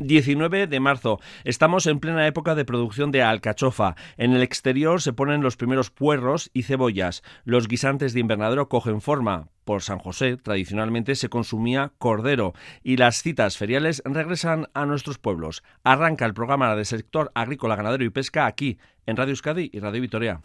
19 0.00 0.66
de 0.66 0.80
marzo. 0.80 1.20
Estamos 1.44 1.86
en 1.86 2.00
plena 2.00 2.26
época 2.26 2.54
de 2.54 2.64
producción 2.64 3.10
de 3.10 3.22
alcachofa. 3.22 3.96
En 4.16 4.32
el 4.32 4.42
exterior 4.42 5.00
se 5.02 5.12
ponen 5.12 5.42
los 5.42 5.56
primeros 5.56 5.90
puerros 5.90 6.50
y 6.52 6.64
cebollas. 6.64 7.22
Los 7.44 7.68
guisantes 7.68 8.12
de 8.12 8.20
invernadero 8.20 8.68
cogen 8.68 9.00
forma. 9.00 9.48
Por 9.64 9.82
San 9.82 9.98
José, 9.98 10.36
tradicionalmente 10.36 11.16
se 11.16 11.28
consumía 11.28 11.92
cordero 11.98 12.54
y 12.84 12.98
las 12.98 13.22
citas 13.22 13.56
feriales 13.56 14.02
regresan 14.04 14.68
a 14.74 14.86
nuestros 14.86 15.18
pueblos. 15.18 15.64
Arranca 15.82 16.24
el 16.24 16.34
programa 16.34 16.74
del 16.76 16.86
sector 16.86 17.32
agrícola, 17.34 17.74
ganadero 17.74 18.04
y 18.04 18.10
pesca 18.10 18.46
aquí, 18.46 18.78
en 19.06 19.16
Radio 19.16 19.32
Euskadi 19.32 19.70
y 19.72 19.80
Radio 19.80 20.00
Vitoria. 20.00 20.40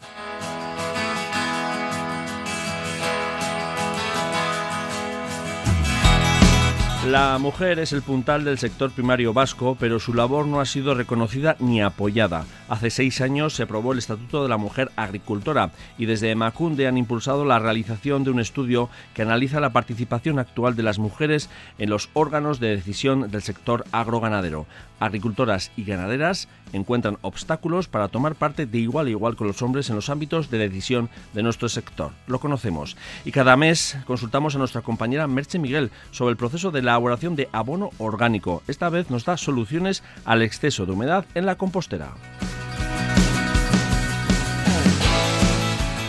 La 7.06 7.36
mujer 7.38 7.80
es 7.80 7.92
el 7.92 8.00
puntal 8.00 8.44
del 8.44 8.58
sector 8.58 8.92
primario 8.92 9.32
vasco, 9.32 9.76
pero 9.78 9.98
su 9.98 10.14
labor 10.14 10.46
no 10.46 10.60
ha 10.60 10.64
sido 10.64 10.94
reconocida 10.94 11.56
ni 11.58 11.82
apoyada. 11.82 12.44
Hace 12.68 12.90
seis 12.90 13.20
años 13.20 13.54
se 13.54 13.64
aprobó 13.64 13.92
el 13.92 13.98
Estatuto 13.98 14.44
de 14.44 14.48
la 14.48 14.56
Mujer 14.56 14.92
Agricultora 14.94 15.72
y 15.98 16.06
desde 16.06 16.36
Macunde 16.36 16.86
han 16.86 16.96
impulsado 16.96 17.44
la 17.44 17.58
realización 17.58 18.22
de 18.22 18.30
un 18.30 18.38
estudio 18.38 18.88
que 19.14 19.22
analiza 19.22 19.58
la 19.58 19.72
participación 19.72 20.38
actual 20.38 20.76
de 20.76 20.84
las 20.84 21.00
mujeres 21.00 21.50
en 21.78 21.90
los 21.90 22.08
órganos 22.12 22.60
de 22.60 22.76
decisión 22.76 23.32
del 23.32 23.42
sector 23.42 23.84
agroganadero. 23.90 24.66
Agricultoras 25.02 25.72
y 25.76 25.82
ganaderas 25.82 26.46
encuentran 26.72 27.18
obstáculos 27.22 27.88
para 27.88 28.06
tomar 28.06 28.36
parte 28.36 28.66
de 28.66 28.78
igual 28.78 29.08
a 29.08 29.10
igual 29.10 29.34
con 29.34 29.48
los 29.48 29.60
hombres 29.60 29.90
en 29.90 29.96
los 29.96 30.08
ámbitos 30.08 30.48
de 30.48 30.58
decisión 30.58 31.10
de 31.34 31.42
nuestro 31.42 31.68
sector. 31.68 32.12
Lo 32.28 32.38
conocemos. 32.38 32.96
Y 33.24 33.32
cada 33.32 33.56
mes 33.56 33.98
consultamos 34.06 34.54
a 34.54 34.58
nuestra 34.58 34.82
compañera 34.82 35.26
Merche 35.26 35.58
Miguel 35.58 35.90
sobre 36.12 36.30
el 36.30 36.36
proceso 36.36 36.70
de 36.70 36.78
elaboración 36.78 37.34
de 37.34 37.48
abono 37.50 37.90
orgánico. 37.98 38.62
Esta 38.68 38.90
vez 38.90 39.10
nos 39.10 39.24
da 39.24 39.36
soluciones 39.36 40.04
al 40.24 40.40
exceso 40.40 40.86
de 40.86 40.92
humedad 40.92 41.24
en 41.34 41.46
la 41.46 41.56
compostera. 41.56 42.12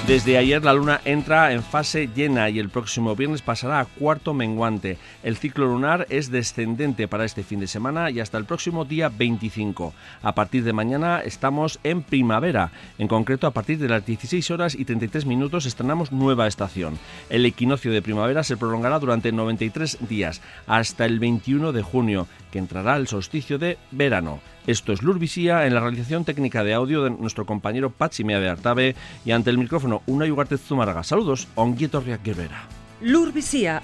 Desde 0.08 0.38
ayer 0.38 0.62
la 0.62 0.74
luna 0.74 1.00
entra 1.06 1.54
en 1.54 1.64
fase 1.64 2.10
llena 2.14 2.50
y 2.50 2.60
el 2.60 2.68
próximo 2.68 3.16
viernes 3.16 3.42
pasará 3.42 3.80
a 3.80 3.86
cuarto 3.86 4.34
menguante. 4.34 4.98
El 5.24 5.38
ciclo 5.38 5.66
lunar 5.66 6.08
es 6.10 6.30
descendente 6.30 7.08
para 7.08 7.24
este 7.24 7.42
fin 7.42 7.62
de 7.62 7.68
semana 7.68 8.12
y 8.12 8.20
hasta 8.20 8.38
el 8.38 8.44
próximo 8.44 8.84
día 8.84 9.08
25. 9.08 9.94
A 10.22 10.36
partir 10.36 10.66
de 10.66 10.74
mañana 10.74 11.22
estamos 11.22 11.80
en 11.86 12.04
primavera. 12.04 12.74
En 12.98 13.08
concreto, 13.08 13.48
a 13.48 13.52
partir 13.52 13.80
de 13.80 13.88
las 13.88 14.06
16 14.06 14.52
horas 14.52 14.76
y 14.76 14.84
33 14.84 15.26
minutos 15.26 15.66
estrenamos 15.66 16.12
nueva 16.12 16.48
estación. 16.48 17.00
El 17.30 17.46
equinoccio 17.46 17.94
de 17.94 18.02
primavera 18.02 18.44
se 18.44 18.58
prolongará 18.58 19.00
durante 19.00 19.32
93 19.32 20.00
días 20.10 20.42
hasta 20.68 21.06
el 21.06 21.20
21 21.20 21.72
de 21.72 21.82
junio, 21.82 22.28
que 22.52 22.60
entrará 22.60 22.98
el 22.98 23.08
solsticio 23.08 23.58
de 23.58 23.78
verano. 23.92 24.42
Esto 24.68 24.94
es 24.94 25.04
Lurvisía 25.04 25.66
en 25.66 25.74
la 25.74 25.82
realización 25.82 26.24
técnica 26.24 26.64
de 26.64 26.74
audio 26.74 27.04
de 27.04 27.10
nuestro 27.10 27.46
compañero 27.46 27.90
Pachimea 27.90 28.40
de 28.40 28.48
Artabe 28.48 28.96
y 29.26 29.32
ante 29.32 29.50
el 29.50 29.58
micrófono 29.58 30.02
una 30.08 30.26
Ugarte 30.26 30.58
Zumaraga. 30.58 31.04
Saludos, 31.04 31.50
Onguieto 31.56 32.02
Guerrera. 32.24 32.68
Lurvisía, 33.02 33.82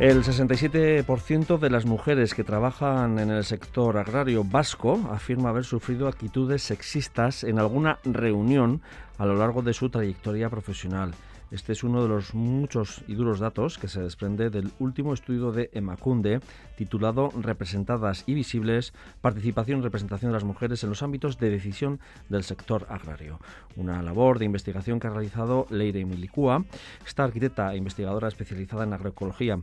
El 0.00 0.24
67% 0.24 1.58
de 1.58 1.68
las 1.68 1.84
mujeres 1.84 2.32
que 2.32 2.42
trabajan 2.42 3.18
en 3.18 3.28
el 3.28 3.44
sector 3.44 3.98
agrario 3.98 4.44
vasco 4.44 4.98
afirma 5.12 5.50
haber 5.50 5.64
sufrido 5.64 6.08
actitudes 6.08 6.62
sexistas 6.62 7.44
en 7.44 7.58
alguna 7.58 7.98
reunión 8.04 8.80
a 9.18 9.26
lo 9.26 9.34
largo 9.34 9.60
de 9.60 9.74
su 9.74 9.90
trayectoria 9.90 10.48
profesional. 10.48 11.12
Este 11.50 11.72
es 11.72 11.82
uno 11.82 12.00
de 12.02 12.08
los 12.08 12.32
muchos 12.32 13.02
y 13.08 13.14
duros 13.14 13.40
datos 13.40 13.76
que 13.76 13.88
se 13.88 14.00
desprende 14.00 14.50
del 14.50 14.70
último 14.78 15.12
estudio 15.12 15.50
de 15.50 15.68
Emacunde 15.72 16.40
titulado 16.76 17.30
Representadas 17.36 18.22
y 18.26 18.34
visibles, 18.34 18.94
participación 19.20 19.80
y 19.80 19.82
representación 19.82 20.30
de 20.30 20.34
las 20.34 20.44
mujeres 20.44 20.84
en 20.84 20.90
los 20.90 21.02
ámbitos 21.02 21.38
de 21.38 21.50
decisión 21.50 21.98
del 22.28 22.44
sector 22.44 22.86
agrario. 22.88 23.40
Una 23.74 24.00
labor 24.00 24.38
de 24.38 24.44
investigación 24.44 25.00
que 25.00 25.08
ha 25.08 25.10
realizado 25.10 25.66
Leire 25.70 26.04
Milicúa. 26.04 26.64
Esta 27.04 27.24
arquitecta 27.24 27.74
e 27.74 27.78
investigadora 27.78 28.28
especializada 28.28 28.84
en 28.84 28.92
agroecología 28.92 29.58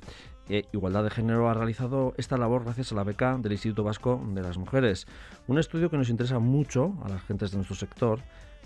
e 0.49 0.65
igualdad 0.71 1.03
de 1.03 1.09
género 1.09 1.49
ha 1.49 1.53
realizado 1.53 2.13
esta 2.17 2.37
labor 2.37 2.63
gracias 2.63 2.91
a 2.91 2.95
la 2.95 3.03
beca 3.03 3.37
del 3.37 3.51
Instituto 3.51 3.83
Vasco 3.83 4.21
de 4.33 4.41
las 4.41 4.57
Mujeres. 4.57 5.07
Un 5.47 5.59
estudio 5.59 5.89
que 5.89 5.97
nos 5.97 6.09
interesa 6.09 6.39
mucho 6.39 6.93
a 7.03 7.09
las 7.09 7.21
gentes 7.23 7.51
de 7.51 7.57
nuestro 7.57 7.75
sector, 7.75 8.19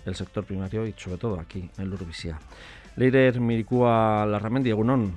el 0.04 0.14
sector 0.14 0.44
primario 0.44 0.86
y 0.86 0.92
sobre 0.96 1.18
todo 1.18 1.38
aquí 1.38 1.70
en 1.78 1.90
Lurvisia. 1.90 2.38
Leire 2.96 3.32
Milicúa 3.40 4.26
Larramendi, 4.26 4.70
Egunon. 4.70 5.12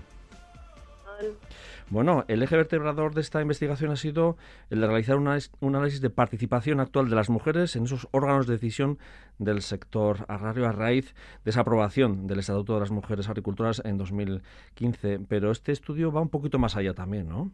Bueno, 1.89 2.25
el 2.27 2.41
eje 2.41 2.55
vertebrador 2.55 3.13
de 3.13 3.21
esta 3.21 3.41
investigación 3.41 3.91
ha 3.91 3.95
sido 3.95 4.37
el 4.71 4.81
de 4.81 4.87
realizar 4.87 5.17
un 5.17 5.75
análisis 5.75 6.01
de 6.01 6.09
participación 6.09 6.79
actual 6.79 7.09
de 7.09 7.15
las 7.15 7.29
mujeres 7.29 7.75
en 7.75 7.83
esos 7.83 8.07
órganos 8.11 8.47
de 8.47 8.53
decisión 8.53 8.97
del 9.37 9.61
sector 9.61 10.25
agrario 10.27 10.65
a 10.67 10.71
raíz 10.71 11.13
de 11.43 11.51
esa 11.51 11.61
aprobación 11.61 12.25
del 12.25 12.39
Estatuto 12.39 12.73
de 12.73 12.79
las 12.79 12.91
Mujeres 12.91 13.29
Agricultoras 13.29 13.83
en 13.85 13.99
2015. 13.99 15.19
Pero 15.29 15.51
este 15.51 15.71
estudio 15.71 16.11
va 16.11 16.21
un 16.21 16.29
poquito 16.29 16.57
más 16.57 16.75
allá 16.75 16.95
también, 16.95 17.29
¿no? 17.29 17.51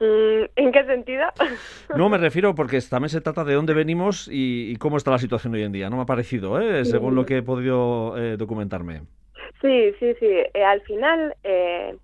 Mm, 0.00 0.44
¿En 0.56 0.72
qué 0.72 0.84
sentido? 0.84 1.26
No, 1.96 2.08
me 2.08 2.18
refiero 2.18 2.56
porque 2.56 2.80
también 2.80 3.10
se 3.10 3.20
trata 3.20 3.44
de 3.44 3.54
dónde 3.54 3.72
venimos 3.72 4.28
y, 4.30 4.74
cómo 4.76 4.96
está 4.96 5.12
la 5.12 5.18
situación 5.18 5.54
hoy 5.54 5.62
en 5.62 5.72
día. 5.72 5.88
No 5.90 5.96
me 5.96 6.02
ha 6.02 6.06
parecido, 6.06 6.60
¿eh? 6.60 6.84
según 6.84 7.14
lo 7.14 7.24
que 7.24 7.38
he 7.38 7.42
podido 7.42 8.18
eh, 8.18 8.36
documentarme. 8.36 9.02
Sí, 9.60 9.92
sí, 9.98 10.14
sí. 10.20 10.26
Eh, 10.26 10.64
al 10.64 10.82
final, 10.82 11.34
eh, 11.42 11.96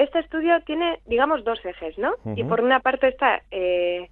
este 0.00 0.20
estudio 0.20 0.60
tiene, 0.62 1.00
digamos, 1.06 1.44
dos 1.44 1.62
ejes, 1.64 1.98
¿no? 1.98 2.14
Y 2.34 2.44
por 2.44 2.62
una 2.62 2.80
parte 2.80 3.08
está 3.08 3.42
eh, 3.50 4.08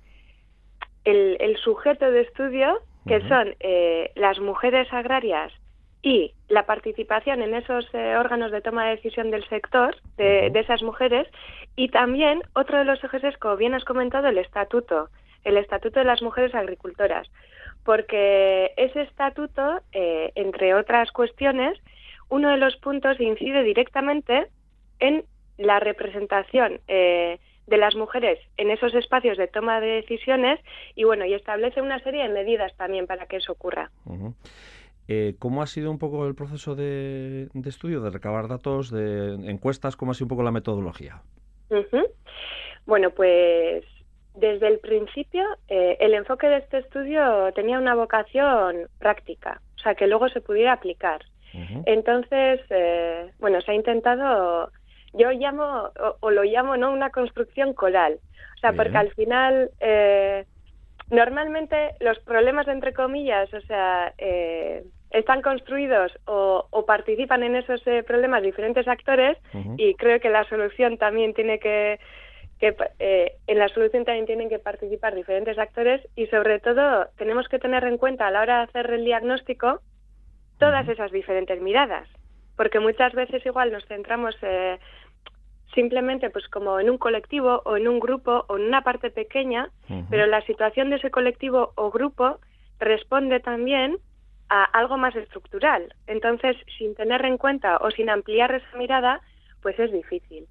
el, 1.04 1.56
sujeto 1.64 2.10
de 2.10 2.20
estudio, 2.20 2.80
que 3.06 3.26
son 3.26 3.54
eh, 3.60 4.12
las 4.14 4.38
mujeres 4.38 4.92
agrarias 4.92 5.50
y 6.02 6.34
la 6.48 6.66
participación 6.66 7.40
en 7.40 7.54
esos 7.54 7.88
eh, 7.94 8.16
órganos 8.16 8.52
de 8.52 8.60
toma 8.60 8.84
de 8.84 8.96
decisión 8.96 9.30
del 9.30 9.48
sector 9.48 9.96
de, 10.18 10.50
de, 10.50 10.60
esas 10.60 10.82
mujeres. 10.82 11.26
Y 11.74 11.88
también 11.88 12.42
otro 12.54 12.78
de 12.78 12.84
los 12.84 13.02
ejes 13.02 13.24
es, 13.24 13.38
como 13.38 13.56
bien 13.56 13.74
has 13.74 13.84
comentado, 13.84 14.28
el 14.28 14.38
estatuto, 14.38 15.08
el 15.44 15.56
estatuto 15.56 16.00
de 16.00 16.04
las 16.04 16.20
mujeres 16.20 16.54
agricultoras, 16.54 17.30
porque 17.84 18.72
ese 18.76 19.02
estatuto, 19.02 19.80
entre 19.92 20.74
otras 20.74 21.10
cuestiones, 21.12 21.78
uno 22.28 22.50
de 22.50 22.58
los 22.58 22.76
puntos 22.76 23.18
incide 23.20 23.62
directamente 23.62 24.48
en 25.00 25.24
la 25.58 25.80
representación 25.80 26.80
eh, 26.88 27.38
de 27.66 27.76
las 27.76 27.94
mujeres 27.94 28.38
en 28.56 28.70
esos 28.70 28.94
espacios 28.94 29.36
de 29.36 29.48
toma 29.48 29.80
de 29.80 29.88
decisiones 29.88 30.58
y 30.94 31.04
bueno 31.04 31.26
y 31.26 31.34
establece 31.34 31.82
una 31.82 31.98
serie 32.00 32.22
de 32.22 32.30
medidas 32.30 32.74
también 32.76 33.06
para 33.06 33.26
que 33.26 33.36
eso 33.36 33.52
ocurra. 33.52 33.90
Eh, 35.08 35.34
¿Cómo 35.38 35.62
ha 35.62 35.66
sido 35.66 35.90
un 35.90 35.98
poco 35.98 36.26
el 36.26 36.34
proceso 36.34 36.74
de, 36.74 37.48
estudio, 37.64 38.00
de 38.00 38.10
recabar 38.10 38.48
datos, 38.48 38.90
de 38.90 39.34
encuestas? 39.50 39.96
¿Cómo 39.96 40.12
ha 40.12 40.14
sido 40.14 40.26
un 40.26 40.30
poco 40.30 40.42
la 40.42 40.50
metodología? 40.50 41.22
Bueno, 42.86 43.10
pues 43.10 43.84
desde 44.34 44.68
el 44.68 44.78
principio 44.78 45.44
eh, 45.68 45.96
el 46.00 46.14
enfoque 46.14 46.46
de 46.46 46.58
este 46.58 46.78
estudio 46.78 47.52
tenía 47.54 47.78
una 47.78 47.94
vocación 47.94 48.88
práctica, 48.98 49.60
o 49.76 49.80
sea, 49.80 49.94
que 49.94 50.06
luego 50.06 50.28
se 50.28 50.40
pudiera 50.40 50.72
aplicar. 50.72 51.22
Entonces, 51.86 52.60
bueno, 53.40 53.60
se 53.62 53.72
ha 53.72 53.74
intentado 53.74 54.70
yo 55.18 55.32
llamo, 55.32 55.90
o, 56.20 56.30
lo 56.30 56.44
llamo, 56.44 56.76
¿no? 56.76 56.92
Una 56.92 57.10
construcción 57.10 57.74
coral. 57.74 58.20
O 58.56 58.60
sea, 58.60 58.72
porque 58.72 58.96
al 58.96 59.12
final, 59.12 59.70
eh, 59.80 60.44
normalmente 61.10 61.94
los 62.00 62.18
problemas, 62.20 62.66
entre 62.68 62.92
comillas, 62.92 63.52
o 63.52 63.60
sea, 63.62 64.14
eh, 64.18 64.84
están 65.10 65.42
construidos 65.42 66.12
o, 66.26 66.84
participan 66.86 67.42
en 67.42 67.56
esos 67.56 67.84
eh, 67.86 68.02
problemas 68.02 68.42
diferentes 68.42 68.86
actores 68.88 69.36
y 69.76 69.94
creo 69.94 70.20
que 70.20 70.30
la 70.30 70.44
solución 70.44 70.96
también 70.96 71.34
tiene 71.34 71.58
que, 71.58 71.98
que 72.58 72.74
en 73.46 73.58
la 73.58 73.68
solución 73.68 74.04
también 74.04 74.26
tienen 74.26 74.48
que 74.48 74.58
participar 74.58 75.14
diferentes 75.14 75.58
actores 75.58 76.06
y 76.16 76.26
sobre 76.26 76.60
todo 76.60 77.08
tenemos 77.16 77.48
que 77.48 77.58
tener 77.58 77.84
en 77.84 77.98
cuenta 77.98 78.26
a 78.26 78.30
la 78.30 78.40
hora 78.40 78.58
de 78.58 78.62
hacer 78.64 78.90
el 78.90 79.04
diagnóstico 79.04 79.80
todas 80.58 80.88
esas 80.88 81.12
diferentes 81.12 81.60
miradas 81.60 82.08
porque 82.58 82.80
muchas 82.80 83.14
veces 83.14 83.46
igual 83.46 83.72
nos 83.72 83.86
centramos 83.86 84.34
eh, 84.42 84.78
simplemente 85.78 86.28
pues 86.30 86.48
como 86.48 86.80
en 86.80 86.90
un 86.90 86.98
colectivo 86.98 87.62
o 87.64 87.76
en 87.76 87.86
un 87.86 88.00
grupo 88.00 88.44
o 88.48 88.56
en 88.56 88.64
una 88.64 88.82
parte 88.82 89.12
pequeña, 89.12 89.70
pero 90.10 90.26
la 90.26 90.44
situación 90.44 90.90
de 90.90 90.96
ese 90.96 91.12
colectivo 91.12 91.72
o 91.76 91.92
grupo 91.92 92.40
responde 92.80 93.38
también 93.38 93.96
a 94.48 94.64
algo 94.64 94.96
más 94.96 95.14
estructural. 95.14 95.94
Entonces, 96.08 96.56
sin 96.76 96.96
tener 96.96 97.24
en 97.24 97.38
cuenta 97.38 97.76
o 97.76 97.92
sin 97.92 98.10
ampliar 98.10 98.52
esa 98.52 98.76
mirada, 98.76 99.20
pues 99.62 99.78
es 99.78 99.92
difícil. 99.92 100.48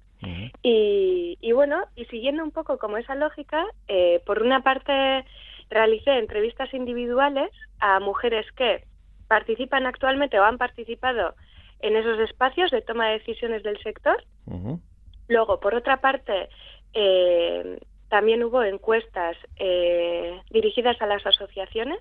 y, 0.62 1.36
y, 1.42 1.52
bueno, 1.52 1.84
y 1.94 2.06
siguiendo 2.06 2.42
un 2.42 2.50
poco 2.50 2.78
como 2.78 2.96
esa 2.96 3.14
lógica, 3.14 3.66
eh, 3.86 4.22
por 4.24 4.42
una 4.42 4.62
parte 4.62 5.26
realicé 5.68 6.18
entrevistas 6.18 6.72
individuales 6.72 7.50
a 7.80 8.00
mujeres 8.00 8.46
que 8.52 8.84
participan 9.28 9.84
actualmente 9.84 10.40
o 10.40 10.44
han 10.44 10.56
participado 10.56 11.34
en 11.80 11.96
esos 11.96 12.18
espacios 12.20 12.70
de 12.70 12.80
toma 12.80 13.08
de 13.08 13.18
decisiones 13.18 13.62
del 13.62 13.78
sector. 13.82 14.24
Luego, 15.28 15.60
por 15.60 15.74
otra 15.74 15.98
parte, 16.00 16.48
eh, 16.94 17.78
también 18.08 18.42
hubo 18.42 18.62
encuestas 18.62 19.36
eh, 19.56 20.40
dirigidas 20.50 21.00
a 21.00 21.06
las 21.06 21.26
asociaciones, 21.26 21.98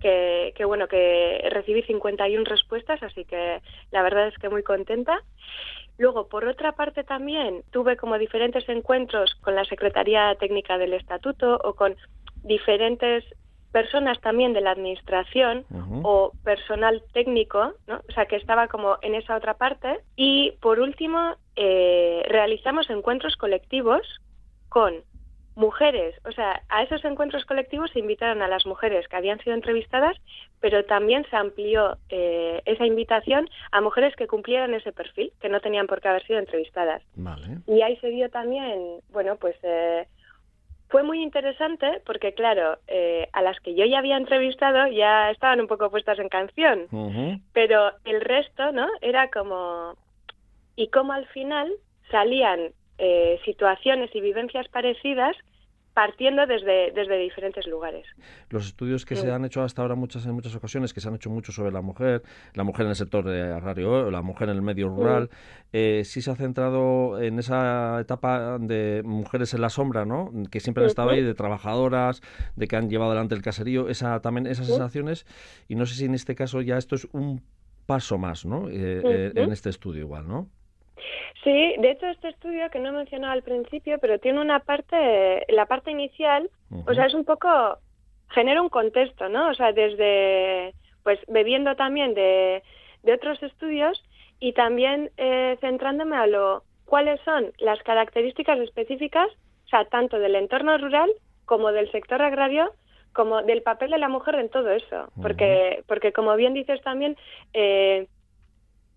que, 0.00 0.52
que, 0.54 0.64
bueno, 0.64 0.86
que 0.86 1.48
recibí 1.50 1.82
51 1.82 2.44
respuestas, 2.44 3.02
así 3.02 3.24
que 3.24 3.60
la 3.90 4.02
verdad 4.02 4.28
es 4.28 4.38
que 4.38 4.48
muy 4.48 4.62
contenta. 4.62 5.20
Luego, 5.98 6.28
por 6.28 6.44
otra 6.46 6.72
parte, 6.72 7.02
también 7.02 7.62
tuve 7.72 7.96
como 7.96 8.16
diferentes 8.16 8.68
encuentros 8.68 9.34
con 9.42 9.54
la 9.54 9.64
Secretaría 9.64 10.34
Técnica 10.36 10.78
del 10.78 10.94
Estatuto 10.94 11.58
o 11.62 11.74
con 11.74 11.96
diferentes 12.42 13.24
personas 13.70 14.20
también 14.20 14.52
de 14.52 14.60
la 14.60 14.72
administración 14.72 15.64
o 16.02 16.32
personal 16.42 17.02
técnico, 17.12 17.74
¿no? 17.86 18.00
o 18.08 18.12
sea 18.12 18.26
que 18.26 18.36
estaba 18.36 18.68
como 18.68 18.96
en 19.02 19.14
esa 19.14 19.36
otra 19.36 19.54
parte. 19.54 20.00
Y 20.16 20.52
por 20.60 20.80
último, 20.80 21.36
eh, 21.62 22.22
realizamos 22.26 22.88
encuentros 22.88 23.36
colectivos 23.36 24.00
con 24.70 24.94
mujeres, 25.56 26.14
o 26.24 26.32
sea, 26.32 26.62
a 26.70 26.82
esos 26.82 27.04
encuentros 27.04 27.44
colectivos 27.44 27.90
se 27.90 27.98
invitaron 27.98 28.40
a 28.40 28.48
las 28.48 28.64
mujeres 28.64 29.06
que 29.08 29.16
habían 29.16 29.38
sido 29.40 29.54
entrevistadas, 29.54 30.16
pero 30.60 30.86
también 30.86 31.26
se 31.28 31.36
amplió 31.36 31.98
eh, 32.08 32.62
esa 32.64 32.86
invitación 32.86 33.46
a 33.72 33.82
mujeres 33.82 34.16
que 34.16 34.26
cumplieran 34.26 34.72
ese 34.72 34.90
perfil, 34.92 35.32
que 35.38 35.50
no 35.50 35.60
tenían 35.60 35.86
por 35.86 36.00
qué 36.00 36.08
haber 36.08 36.26
sido 36.26 36.38
entrevistadas. 36.38 37.02
Y 37.66 37.82
ahí 37.82 37.96
se 37.98 38.08
dio 38.08 38.30
también, 38.30 39.00
bueno, 39.10 39.36
pues 39.36 39.56
eh, 39.62 40.06
fue 40.88 41.02
muy 41.02 41.22
interesante 41.22 42.00
porque, 42.06 42.32
claro, 42.32 42.78
eh, 42.88 43.28
a 43.34 43.42
las 43.42 43.60
que 43.60 43.74
yo 43.74 43.84
ya 43.84 43.98
había 43.98 44.16
entrevistado 44.16 44.86
ya 44.86 45.30
estaban 45.30 45.60
un 45.60 45.66
poco 45.66 45.90
puestas 45.90 46.18
en 46.20 46.30
canción, 46.30 46.86
pero 47.52 47.92
el 48.06 48.22
resto, 48.22 48.72
¿no? 48.72 48.88
Era 49.02 49.28
como... 49.28 49.94
Y 50.80 50.88
como 50.88 51.12
al 51.12 51.26
final 51.26 51.70
salían 52.10 52.72
eh, 52.96 53.38
situaciones 53.44 54.08
y 54.14 54.22
vivencias 54.22 54.66
parecidas 54.68 55.36
partiendo 55.92 56.46
desde, 56.46 56.90
desde 56.92 57.18
diferentes 57.18 57.66
lugares. 57.66 58.06
Los 58.48 58.64
estudios 58.64 59.04
que 59.04 59.14
se 59.14 59.30
han 59.30 59.44
hecho 59.44 59.60
hasta 59.60 59.82
ahora 59.82 59.94
muchas 59.94 60.24
en 60.24 60.32
muchas 60.32 60.54
ocasiones, 60.54 60.94
que 60.94 61.02
se 61.02 61.08
han 61.08 61.16
hecho 61.16 61.28
mucho 61.28 61.52
sobre 61.52 61.70
la 61.70 61.82
mujer, 61.82 62.22
la 62.54 62.64
mujer 62.64 62.86
en 62.86 62.90
el 62.90 62.96
sector 62.96 63.28
agrario, 63.28 64.10
la 64.10 64.22
mujer 64.22 64.48
en 64.48 64.56
el 64.56 64.62
medio 64.62 64.88
rural, 64.88 65.28
eh, 65.74 66.00
sí 66.06 66.22
se 66.22 66.30
ha 66.30 66.36
centrado 66.36 67.20
en 67.20 67.38
esa 67.38 68.00
etapa 68.00 68.56
de 68.58 69.02
mujeres 69.04 69.52
en 69.52 69.60
la 69.60 69.68
sombra, 69.68 70.06
¿no? 70.06 70.32
Que 70.50 70.60
siempre 70.60 70.84
han 70.84 70.88
estado 70.88 71.10
ahí, 71.10 71.22
de 71.22 71.34
trabajadoras, 71.34 72.22
de 72.56 72.66
que 72.68 72.76
han 72.76 72.88
llevado 72.88 73.10
adelante 73.10 73.34
el 73.34 73.42
caserío, 73.42 73.90
esa 73.90 74.20
también 74.20 74.46
esas 74.46 74.68
sensaciones. 74.68 75.26
Y 75.68 75.74
no 75.74 75.84
sé 75.84 75.96
si 75.96 76.06
en 76.06 76.14
este 76.14 76.34
caso 76.34 76.62
ya 76.62 76.78
esto 76.78 76.94
es 76.94 77.06
un 77.12 77.42
paso 77.84 78.16
más, 78.16 78.46
¿no? 78.46 78.70
Eh, 78.70 79.02
eh, 79.04 79.32
en 79.34 79.52
este 79.52 79.68
estudio 79.68 80.02
igual, 80.02 80.28
¿no? 80.28 80.48
Sí, 81.44 81.74
de 81.78 81.90
hecho 81.90 82.06
este 82.06 82.28
estudio 82.28 82.70
que 82.70 82.78
no 82.78 82.90
he 82.90 82.92
mencionado 82.92 83.32
al 83.32 83.42
principio, 83.42 83.98
pero 83.98 84.18
tiene 84.18 84.40
una 84.40 84.60
parte, 84.60 85.44
la 85.48 85.66
parte 85.66 85.90
inicial, 85.90 86.50
o 86.86 86.94
sea, 86.94 87.06
es 87.06 87.14
un 87.14 87.24
poco, 87.24 87.78
genera 88.28 88.62
un 88.62 88.68
contexto, 88.68 89.28
¿no? 89.28 89.48
O 89.48 89.54
sea, 89.54 89.72
desde, 89.72 90.74
pues 91.02 91.18
bebiendo 91.28 91.74
también 91.76 92.14
de, 92.14 92.62
de 93.02 93.12
otros 93.12 93.42
estudios 93.42 94.02
y 94.38 94.52
también 94.52 95.10
eh, 95.16 95.56
centrándome 95.60 96.16
a 96.16 96.26
lo, 96.26 96.64
cuáles 96.84 97.20
son 97.22 97.52
las 97.58 97.82
características 97.82 98.58
específicas, 98.58 99.28
o 99.66 99.68
sea, 99.68 99.84
tanto 99.84 100.18
del 100.18 100.34
entorno 100.34 100.76
rural 100.78 101.10
como 101.44 101.72
del 101.72 101.90
sector 101.92 102.20
agrario, 102.22 102.72
como 103.12 103.42
del 103.42 103.62
papel 103.62 103.90
de 103.90 103.98
la 103.98 104.08
mujer 104.08 104.36
en 104.36 104.48
todo 104.48 104.70
eso, 104.70 105.10
porque, 105.20 105.82
porque 105.86 106.12
como 106.12 106.36
bien 106.36 106.54
dices 106.54 106.80
también, 106.82 107.16
eh, 107.54 108.06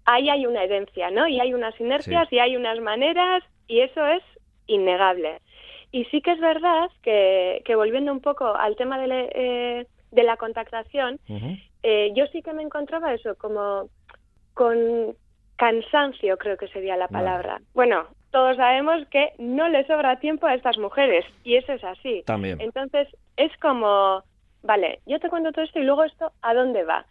ahí 0.06 0.30
hay 0.30 0.46
una 0.46 0.64
herencia, 0.64 1.12
¿no? 1.12 1.28
Y 1.28 1.40
hay 1.40 1.54
unas 1.54 1.80
inercias 1.80 2.32
y 2.32 2.40
hay 2.40 2.56
unas 2.56 2.80
maneras 2.80 3.44
y 3.68 3.82
eso 3.82 4.06
es 4.08 4.24
innegable. 4.68 5.40
Y 5.92 6.06
sí 6.06 6.22
que 6.22 6.32
es 6.32 6.40
verdad 6.40 6.90
que, 7.02 7.62
que 7.66 7.76
volviendo 7.76 8.12
un 8.12 8.22
poco 8.22 8.56
al 8.56 8.76
tema 8.76 9.00
de, 9.00 9.30
eh, 9.34 9.88
de 10.12 10.24
la 10.24 10.38
contactación, 10.38 11.20
eh, 11.84 12.12
yo 12.16 12.26
sí 12.28 12.42
que 12.42 12.54
me 12.54 12.64
encontraba 12.64 13.14
eso 13.14 13.36
como 13.36 13.90
con 14.54 15.16
cansancio, 15.56 16.38
creo 16.38 16.58
que 16.58 16.68
sería 16.70 16.98
la 16.98 17.08
palabra. 17.08 17.62
Bueno, 17.74 18.08
todos 18.32 18.58
sabemos 18.58 19.08
que 19.10 19.34
no 19.38 19.70
le 19.70 19.86
sobra 19.86 20.20
tiempo 20.20 20.48
a 20.48 20.56
estas 20.56 20.78
mujeres 20.78 21.26
y 21.44 21.56
eso 21.56 21.74
es 21.74 21.84
así. 21.84 22.24
También. 22.26 22.60
Entonces 22.60 23.08
es 23.38 23.56
como, 23.58 24.24
vale, 24.64 25.00
yo 25.06 25.20
te 25.20 25.30
cuento 25.30 25.52
todo 25.52 25.64
esto 25.64 25.80
y 25.80 25.84
luego 25.84 26.04
esto, 26.04 26.32
¿a 26.42 26.54
dónde 26.54 26.84
va? 26.84 27.06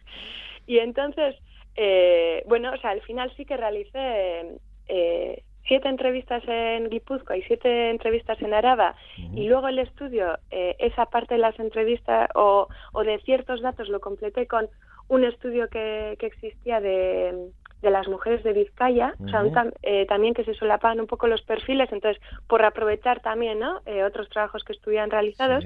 Y 0.67 0.79
entonces 0.79 1.35
eh, 1.75 2.43
bueno, 2.47 2.71
o 2.73 2.77
sea, 2.77 2.91
al 2.91 3.01
final 3.01 3.31
sí 3.35 3.45
que 3.45 3.57
realicé 3.57 4.57
eh, 4.87 5.43
siete 5.67 5.87
entrevistas 5.87 6.43
en 6.47 6.89
Guipúzcoa 6.89 7.37
y 7.37 7.41
siete 7.43 7.89
entrevistas 7.89 8.41
en 8.41 8.53
Araba 8.53 8.95
y 9.17 9.47
luego 9.47 9.67
el 9.67 9.79
estudio, 9.79 10.37
eh, 10.51 10.75
esa 10.79 11.05
parte 11.05 11.35
de 11.35 11.39
las 11.39 11.57
entrevistas 11.59 12.29
o, 12.35 12.67
o, 12.91 13.03
de 13.03 13.19
ciertos 13.19 13.61
datos 13.61 13.89
lo 13.89 13.99
completé 13.99 14.45
con 14.45 14.67
un 15.07 15.23
estudio 15.23 15.69
que, 15.69 16.15
que 16.19 16.27
existía 16.27 16.81
de, 16.81 17.51
de 17.83 17.91
las 17.91 18.07
mujeres 18.07 18.41
de 18.43 18.53
Vizcaya, 18.53 19.13
o 19.23 19.27
sea, 19.27 19.43
eh, 19.83 20.05
también 20.07 20.33
que 20.33 20.45
se 20.45 20.53
solapan 20.53 21.01
un 21.01 21.05
poco 21.05 21.27
los 21.27 21.41
perfiles, 21.41 21.91
entonces 21.91 22.21
por 22.47 22.63
aprovechar 22.63 23.19
también 23.19 23.59
¿no? 23.59 23.81
Eh, 23.85 24.03
otros 24.03 24.29
trabajos 24.29 24.63
que 24.63 24.71
estuvieran 24.71 25.11
realizados. 25.11 25.65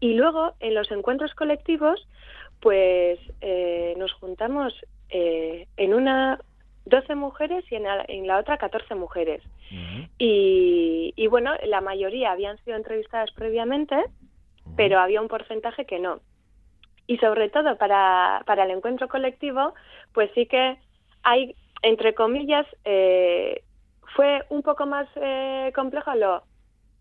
Y 0.00 0.14
luego 0.14 0.54
en 0.60 0.74
los 0.74 0.90
encuentros 0.90 1.34
colectivos, 1.34 2.08
pues 2.60 3.18
eh, 3.42 3.94
nos 3.98 4.12
juntamos 4.14 4.72
eh, 5.12 5.66
en 5.76 5.94
una 5.94 6.40
12 6.84 7.14
mujeres 7.14 7.64
y 7.70 7.76
en 7.76 8.26
la, 8.26 8.38
otra 8.38 8.58
14 8.58 8.94
mujeres. 8.94 9.42
y, 10.18 11.12
y, 11.16 11.26
bueno, 11.28 11.52
la 11.64 11.80
mayoría 11.80 12.32
habían 12.32 12.58
sido 12.64 12.76
entrevistadas 12.76 13.30
previamente, 13.32 13.96
pero 14.76 14.98
había 14.98 15.20
un 15.20 15.28
porcentaje 15.28 15.84
que 15.84 15.98
no. 15.98 16.20
Y 17.06 17.18
sobre 17.18 17.50
todo 17.50 17.76
para, 17.76 18.42
para 18.46 18.64
el 18.64 18.70
encuentro 18.70 19.08
colectivo, 19.08 19.74
pues 20.12 20.30
sí 20.34 20.46
que 20.46 20.76
hay, 21.22 21.54
entre 21.82 22.14
comillas, 22.14 22.66
eh, 22.84 23.62
fue 24.14 24.42
un 24.50 24.62
poco 24.62 24.86
más 24.86 25.08
eh, 25.16 25.72
complejo 25.74 26.14
lo... 26.14 26.42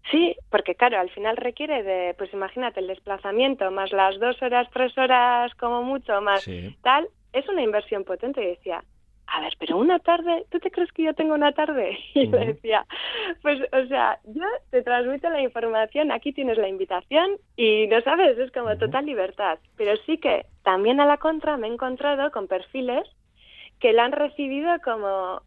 Sí, 0.10 0.36
porque 0.50 0.74
claro, 0.74 1.00
al 1.00 1.12
final 1.12 1.38
requiere 1.38 1.84
de, 1.84 2.16
pues 2.18 2.34
imagínate, 2.34 2.80
el 2.80 2.88
desplazamiento, 2.88 3.70
más 3.70 3.92
las 3.92 4.20
dos 4.20 4.42
horas, 4.42 4.68
tres 4.74 4.98
horas 4.98 5.54
como 5.56 5.84
mucho, 5.84 6.20
más 6.22 6.44
tal, 6.82 7.08
es 7.34 7.48
una 7.50 7.62
inversión 7.62 8.04
potente. 8.04 8.44
Y 8.44 8.48
decía, 8.48 8.84
a 9.28 9.42
ver, 9.42 9.54
pero 9.60 9.78
una 9.78 10.00
tarde, 10.00 10.46
¿tú 10.50 10.60
te 10.60 10.72
crees 10.72 10.92
que 10.92 11.04
yo 11.04 11.14
tengo 11.14 11.34
una 11.34 11.54
tarde? 11.54 11.98
Y 12.14 12.28
le 12.28 12.48
decía, 12.48 12.86
pues, 13.42 13.60
o 13.72 13.88
sea, 13.88 14.20
yo 14.26 14.44
te 14.70 14.82
transmito 14.84 15.30
la 15.30 15.42
información, 15.42 16.12
aquí 16.12 16.34
tienes 16.34 16.58
la 16.58 16.68
invitación 16.68 17.38
y 17.56 17.88
no 17.88 18.02
sabes, 18.02 18.38
es 18.38 18.52
como 18.52 18.78
total 18.78 19.06
libertad. 19.06 19.60
Pero 19.78 19.96
sí 20.06 20.18
que 20.18 20.46
también 20.64 21.00
a 21.00 21.06
la 21.06 21.18
contra 21.18 21.58
me 21.58 21.68
he 21.68 21.74
encontrado 21.74 22.32
con 22.32 22.48
perfiles 22.48 23.08
que 23.80 23.94
la 23.94 24.06
han 24.06 24.12
recibido 24.12 24.70
como 24.84 25.42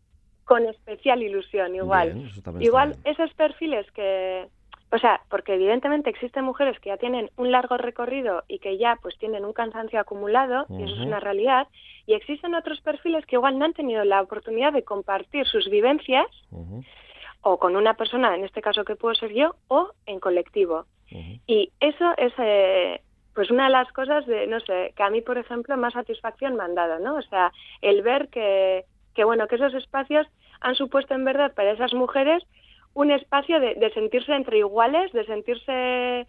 con 0.44 0.66
especial 0.66 1.22
ilusión, 1.22 1.74
igual. 1.74 2.30
igual 2.60 2.96
esos 3.04 3.32
perfiles 3.34 3.90
que, 3.92 4.46
o 4.94 4.98
sea, 4.98 5.22
porque 5.28 5.54
evidentemente 5.54 6.08
existen 6.08 6.44
mujeres 6.44 6.78
que 6.78 6.90
ya 6.90 6.96
tienen 6.96 7.28
un 7.36 7.50
largo 7.50 7.76
recorrido 7.76 8.44
y 8.46 8.60
que 8.60 8.78
ya 8.78 8.96
pues 9.02 9.18
tienen 9.18 9.44
un 9.44 9.52
cansancio 9.52 9.98
acumulado, 9.98 10.66
y 10.68 10.84
eso 10.84 10.94
es 10.94 11.00
una 11.00 11.18
realidad, 11.18 11.66
y 12.06 12.14
existen 12.14 12.54
otros 12.54 12.80
perfiles 12.80 13.26
que 13.26 13.34
igual 13.34 13.58
no 13.58 13.64
han 13.64 13.72
tenido 13.72 14.04
la 14.04 14.22
oportunidad 14.22 14.72
de 14.72 14.84
compartir 14.84 15.48
sus 15.48 15.68
vivencias, 15.68 16.26
o 17.40 17.58
con 17.58 17.74
una 17.74 17.94
persona, 17.94 18.36
en 18.36 18.44
este 18.44 18.62
caso 18.62 18.84
que 18.84 18.94
puedo 18.94 19.16
ser 19.16 19.32
yo, 19.34 19.56
o 19.66 19.90
en 20.06 20.20
colectivo. 20.20 20.86
Y 21.48 21.72
eso 21.80 22.14
es 22.16 22.32
eh, 22.38 23.00
pues 23.34 23.50
una 23.50 23.64
de 23.64 23.70
las 23.70 23.90
cosas 23.92 24.24
de, 24.26 24.46
no 24.46 24.60
sé, 24.60 24.92
que 24.96 25.02
a 25.02 25.10
mí, 25.10 25.22
por 25.22 25.38
ejemplo, 25.38 25.76
más 25.76 25.94
satisfacción 25.94 26.54
me 26.54 26.62
han 26.62 26.76
dado, 26.76 27.00
¿no? 27.00 27.16
O 27.16 27.22
sea, 27.22 27.52
el 27.82 28.02
ver 28.02 28.28
que, 28.28 28.84
que 29.12 29.24
bueno, 29.24 29.48
que 29.48 29.56
esos 29.56 29.74
espacios 29.74 30.28
han 30.60 30.76
supuesto 30.76 31.14
en 31.14 31.24
verdad 31.24 31.52
para 31.52 31.72
esas 31.72 31.92
mujeres 31.94 32.44
un 32.94 33.10
espacio 33.10 33.60
de, 33.60 33.90
sentirse 33.92 34.32
entre 34.32 34.58
iguales, 34.58 35.12
de 35.12 35.24
sentirse 35.26 36.26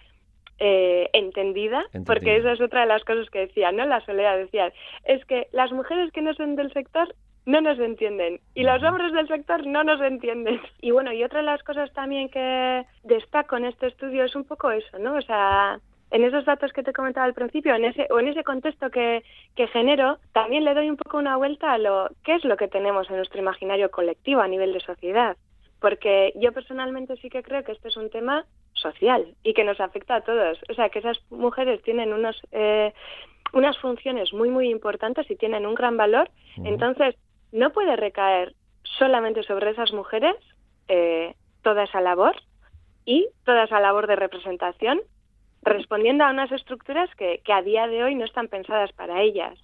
eh, 0.60 1.10
entendida, 1.14 1.86
porque 2.06 2.38
esa 2.38 2.54
es 2.54 2.62
otra 2.62 2.82
de 2.82 2.88
las 2.88 3.04
cosas 3.04 3.30
que 3.30 3.40
decía, 3.40 3.72
¿no? 3.72 3.86
La 3.86 4.02
soledad 4.02 4.38
decía, 4.38 4.74
es 5.04 5.24
que 5.26 5.48
las 5.52 5.72
mujeres 5.72 6.12
que 6.12 6.22
no 6.22 6.34
son 6.34 6.56
del 6.56 6.74
sector 6.74 7.14
no 7.46 7.62
nos 7.62 7.78
entienden 7.80 8.40
y 8.56 8.64
los 8.64 8.82
hombres 8.82 9.14
del 9.14 9.28
sector 9.28 9.66
no 9.68 9.84
nos 9.84 10.02
entienden. 10.02 10.60
Y 10.82 10.92
bueno, 10.92 11.14
y 11.14 11.24
otra 11.24 11.40
de 11.40 11.46
las 11.46 11.64
cosas 11.64 11.92
también 11.94 12.30
que 12.30 12.86
destaco 13.04 13.58
en 13.58 13.66
este 13.66 13.88
estudio 13.88 14.24
es 14.24 14.36
un 14.36 14.46
poco 14.46 14.72
eso, 14.72 14.98
¿no? 15.00 15.16
O 15.16 15.22
sea, 15.22 15.80
en 16.12 16.24
esos 16.24 16.46
datos 16.46 16.72
que 16.74 16.84
te 16.84 16.94
comentaba 16.94 17.26
al 17.26 17.34
principio, 17.34 17.76
en 17.76 17.86
ese, 17.86 18.08
o 18.10 18.20
en 18.20 18.28
ese 18.28 18.44
contexto 18.44 18.90
que, 18.90 19.24
que 19.56 19.68
genero, 19.68 20.18
también 20.34 20.64
le 20.64 20.74
doy 20.74 20.90
un 20.90 20.98
poco 20.98 21.18
una 21.18 21.38
vuelta 21.38 21.74
a 21.74 21.78
lo 21.78 22.10
qué 22.24 22.36
es 22.36 22.46
lo 22.46 22.58
que 22.58 22.68
tenemos 22.68 23.10
en 23.10 23.18
nuestro 23.18 23.40
imaginario 23.40 23.92
colectivo 23.92 24.42
a 24.42 24.48
nivel 24.48 24.74
de 24.74 24.80
sociedad. 24.80 25.38
Porque 25.80 26.34
yo 26.36 26.52
personalmente 26.52 27.16
sí 27.18 27.30
que 27.30 27.44
creo 27.44 27.64
que 27.64 27.74
este 27.74 27.90
es 27.90 27.98
un 27.98 28.10
tema 28.10 28.46
social 28.74 29.36
y 29.44 29.54
que 29.54 29.64
nos 29.64 29.80
afecta 29.80 30.16
a 30.16 30.22
todos. 30.22 30.60
O 30.70 30.74
sea, 30.74 30.90
que 30.90 31.00
esas 31.00 31.18
mujeres 31.30 31.82
tienen 31.84 32.14
unos, 32.14 32.42
eh, 32.52 32.94
unas 33.54 33.78
funciones 33.78 34.34
muy, 34.34 34.50
muy 34.50 34.70
importantes 34.70 35.30
y 35.30 35.36
tienen 35.36 35.66
un 35.66 35.76
gran 35.76 35.98
valor. 35.98 36.30
Entonces, 36.64 37.16
no 37.52 37.72
puede 37.72 37.96
recaer 37.96 38.54
solamente 38.98 39.44
sobre 39.44 39.72
esas 39.72 39.92
mujeres 39.92 40.36
eh, 40.88 41.36
toda 41.62 41.84
esa 41.84 42.02
labor 42.02 42.36
y 43.06 43.28
toda 43.44 43.64
esa 43.64 43.80
labor 43.80 44.08
de 44.08 44.16
representación 44.16 45.02
respondiendo 45.66 46.24
a 46.24 46.30
unas 46.30 46.52
estructuras 46.52 47.10
que, 47.16 47.42
que 47.44 47.52
a 47.52 47.62
día 47.62 47.88
de 47.88 48.04
hoy 48.04 48.16
no 48.16 48.24
están 48.24 48.48
pensadas 48.48 48.92
para 48.94 49.22
ellas. 49.22 49.58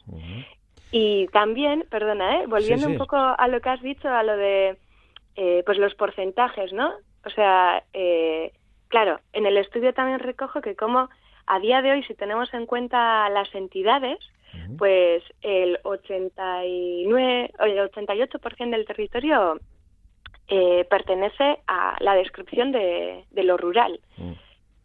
Y 0.92 1.28
también, 1.28 1.86
perdona, 1.90 2.42
¿eh? 2.42 2.48
volviendo 2.48 2.88
un 2.88 2.98
poco 2.98 3.16
a 3.16 3.48
lo 3.48 3.62
que 3.62 3.70
has 3.70 3.82
dicho, 3.82 4.10
a 4.10 4.24
lo 4.24 4.36
de 4.36 4.78
eh, 5.36 5.64
pues 5.66 5.78
los 5.78 5.96
porcentajes, 5.96 6.74
¿no? 6.74 6.94
O 7.26 7.30
sea, 7.30 7.84
eh, 7.94 8.52
claro, 8.88 9.20
en 9.34 9.46
el 9.46 9.58
estudio 9.58 9.94
también 9.94 10.20
recojo 10.20 10.62
que 10.62 10.76
como 10.76 11.10
a 11.48 11.60
día 11.60 11.82
de 11.82 11.92
hoy, 11.92 12.04
si 12.04 12.14
tenemos 12.14 12.54
en 12.54 12.66
cuenta 12.66 13.30
las 13.30 13.54
entidades, 13.56 14.20
pues 14.78 15.24
el 15.42 15.80
89, 15.84 17.52
el 17.60 17.78
88% 17.90 18.70
del 18.70 18.86
territorio 18.86 19.60
eh, 20.48 20.86
pertenece 20.90 21.60
a 21.68 21.96
la 22.00 22.16
descripción 22.16 22.72
de, 22.72 23.26
lo 23.32 23.58
rural. 23.58 24.00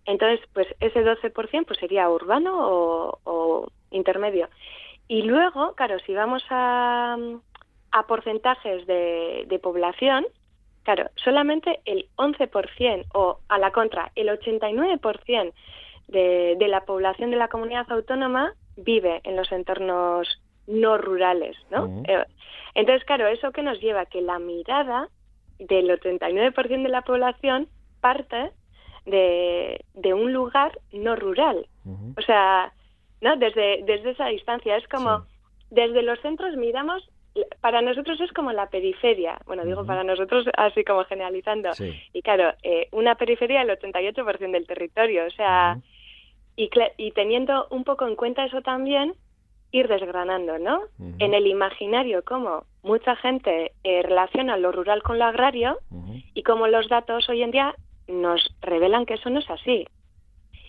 Entonces, 0.04 0.40
pues 0.52 0.68
ese 0.78 1.04
12% 1.04 1.66
pues 1.66 1.78
sería 1.80 2.08
urbano 2.08 2.52
o, 2.56 3.68
intermedio. 3.90 4.48
Y 5.08 5.22
luego, 5.22 5.74
claro, 5.74 5.98
si 6.00 6.14
vamos 6.14 6.44
a, 6.50 7.16
a 7.96 8.06
porcentajes 8.06 8.86
de, 8.86 9.60
población, 9.62 10.26
claro, 10.82 11.08
solamente 11.16 11.80
el 11.86 12.08
11% 12.16 13.06
o 13.14 13.38
a 13.48 13.58
la 13.58 13.72
contra, 13.72 14.12
el 14.14 14.28
89% 14.28 15.52
de, 16.08 16.56
de 16.58 16.68
la 16.68 16.84
población 16.84 17.30
de 17.30 17.36
la 17.36 17.48
comunidad 17.48 17.90
autónoma 17.90 18.52
vive 18.76 19.20
en 19.24 19.36
los 19.36 19.50
entornos 19.50 20.28
no 20.66 20.98
rurales, 20.98 21.56
¿no? 21.70 22.02
Eh, 22.06 22.24
entonces, 22.74 23.04
claro, 23.04 23.28
eso 23.28 23.50
que 23.52 23.62
nos 23.62 23.80
lleva 23.80 24.04
que 24.04 24.20
la 24.20 24.38
mirada 24.38 25.08
del 25.58 25.88
89% 25.88 26.82
de 26.82 26.88
la 26.88 27.02
población 27.02 27.68
parte 28.02 28.50
de, 29.06 29.84
de 29.94 30.12
un 30.12 30.34
lugar 30.34 30.78
no 30.92 31.16
rural. 31.16 31.66
O 32.18 32.22
sea, 32.22 32.72
¿no? 33.22 33.36
Desde, 33.36 33.82
desde 33.84 34.10
esa 34.10 34.26
distancia. 34.26 34.76
Es 34.76 34.86
como, 34.88 35.24
desde 35.70 36.02
los 36.02 36.20
centros 36.20 36.56
miramos, 36.56 37.08
para 37.60 37.82
nosotros 37.82 38.20
es 38.20 38.32
como 38.32 38.52
la 38.52 38.68
periferia. 38.68 39.38
Bueno, 39.46 39.64
digo 39.64 39.84
para 39.84 40.04
nosotros 40.04 40.46
así 40.56 40.84
como 40.84 41.04
generalizando. 41.04 41.70
Y 42.12 42.22
claro, 42.22 42.54
eh, 42.62 42.88
una 42.92 43.14
periferia 43.16 43.64
del 43.64 43.78
88% 43.78 44.50
del 44.50 44.66
territorio. 44.66 45.26
O 45.26 45.30
sea, 45.30 45.78
y, 46.56 46.70
y 46.96 47.10
teniendo 47.12 47.66
un 47.70 47.84
poco 47.84 48.06
en 48.06 48.16
cuenta 48.16 48.44
eso 48.44 48.62
también, 48.62 49.14
ir 49.72 49.88
desgranando, 49.88 50.58
¿no? 50.58 50.82
En 51.18 51.34
el 51.34 51.46
imaginario, 51.46 52.24
cómo 52.24 52.64
mucha 52.82 53.16
gente 53.16 53.72
eh, 53.84 54.02
relaciona 54.02 54.56
lo 54.56 54.72
rural 54.72 55.02
con 55.02 55.18
lo 55.18 55.24
agrario 55.24 55.78
y 56.34 56.42
cómo 56.42 56.66
los 56.68 56.88
datos 56.88 57.28
hoy 57.28 57.42
en 57.42 57.50
día 57.50 57.74
nos 58.08 58.54
revelan 58.60 59.06
que 59.06 59.14
eso 59.14 59.30
no 59.30 59.40
es 59.40 59.50
así. 59.50 59.86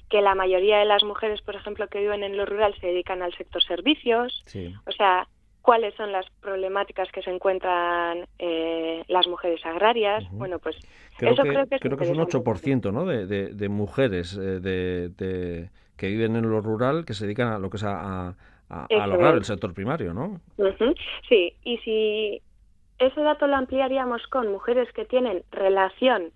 Que 0.10 0.22
la 0.22 0.36
mayoría 0.36 0.80
de 0.80 0.86
las 0.86 1.04
mujeres, 1.04 1.42
por 1.42 1.56
ejemplo, 1.56 1.88
que 1.88 2.00
viven 2.00 2.24
en 2.24 2.38
lo 2.38 2.46
rural 2.46 2.74
se 2.80 2.88
dedican 2.88 3.22
al 3.22 3.36
sector 3.36 3.64
servicios. 3.64 4.44
O 4.86 4.92
sea, 4.92 5.28
cuáles 5.68 5.94
son 5.96 6.14
las 6.14 6.26
problemáticas 6.40 7.12
que 7.12 7.22
se 7.22 7.30
encuentran 7.30 8.26
eh, 8.40 9.04
las 9.10 9.28
mujeres 9.28 9.66
agrarias. 9.66 10.24
Bueno, 10.32 10.60
pues 10.60 10.78
eso 11.20 11.44
creo 11.44 11.68
que 11.68 11.76
es, 11.76 11.82
creo 11.82 11.98
que 11.98 12.06
es 12.06 12.10
un 12.10 12.20
8% 12.20 12.94
¿no? 12.94 13.06
de, 13.06 13.50
de, 13.50 13.68
mujeres 13.68 14.38
eh, 14.38 14.62
de, 14.62 15.70
que 15.98 16.08
viven 16.08 16.38
en 16.38 16.50
lo 16.50 16.62
rural 16.62 17.04
que 17.04 17.14
se 17.14 17.26
dedican 17.26 17.50
a 17.50 17.60
lo 17.60 17.70
que 17.70 17.76
es 17.76 17.84
a, 17.84 18.34
a, 18.70 19.08
lograr 19.08 19.36
el 19.36 19.44
sector 19.44 19.74
primario, 19.74 20.14
¿no? 20.14 20.40
Sí, 21.28 21.54
y 21.66 21.78
si 21.80 22.42
ese 23.00 23.20
dato 23.20 23.46
lo 23.46 23.58
ampliaríamos 23.58 24.26
con 24.28 24.50
mujeres 24.50 24.90
que 24.94 25.04
tienen 25.04 25.44
relación 25.52 26.32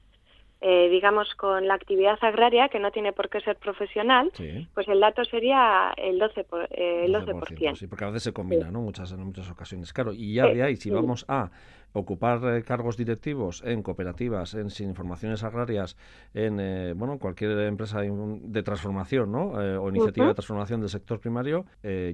eh, 0.64 0.90
digamos, 0.90 1.34
con 1.34 1.68
la 1.68 1.74
actividad 1.74 2.20
agraria, 2.22 2.70
que 2.70 2.78
no 2.78 2.92
tiene 2.92 3.14
por 3.14 3.30
qué 3.30 3.42
ser 3.42 3.56
profesional, 3.56 4.32
pues 4.76 4.88
el 4.88 5.00
dato 5.00 5.26
sería 5.26 5.92
el 5.98 6.20
12%. 6.20 6.46
Por, 6.46 6.68
eh, 6.70 7.06
el 7.06 7.16
12%, 7.16 7.76
Sí, 7.76 7.88
porque 7.88 8.04
a 8.04 8.08
veces 8.08 8.24
se 8.24 8.32
combina, 8.32 8.70
¿no? 8.70 8.82
Muchas, 8.82 9.12
en 9.12 9.24
muchas 9.24 9.50
ocasiones. 9.50 9.92
Claro, 9.92 10.14
y 10.14 10.36
ya 10.36 10.46
de 10.46 10.62
ahí, 10.62 10.76
si 10.76 10.92
vamos 10.92 11.26
a 11.28 11.50
ocupar 11.94 12.42
eh, 12.44 12.64
cargos 12.64 12.96
directivos 12.96 13.64
en 13.66 13.82
cooperativas, 13.82 14.54
en 14.54 14.70
sin 14.70 14.90
informaciones 14.90 15.44
agrarias, 15.44 15.98
en, 16.36 16.60
eh, 16.60 16.94
bueno, 16.96 17.18
cualquier 17.18 17.58
empresa 17.62 18.02
de 18.02 18.62
transformación, 18.62 19.32
¿no? 19.32 19.54
o 19.82 19.90
iniciativa 19.90 20.28
de 20.28 20.36
transformación 20.36 20.80
del 20.82 20.90
sector 20.90 21.20
primario, 21.20 21.66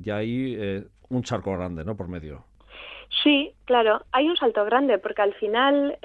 ya 0.01 0.17
hay 0.17 0.85
un 1.09 1.23
charco 1.23 1.51
grande, 1.51 1.83
¿no? 1.83 1.97
Por 1.97 2.07
medio. 2.07 2.45
Sí, 3.23 3.53
claro, 3.65 4.05
hay 4.13 4.29
un 4.29 4.37
salto 4.37 4.63
grande 4.63 4.99
porque 4.99 5.21
al 5.21 5.33
final, 5.33 5.97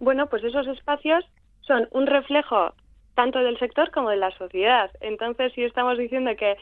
bueno, 0.00 0.26
pues 0.28 0.42
esos 0.42 0.66
espacios 0.68 1.24
son 1.66 1.88
un 1.90 2.06
reflejo 2.06 2.74
tanto 3.14 3.40
del 3.40 3.58
sector 3.58 3.90
como 3.90 4.10
de 4.10 4.18
la 4.18 4.30
sociedad. 4.32 4.90
Entonces, 5.00 5.52
si 5.54 5.64
estamos 5.64 5.98
diciendo 5.98 6.36
que 6.36 6.56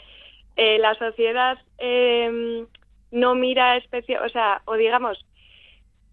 eh, 0.57 0.79
la 0.79 0.95
sociedad 0.95 1.59
em, 1.79 2.67
no 3.11 3.35
mira 3.35 3.77
especie, 3.77 4.19
o 4.19 4.29
sea, 4.29 4.63
o 4.65 4.75
digamos, 4.75 5.25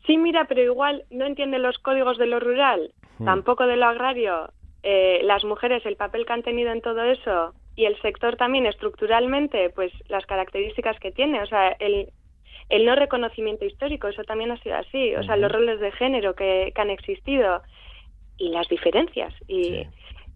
sí 0.05 0.17
mira, 0.17 0.45
pero 0.45 0.61
igual 0.61 1.03
no 1.11 1.25
entiende 1.25 1.59
los 1.59 1.77
códigos 1.77 2.17
de 2.17 2.25
lo 2.25 2.39
rural, 2.39 2.91
hmm. 3.19 3.25
tampoco 3.25 3.67
de 3.67 3.77
lo 3.77 3.85
agrario, 3.85 4.51
eh, 4.83 5.21
las 5.23 5.43
mujeres, 5.43 5.85
el 5.85 5.95
papel 5.95 6.25
que 6.25 6.33
han 6.33 6.43
tenido 6.43 6.71
en 6.71 6.81
todo 6.81 7.03
eso 7.03 7.53
y 7.75 7.85
el 7.85 7.99
sector 8.01 8.35
también 8.35 8.65
estructuralmente, 8.65 9.69
pues 9.69 9.93
las 10.09 10.25
características 10.25 10.99
que 10.99 11.11
tiene, 11.11 11.41
o 11.41 11.45
sea, 11.45 11.69
el, 11.79 12.09
el 12.69 12.85
no 12.85 12.95
reconocimiento 12.95 13.63
histórico, 13.63 14.07
eso 14.07 14.23
también 14.23 14.51
ha 14.51 14.57
sido 14.57 14.75
así, 14.75 15.15
o 15.15 15.23
sea, 15.23 15.37
los 15.37 15.51
roles 15.51 15.79
de 15.79 15.91
género 15.91 16.33
que, 16.33 16.71
que 16.73 16.81
han 16.81 16.89
existido, 16.89 17.61
y 18.41 18.49
las 18.49 18.67
diferencias. 18.67 19.33
Y 19.47 19.85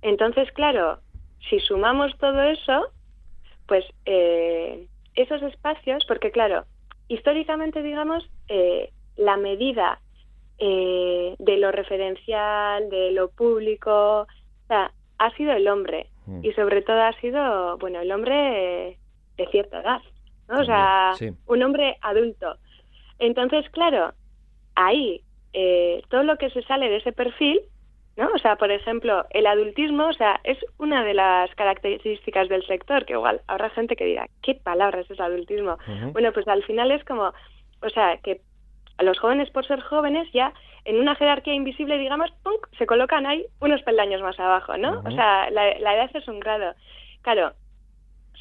entonces, 0.04 0.52
claro, 0.52 1.00
si 1.50 1.60
sumamos 1.60 2.16
todo 2.20 2.42
eso, 2.44 2.92
pues 3.68 3.84
eh, 4.06 4.88
esos 5.16 5.42
espacios, 5.42 6.06
porque 6.08 6.32
claro, 6.32 6.66
históricamente, 7.08 7.82
digamos, 7.82 8.30
eh, 8.48 8.92
la 9.18 9.38
medida 9.38 10.00
eh, 10.60 11.36
de 11.40 11.58
lo 11.58 11.72
referencial, 11.72 12.90
de 12.92 13.12
lo 13.12 13.32
público, 13.32 14.22
o 14.22 14.68
sea, 14.68 14.92
ha 15.18 15.32
sido 15.32 15.54
el 15.54 15.68
hombre. 15.68 16.08
Mm. 16.28 16.46
Y 16.46 16.54
sobre 16.54 16.84
todo 16.84 17.02
ha 17.02 17.20
sido, 17.20 17.78
bueno, 17.80 18.02
el 18.02 18.12
hombre 18.12 19.00
de 19.38 19.48
cierta 19.48 19.82
edad, 19.82 20.02
¿no? 20.48 20.62
O 20.62 20.66
sea, 20.66 21.14
un 21.48 21.64
hombre 21.64 21.98
adulto. 22.02 22.58
Entonces, 23.18 23.68
claro, 23.72 24.14
ahí 24.76 25.22
todo 26.10 26.24
lo 26.24 26.38
que 26.38 26.50
se 26.50 26.62
sale 26.64 26.90
de 26.90 26.98
ese 26.98 27.14
perfil 27.14 27.62
¿no? 28.18 28.30
O 28.34 28.38
sea, 28.40 28.56
por 28.56 28.72
ejemplo, 28.72 29.26
el 29.32 29.46
adultismo, 29.46 30.08
o 30.08 30.14
sea, 30.14 30.40
es 30.44 30.58
una 30.78 31.04
de 31.04 31.14
las 31.14 31.54
características 31.56 32.50
del 32.50 32.66
sector, 32.66 33.06
que 33.06 33.14
igual 33.14 33.42
habrá 33.48 33.70
gente 33.70 33.96
que 33.96 34.06
dirá, 34.06 34.28
¿qué 34.42 34.56
palabras 34.56 35.10
es 35.10 35.20
adultismo? 35.20 35.78
Bueno, 36.14 36.32
pues 36.32 36.48
al 36.48 36.64
final 36.64 36.92
es 36.92 37.04
como, 37.04 37.34
o 37.82 37.90
sea, 37.90 38.18
que 38.18 38.42
a 38.98 39.04
los 39.04 39.20
jóvenes 39.20 39.50
por 39.50 39.68
ser 39.68 39.82
jóvenes 39.82 40.30
ya 40.34 40.54
en 40.86 41.00
una 41.00 41.16
jerarquía 41.16 41.54
invisible, 41.54 41.98
digamos, 41.98 42.32
se 42.78 42.86
colocan 42.86 43.26
ahí 43.26 43.46
unos 43.60 43.82
peldaños 43.82 44.22
más 44.22 44.40
abajo, 44.40 44.78
¿no? 44.78 45.02
O 45.06 45.12
sea, 45.12 45.50
la, 45.50 45.72
edad 45.72 46.10
es 46.14 46.28
un 46.28 46.40
grado. 46.40 46.74
Claro, 47.22 47.54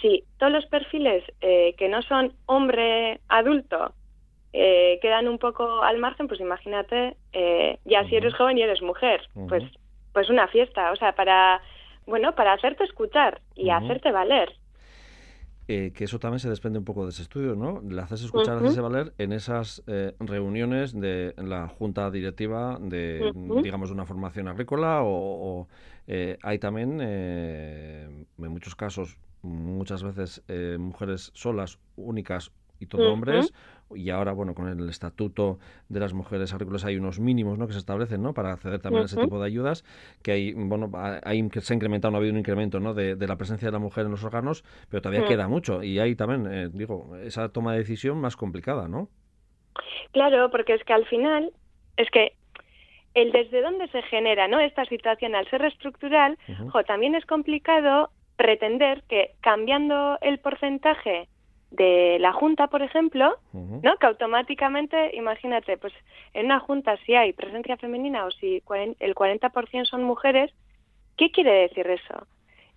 si 0.00 0.25
todos 0.38 0.52
los 0.52 0.66
perfiles 0.66 1.25
eh, 1.40 1.75
que 1.78 1.88
no 1.88 2.02
son 2.02 2.35
hombre 2.47 3.21
adulto 3.28 3.95
eh, 4.56 5.00
quedan 5.02 5.26
un 5.26 5.38
poco 5.38 5.82
al 5.82 5.99
margen, 5.99 6.28
pues 6.28 6.40
imagínate, 6.40 7.16
eh, 7.32 7.80
ya 7.84 8.08
si 8.08 8.14
eres 8.14 8.37
joven 8.37 8.56
y 8.56 8.62
eres 8.62 8.82
mujer, 8.82 9.20
pues, 9.49 9.64
pues 10.12 10.30
una 10.30 10.46
fiesta, 10.46 10.92
o 10.92 10.96
sea, 10.96 11.12
para, 11.16 11.61
bueno, 12.06 12.37
para 12.37 12.52
hacerte 12.52 12.84
escuchar 12.84 13.40
y 13.56 13.70
hacerte 13.70 14.12
valer. 14.12 14.54
Eh, 15.66 15.90
que 15.92 16.04
eso 16.04 16.20
también 16.20 16.38
se 16.38 16.49
desprende 16.49 16.78
un 16.78 16.84
poco 16.84 17.02
de 17.02 17.11
ese 17.11 17.23
estudio, 17.23 17.56
¿no? 17.56 17.82
Le 17.82 18.00
haces 18.00 18.23
escuchar, 18.23 18.58
haces 18.58 18.78
valer 18.78 19.12
en 19.18 19.32
esas 19.32 19.82
reuniones 20.20 20.92
de 20.92 21.34
la 21.37 21.66
junta 21.66 22.08
directiva 22.12 22.78
de, 22.80 23.32
digamos, 23.61 23.88
de 23.88 23.94
una 23.94 24.06
formación 24.06 24.46
agrícola 24.46 25.00
o, 25.02 25.66
hay 26.42 26.58
también, 26.61 27.00
en 27.00 28.26
muchos 28.37 28.76
casos, 28.76 29.18
muchas 29.42 30.04
veces 30.04 30.44
mujeres 30.78 31.32
solas, 31.34 31.80
únicas 31.96 32.52
y 32.85 32.87
todo 32.87 33.12
hombres, 33.12 33.53
y 33.95 34.11
ahora, 34.11 34.33
bueno, 34.33 34.55
con 34.55 34.69
el 34.69 34.88
Estatuto 34.88 35.59
de 35.88 36.00
las 36.00 36.14
Mujeres 36.14 36.53
Agrícolas 36.53 36.85
hay 36.85 36.97
unos 36.97 37.21
mínimos 37.21 37.59
¿no? 37.59 37.67
que 37.67 37.73
se 37.73 37.79
establecen 37.79 38.23
¿no? 38.23 38.33
para 38.35 38.53
acceder 38.53 38.81
también 38.81 39.03
a 39.03 39.07
ese 39.07 39.21
tipo 39.21 39.38
de 39.38 39.47
ayudas, 39.47 39.85
que 40.23 40.33
hay, 40.33 40.53
bueno, 40.55 40.91
hay, 41.25 41.49
se 41.50 41.73
ha 41.73 41.76
incrementado, 41.76 42.12
no 42.12 42.17
ha 42.17 42.21
habido 42.21 42.33
un 42.33 42.38
incremento 42.38 42.81
¿no? 42.81 42.95
de, 42.95 43.17
la 43.26 43.37
presencia 43.37 43.69
de 43.69 43.73
la 43.73 43.79
mujer 43.79 44.07
en 44.07 44.12
los 44.12 44.25
órganos, 44.25 44.64
pero 44.88 45.03
todavía 45.03 45.26
queda 45.26 45.49
mucho. 45.49 45.83
Y 45.83 45.99
hay 45.99 46.14
también, 46.17 46.47
eh, 46.53 46.69
digo, 46.73 47.17
esa 47.23 47.49
toma 47.50 47.73
de 47.73 47.79
decisión 47.79 48.19
más 48.19 48.37
complicada, 48.37 48.88
¿no? 48.88 49.09
Claro, 50.12 50.50
porque 50.50 50.75
es 50.75 50.85
que 50.85 50.93
al 50.93 51.07
final, 51.07 51.53
es 51.97 52.09
que 52.11 52.35
el 53.14 53.33
desde 53.33 53.62
dónde 53.62 53.88
se 53.88 54.03
genera 54.03 54.49
¿no? 54.49 54.61
esta 54.61 54.85
situación 54.85 55.35
al 55.35 55.49
ser 55.49 55.64
estructural, 55.64 56.38
también 56.87 57.14
es 57.14 57.25
complicado 57.26 58.11
pretender 58.37 59.03
que 59.09 59.33
cambiando 59.41 60.19
el 60.21 60.38
porcentaje 60.38 61.29
de 61.75 62.19
la 62.21 62.33
Junta, 62.33 62.69
por 62.69 62.83
ejemplo, 62.83 63.37
¿no? 63.52 63.97
que 63.97 64.07
automáticamente, 64.07 65.16
imagínate, 65.16 65.76
pues 65.76 65.93
en 66.33 66.47
una 66.47 66.61
Junta 66.61 66.97
si 67.04 67.14
hay 67.14 67.33
presencia 67.33 67.76
femenina 67.76 68.25
o 68.26 68.31
si 68.31 68.62
el 69.00 69.14
40% 69.14 69.85
son 69.85 70.04
mujeres, 70.04 70.52
¿qué 71.16 71.31
quiere 71.31 71.52
decir 71.52 71.87
eso? 71.87 72.26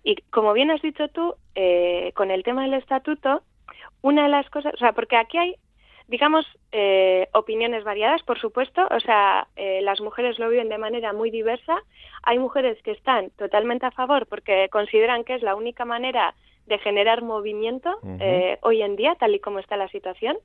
Y 0.04 0.16
como 0.30 0.52
bien 0.52 0.70
has 0.70 0.82
dicho 0.82 1.08
tú, 1.08 1.34
eh, 1.54 2.12
con 2.14 2.30
el 2.30 2.42
tema 2.42 2.62
del 2.62 2.74
estatuto, 2.74 3.42
una 4.02 4.24
de 4.24 4.28
las 4.28 4.48
cosas, 4.50 4.74
o 4.74 4.78
sea, 4.78 4.92
porque 4.92 5.16
aquí 5.16 5.38
hay 5.38 5.56
digamos, 6.08 6.46
eh, 6.72 7.28
opiniones 7.34 7.84
variadas, 7.84 8.22
por 8.22 8.40
supuesto. 8.40 8.88
O 8.90 8.98
sea, 8.98 9.46
eh, 9.56 9.80
las 9.82 10.00
mujeres 10.00 10.38
lo 10.38 10.48
viven 10.48 10.70
de 10.70 10.78
manera 10.78 11.12
muy 11.12 11.30
diversa. 11.30 11.82
Hay 12.22 12.38
mujeres 12.38 12.82
que 12.82 12.92
están 12.92 13.28
totalmente 13.36 13.84
a 13.84 13.90
favor 13.90 14.26
porque 14.26 14.70
consideran 14.70 15.22
que 15.22 15.34
es 15.34 15.42
la 15.42 15.54
única 15.54 15.84
manera 15.84 16.34
de 16.68 16.78
generar 16.78 17.22
movimiento 17.22 17.98
eh, 18.20 18.58
hoy 18.62 18.82
en 18.82 18.96
día, 18.96 19.14
tal 19.16 19.34
y 19.34 19.40
como 19.40 19.58
está 19.58 19.76
la 19.76 19.88
situación. 19.88 20.36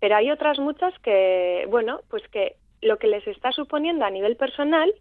Pero 0.00 0.16
hay 0.16 0.30
otras 0.30 0.58
muchas 0.58 0.96
que, 1.00 1.66
bueno, 1.68 2.00
pues 2.08 2.26
que 2.28 2.56
lo 2.80 2.98
que 2.98 3.06
les 3.06 3.26
está 3.26 3.52
suponiendo 3.52 4.04
a 4.04 4.10
nivel 4.10 4.36
personal 4.36 4.92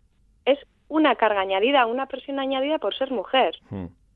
es 0.45 0.59
una 0.87 1.15
carga 1.15 1.41
añadida, 1.41 1.85
una 1.85 2.07
presión 2.07 2.39
añadida 2.39 2.79
por 2.79 2.95
ser 2.95 3.11
mujer. 3.11 3.55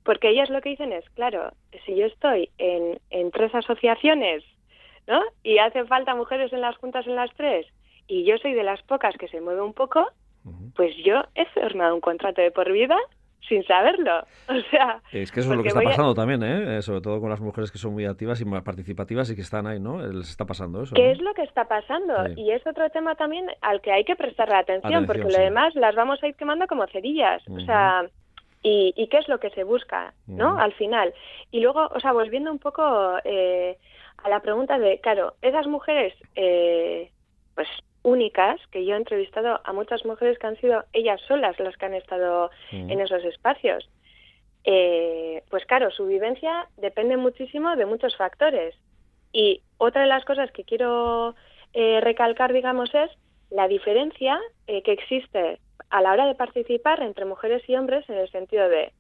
Porque 0.03 0.29
ellas 0.29 0.49
lo 0.49 0.61
que 0.61 0.69
dicen 0.69 0.93
es, 0.93 1.09
claro, 1.11 1.51
si 1.85 1.95
yo 1.95 2.05
estoy 2.05 2.49
en, 2.57 2.99
en 3.09 3.31
tres 3.31 3.53
asociaciones 3.55 4.43
¿no? 5.07 5.21
Y 5.43 5.57
hace 5.59 5.85
falta 5.85 6.15
mujeres 6.15 6.51
en 6.53 6.61
las 6.61 6.77
juntas 6.77 7.05
en 7.07 7.15
las 7.15 7.33
tres, 7.35 7.67
y 8.07 8.23
yo 8.23 8.37
soy 8.37 8.53
de 8.53 8.63
las 8.63 8.81
pocas 8.83 9.15
que 9.17 9.27
se 9.27 9.41
mueve 9.41 9.61
un 9.61 9.73
poco, 9.73 10.07
pues 10.75 10.95
yo 11.03 11.23
he 11.33 11.45
firmado 11.45 11.95
un 11.95 12.01
contrato 12.01 12.39
de 12.39 12.51
por 12.51 12.71
vida 12.71 12.97
sin 13.47 13.63
saberlo. 13.63 14.25
O 14.47 14.61
sea, 14.69 15.01
es 15.11 15.31
que 15.31 15.39
eso 15.39 15.51
es 15.51 15.57
lo 15.57 15.63
que 15.63 15.69
está 15.69 15.81
pasando 15.81 16.13
también, 16.13 16.43
¿eh? 16.43 16.81
sobre 16.81 17.01
todo 17.01 17.19
con 17.19 17.29
las 17.31 17.41
mujeres 17.41 17.71
que 17.71 17.79
son 17.79 17.93
muy 17.93 18.05
activas 18.05 18.39
y 18.41 18.45
participativas 18.45 19.29
y 19.31 19.35
que 19.35 19.41
están 19.41 19.65
ahí, 19.65 19.79
¿no? 19.79 19.99
Les 20.05 20.29
está 20.29 20.45
pasando 20.45 20.83
eso. 20.83 20.93
¿Qué 20.93 21.11
es 21.11 21.19
lo 21.19 21.33
que 21.33 21.41
está 21.41 21.67
pasando? 21.67 22.13
Y 22.35 22.51
es 22.51 22.65
otro 22.67 22.87
tema 22.91 23.15
también 23.15 23.47
al 23.61 23.81
que 23.81 23.91
hay 23.91 24.03
que 24.03 24.15
prestarle 24.15 24.55
atención, 24.55 25.07
porque 25.07 25.23
lo 25.23 25.37
demás 25.37 25.73
las 25.75 25.95
vamos 25.95 26.21
a 26.21 26.27
ir 26.27 26.35
quemando 26.35 26.67
como 26.67 26.85
cerillas. 26.87 27.41
O 27.49 27.59
sea, 27.61 28.07
y, 28.61 28.93
y, 28.95 29.07
qué 29.07 29.17
es 29.17 29.27
lo 29.27 29.39
que 29.39 29.49
se 29.51 29.63
busca, 29.63 30.13
¿no? 30.27 30.57
Al 30.57 30.73
final. 30.73 31.13
Y 31.51 31.59
luego, 31.59 31.87
o 31.87 31.99
sea, 31.99 32.13
volviendo 32.13 32.51
un 32.51 32.59
poco 32.59 33.17
eh, 33.23 33.77
a 34.23 34.29
la 34.29 34.39
pregunta 34.39 34.79
de, 34.79 34.99
claro, 34.99 35.35
esas 35.41 35.67
mujeres, 35.67 36.13
eh, 36.35 37.11
pues 37.53 37.67
únicas, 38.05 38.59
que 38.71 38.85
yo 38.85 38.93
he 38.93 38.97
entrevistado 38.97 39.59
a 39.63 39.73
muchas 39.73 40.05
mujeres 40.05 40.37
que 40.39 40.47
han 40.47 40.59
sido 40.61 40.85
ellas 40.93 41.19
solas 41.27 41.59
las 41.59 41.75
que 41.75 41.85
han 41.85 41.93
estado 41.93 42.49
en 42.71 42.99
esos 43.01 43.23
espacios. 43.25 43.89
Eh, 44.63 45.43
pues 45.49 45.65
claro, 45.65 45.91
su 45.91 46.05
vivencia 46.07 46.67
depende 46.77 47.17
muchísimo 47.17 47.75
de 47.75 47.85
muchos 47.85 48.15
factores. 48.15 48.75
Y 49.31 49.61
otra 49.77 50.03
de 50.03 50.07
las 50.07 50.23
cosas 50.23 50.51
que 50.51 50.63
quiero 50.63 51.35
eh, 51.73 51.99
recalcar, 52.01 52.53
digamos, 52.53 52.93
es 52.95 53.11
la 53.49 53.67
diferencia 53.67 54.39
que 54.65 54.91
existe 54.91 55.59
a 55.89 56.01
la 56.01 56.13
hora 56.13 56.25
de 56.25 56.35
participar 56.35 57.01
entre 57.01 57.25
mujeres 57.25 57.61
y 57.67 57.75
hombres 57.75 58.09
en 58.09 58.17
el 58.17 58.29
sentido 58.31 58.69
de 58.69 58.91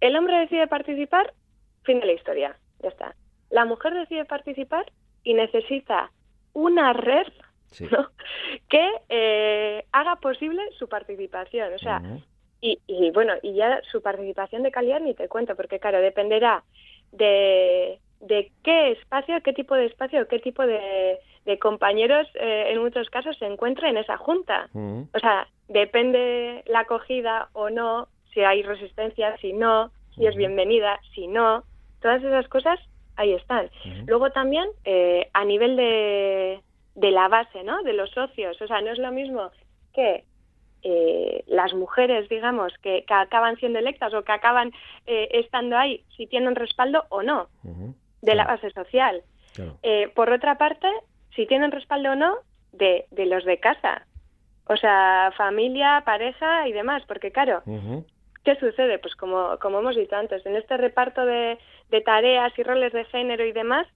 el 0.00 0.16
hombre 0.16 0.38
decide 0.38 0.66
participar, 0.66 1.34
fin 1.82 2.00
de 2.00 2.06
la 2.06 2.12
historia, 2.12 2.56
ya 2.80 2.88
está 2.88 3.14
la 3.52 3.66
mujer 3.66 3.94
decide 3.94 4.24
participar 4.24 4.90
y 5.22 5.34
necesita 5.34 6.10
una 6.54 6.94
red 6.94 7.26
que 8.68 8.90
eh, 9.08 9.84
haga 9.92 10.16
posible 10.16 10.62
su 10.78 10.88
participación. 10.88 11.74
O 11.74 11.78
sea, 11.78 12.02
y, 12.60 13.10
bueno, 13.10 13.34
y 13.42 13.54
ya 13.54 13.80
su 13.90 14.00
participación 14.02 14.62
de 14.62 14.70
calidad 14.70 15.00
ni 15.00 15.14
te 15.14 15.28
cuento, 15.28 15.56
porque 15.56 15.80
claro, 15.80 16.00
dependerá 16.00 16.62
de, 17.10 17.98
de 18.20 18.52
qué 18.62 18.92
espacio, 18.92 19.42
qué 19.42 19.52
tipo 19.52 19.74
de 19.74 19.86
espacio, 19.86 20.28
qué 20.28 20.38
tipo 20.38 20.64
de, 20.64 21.18
compañeros 21.60 22.28
eh, 22.34 22.66
en 22.68 22.80
muchos 22.80 23.10
casos 23.10 23.36
se 23.36 23.46
encuentra 23.46 23.90
en 23.90 23.96
esa 23.96 24.16
junta. 24.16 24.70
O 24.74 25.18
sea, 25.18 25.48
depende 25.68 26.62
la 26.66 26.80
acogida 26.80 27.48
o 27.52 27.68
no, 27.68 28.06
si 28.32 28.40
hay 28.40 28.62
resistencia, 28.62 29.36
si 29.38 29.52
no, 29.52 29.90
si 30.14 30.26
es 30.26 30.36
bienvenida, 30.36 31.00
si 31.14 31.26
no. 31.26 31.64
Todas 32.00 32.22
esas 32.22 32.46
cosas 32.48 32.78
ahí 33.16 33.32
están. 33.32 33.70
Luego 34.06 34.30
también 34.30 34.68
eh, 34.84 35.28
a 35.32 35.44
nivel 35.44 35.76
de, 35.76 36.60
de 36.94 37.10
la 37.10 37.28
base, 37.28 37.62
¿no? 37.62 37.82
De 37.82 37.92
los 37.92 38.10
socios, 38.10 38.60
o 38.60 38.66
sea, 38.66 38.80
no 38.80 38.90
es 38.92 38.98
lo 38.98 39.12
mismo 39.12 39.50
que 39.94 40.24
eh, 40.82 41.44
las 41.46 41.74
mujeres, 41.74 42.28
digamos, 42.28 42.72
que, 42.82 43.04
acaban 43.08 43.56
siendo 43.56 43.78
electas 43.78 44.12
o 44.14 44.22
que 44.22 44.32
acaban 44.32 44.72
eh, 45.06 45.28
estando 45.32 45.76
ahí, 45.76 46.04
si 46.16 46.26
tienen 46.26 46.54
respaldo 46.54 47.04
o 47.08 47.22
no 47.22 47.48
de 48.20 48.34
la 48.34 48.44
base 48.44 48.70
social. 48.70 49.22
por 50.14 50.30
otra 50.30 50.58
parte, 50.58 50.88
si 51.34 51.46
tienen 51.46 51.72
respaldo 51.72 52.12
o 52.12 52.14
no 52.14 52.36
de, 52.72 53.06
de 53.10 53.26
los 53.26 53.44
de 53.44 53.58
casa, 53.58 54.06
o 54.66 54.76
sea, 54.76 55.32
familia, 55.36 56.02
pareja 56.04 56.68
y 56.68 56.72
demás, 56.72 57.02
porque 57.06 57.32
claro, 57.32 57.62
¿Qué 58.44 58.56
sucede? 58.56 58.98
Pues 58.98 59.14
como, 59.14 59.56
como 59.60 59.78
hemos 59.78 59.94
dicho 59.94 60.16
antes, 60.16 60.44
en 60.46 60.56
este 60.56 60.76
reparto 60.76 61.24
de, 61.24 61.58
tareas 62.04 62.52
y 62.58 62.62
roles 62.62 62.92
de 62.92 63.04
género 63.04 63.44
y 63.44 63.52
demás, 63.52 63.86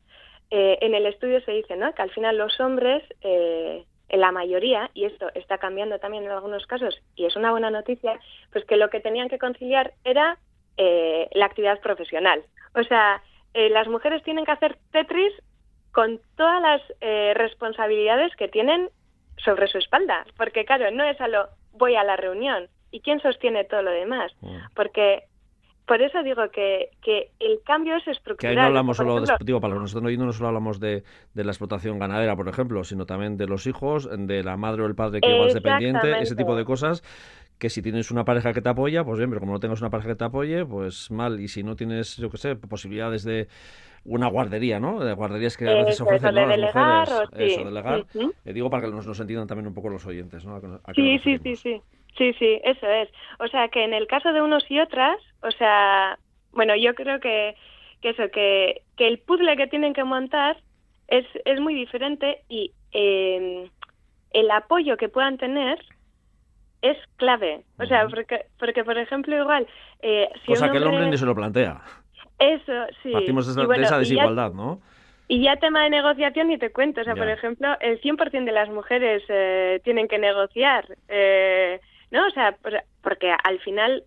eh, 0.50 0.78
en 0.80 0.94
el 0.94 1.06
estudio 1.06 1.40
se 1.42 1.52
dice 1.52 1.76
¿no? 1.76 1.92
que 1.94 2.02
al 2.02 2.10
final 2.10 2.38
los 2.38 2.58
hombres, 2.60 3.02
eh, 3.22 3.84
en 4.08 4.20
la 4.20 4.32
mayoría, 4.32 4.90
y 4.94 5.04
esto 5.04 5.28
está 5.34 5.58
cambiando 5.58 5.98
también 5.98 6.24
en 6.24 6.30
algunos 6.30 6.66
casos, 6.66 7.02
y 7.16 7.26
es 7.26 7.34
una 7.34 7.50
buena 7.50 7.70
noticia, 7.70 8.20
pues 8.52 8.64
que 8.64 8.76
lo 8.76 8.88
que 8.88 9.00
tenían 9.00 9.28
que 9.28 9.38
conciliar 9.38 9.94
era 10.04 10.38
eh, 10.76 11.28
la 11.32 11.46
actividad 11.46 11.80
profesional. 11.80 12.44
O 12.74 12.82
sea, 12.84 13.22
las 13.54 13.88
mujeres 13.88 14.22
tienen 14.22 14.44
que 14.44 14.52
hacer 14.52 14.76
Tetris 14.92 15.32
con 15.90 16.20
todas 16.36 16.60
las 16.60 16.82
responsabilidades 17.34 18.36
que 18.36 18.48
tienen 18.48 18.90
sobre 19.38 19.66
su 19.66 19.78
espalda, 19.78 20.26
porque 20.36 20.66
claro, 20.66 20.90
no 20.90 21.02
es 21.04 21.18
a 21.22 21.28
lo 21.28 21.48
voy 21.72 21.96
a 21.96 22.04
la 22.04 22.16
reunión, 22.16 22.68
¿Y 22.96 23.00
quién 23.00 23.20
sostiene 23.20 23.64
todo 23.64 23.82
lo 23.82 23.90
demás? 23.90 24.32
Mm. 24.40 24.56
Porque 24.74 25.24
por 25.86 26.02
eso 26.02 26.22
digo 26.22 26.48
que, 26.50 26.90
que 27.00 27.30
el 27.38 27.60
cambio 27.64 27.96
es 27.96 28.06
estructural. 28.08 28.38
Que 28.38 28.48
ahí 28.48 28.56
no 28.56 28.62
hablamos 28.62 28.96
solo, 28.96 29.20
de, 29.20 29.32
digo, 29.44 29.60
para 29.60 29.82
están 29.84 30.04
oyendo, 30.04 30.26
no 30.26 30.32
solo 30.32 30.48
hablamos 30.48 30.80
de, 30.80 31.04
de, 31.34 31.44
la 31.44 31.52
explotación 31.52 31.98
ganadera, 31.98 32.34
por 32.34 32.48
ejemplo, 32.48 32.82
sino 32.84 33.06
también 33.06 33.36
de 33.36 33.46
los 33.46 33.66
hijos, 33.66 34.08
de 34.10 34.42
la 34.42 34.56
madre 34.56 34.82
o 34.82 34.86
el 34.86 34.94
padre 34.94 35.20
que 35.20 35.30
igual 35.30 35.48
es 35.48 35.54
dependiente, 35.54 36.20
ese 36.20 36.34
tipo 36.34 36.56
de 36.56 36.64
cosas 36.64 37.02
que 37.58 37.70
si 37.70 37.82
tienes 37.82 38.10
una 38.10 38.24
pareja 38.24 38.52
que 38.52 38.60
te 38.60 38.68
apoya, 38.68 39.04
pues 39.04 39.18
bien, 39.18 39.30
pero 39.30 39.40
como 39.40 39.52
no 39.52 39.60
tengas 39.60 39.80
una 39.80 39.90
pareja 39.90 40.10
que 40.10 40.16
te 40.16 40.24
apoye, 40.24 40.66
pues 40.66 41.10
mal. 41.10 41.40
Y 41.40 41.48
si 41.48 41.62
no 41.62 41.74
tienes, 41.74 42.16
yo 42.16 42.30
qué 42.30 42.36
sé, 42.36 42.56
posibilidades 42.56 43.24
de 43.24 43.48
una 44.04 44.28
guardería, 44.28 44.78
¿no? 44.78 45.02
De 45.02 45.14
guarderías 45.14 45.56
que 45.56 45.68
a 45.68 45.74
veces 45.74 46.00
ofrecen 46.00 46.34
¿no? 46.34 46.46
las 46.46 46.58
mujeres. 46.58 47.28
Eso, 47.32 47.64
delegar. 47.64 48.06
Eh, 48.44 48.52
digo 48.52 48.70
para 48.70 48.84
que 48.84 48.92
nos, 48.92 49.06
nos, 49.06 49.18
entiendan 49.20 49.46
también 49.46 49.66
un 49.66 49.74
poco 49.74 49.88
los 49.88 50.04
oyentes, 50.06 50.44
¿no? 50.44 50.60
sí, 50.94 51.18
sí, 51.20 51.38
sí, 51.38 51.56
sí. 51.56 51.56
Sí, 51.56 51.82
sí, 52.16 52.60
eso 52.64 52.86
es. 52.86 53.08
O 53.38 53.48
sea, 53.48 53.68
que 53.68 53.84
en 53.84 53.94
el 53.94 54.06
caso 54.06 54.32
de 54.32 54.42
unos 54.42 54.68
y 54.70 54.80
otras, 54.80 55.18
o 55.42 55.50
sea, 55.50 56.18
bueno, 56.52 56.74
yo 56.76 56.94
creo 56.94 57.20
que, 57.20 57.54
que 58.00 58.10
eso, 58.10 58.30
que, 58.32 58.82
que 58.96 59.06
el 59.06 59.18
puzzle 59.18 59.56
que 59.56 59.66
tienen 59.66 59.92
que 59.92 60.04
montar 60.04 60.56
es, 61.08 61.26
es 61.44 61.60
muy 61.60 61.74
diferente 61.74 62.42
y 62.48 62.72
eh, 62.92 63.70
el 64.32 64.50
apoyo 64.50 64.96
que 64.96 65.08
puedan 65.08 65.38
tener 65.38 65.78
es 66.82 66.96
clave. 67.16 67.64
O 67.78 67.86
sea, 67.86 68.06
porque, 68.08 68.46
porque 68.58 68.84
por 68.84 68.98
ejemplo, 68.98 69.36
igual... 69.36 69.66
Eh, 70.00 70.28
si 70.44 70.52
Cosa 70.52 70.70
que 70.70 70.78
el 70.78 70.84
hombre 70.84 71.06
ni 71.08 71.16
se 71.16 71.26
lo 71.26 71.34
plantea. 71.34 71.80
Eso, 72.38 72.72
sí. 73.02 73.12
Partimos 73.12 73.54
de 73.54 73.82
esa, 73.82 73.98
desigualdad, 73.98 74.52
¿no? 74.52 74.80
Y 75.28 75.42
ya 75.42 75.56
tema 75.56 75.82
de 75.82 75.90
negociación 75.90 76.48
ni 76.48 76.58
te 76.58 76.70
cuento. 76.70 77.00
O 77.00 77.04
sea, 77.04 77.14
por 77.14 77.28
ejemplo, 77.28 77.76
el 77.80 78.00
100% 78.00 78.44
de 78.44 78.52
las 78.52 78.68
mujeres 78.68 79.22
eh, 79.28 79.80
tienen 79.82 80.06
que 80.06 80.18
negociar. 80.18 80.86
Eh, 81.08 81.80
¿no? 82.10 82.26
O 82.26 82.30
sea, 82.30 82.56
porque 83.02 83.34
al 83.44 83.58
final 83.60 84.04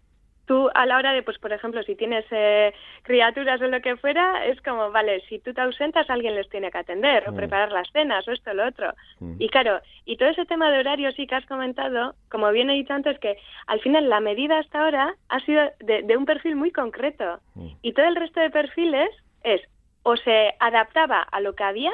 tú 0.49 0.67
a 0.73 0.87
la 0.87 0.97
hora 0.97 1.13
de, 1.13 1.21
pues 1.21 1.37
por 1.37 1.53
ejemplo, 1.53 1.83
si 1.83 1.93
tienes 1.93 2.25
eh, 2.31 2.73
criaturas 3.03 3.61
o 3.61 3.67
lo 3.67 3.81
que 3.81 3.97
fuera, 3.97 4.47
es 4.47 4.59
como, 4.61 4.89
vale, 4.89 5.21
si 5.29 5.37
tú 5.37 5.53
te 5.53 5.61
ausentas, 5.61 6.09
alguien 6.09 6.33
les 6.33 6.49
tiene 6.49 6.71
que 6.71 6.79
atender, 6.79 7.29
o 7.29 7.33
mm. 7.33 7.35
preparar 7.35 7.71
las 7.71 7.87
cenas, 7.91 8.27
o 8.27 8.31
esto, 8.31 8.49
o 8.49 8.53
lo 8.55 8.67
otro. 8.67 8.91
Mm. 9.19 9.35
Y 9.37 9.47
claro, 9.49 9.79
y 10.05 10.17
todo 10.17 10.29
ese 10.29 10.47
tema 10.47 10.71
de 10.71 10.79
horarios 10.79 11.13
sí 11.13 11.27
que 11.27 11.35
has 11.35 11.45
comentado, 11.45 12.15
como 12.31 12.49
bien 12.49 12.71
he 12.71 12.73
dicho 12.73 12.93
antes, 12.93 13.19
que 13.19 13.37
al 13.67 13.79
final 13.81 14.09
la 14.09 14.21
medida 14.21 14.57
hasta 14.57 14.81
ahora 14.81 15.13
ha 15.27 15.39
sido 15.41 15.61
de, 15.81 16.17
un 16.17 16.25
perfil 16.25 16.55
muy 16.55 16.71
concreto. 16.71 17.39
Mm. 17.53 17.67
Y 17.83 17.93
todo 17.93 18.07
el 18.07 18.15
resto 18.15 18.39
de 18.39 18.49
perfiles 18.49 19.11
es, 19.43 19.61
o 20.01 20.17
se 20.17 20.55
adaptaba 20.59 21.21
a 21.21 21.41
lo 21.41 21.53
que 21.53 21.63
había, 21.63 21.91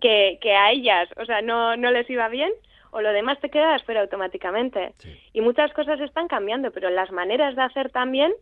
que, 0.00 0.38
que 0.40 0.52
a 0.52 0.72
ellas, 0.72 1.08
o 1.16 1.24
sea, 1.26 1.42
no, 1.42 1.76
no 1.76 1.92
les 1.92 2.10
iba 2.10 2.26
bien, 2.26 2.50
o 2.94 3.02
lo 3.02 3.12
demás 3.12 3.40
te 3.40 3.50
queda 3.50 3.72
a 3.72 3.76
espera 3.76 4.02
automáticamente. 4.02 4.94
Y 5.32 5.40
muchas 5.40 5.72
cosas 5.72 6.00
están 6.00 6.28
cambiando, 6.28 6.70
pero 6.70 6.90
las 6.90 7.10
maneras 7.10 7.56
de 7.56 7.62
hacer 7.62 7.90
también, 7.90 8.32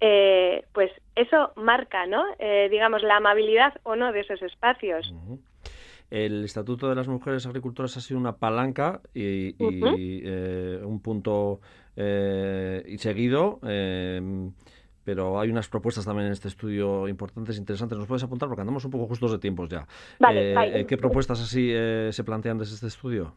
eh, 0.00 0.64
pues 0.74 0.90
eso 1.16 1.52
marca, 1.56 2.06
¿no? 2.06 2.22
Eh, 2.38 2.68
digamos, 2.70 3.02
la 3.02 3.16
amabilidad 3.16 3.72
o 3.84 3.96
no 3.96 4.12
de 4.12 4.20
esos 4.20 4.42
espacios. 4.42 5.14
El 6.10 6.44
Estatuto 6.44 6.90
de 6.90 6.96
las 6.96 7.08
Mujeres 7.08 7.46
Agricultoras 7.46 7.96
ha 7.96 8.00
sido 8.00 8.20
una 8.20 8.36
palanca 8.36 9.00
y, 9.14 9.54
eh, 9.58 10.80
un 10.84 11.00
punto 11.00 11.60
y 11.96 12.98
seguido 12.98 13.58
pero 15.02 15.40
hay 15.40 15.48
unas 15.48 15.70
propuestas 15.70 16.04
también 16.04 16.26
en 16.26 16.32
este 16.32 16.48
estudio 16.48 17.08
importantes, 17.08 17.56
interesantes. 17.56 17.96
¿Nos 17.96 18.06
puedes 18.06 18.22
apuntar? 18.22 18.46
Porque 18.46 18.60
andamos 18.60 18.84
un 18.84 18.90
poco 18.90 19.06
justos 19.06 19.32
de 19.32 19.38
tiempos 19.38 19.70
ya. 19.70 19.86
¿Qué 20.86 20.96
propuestas 20.98 21.40
así 21.40 21.72
se 22.12 22.24
plantean 22.24 22.58
desde 22.58 22.74
este 22.74 22.88
estudio? 22.88 23.34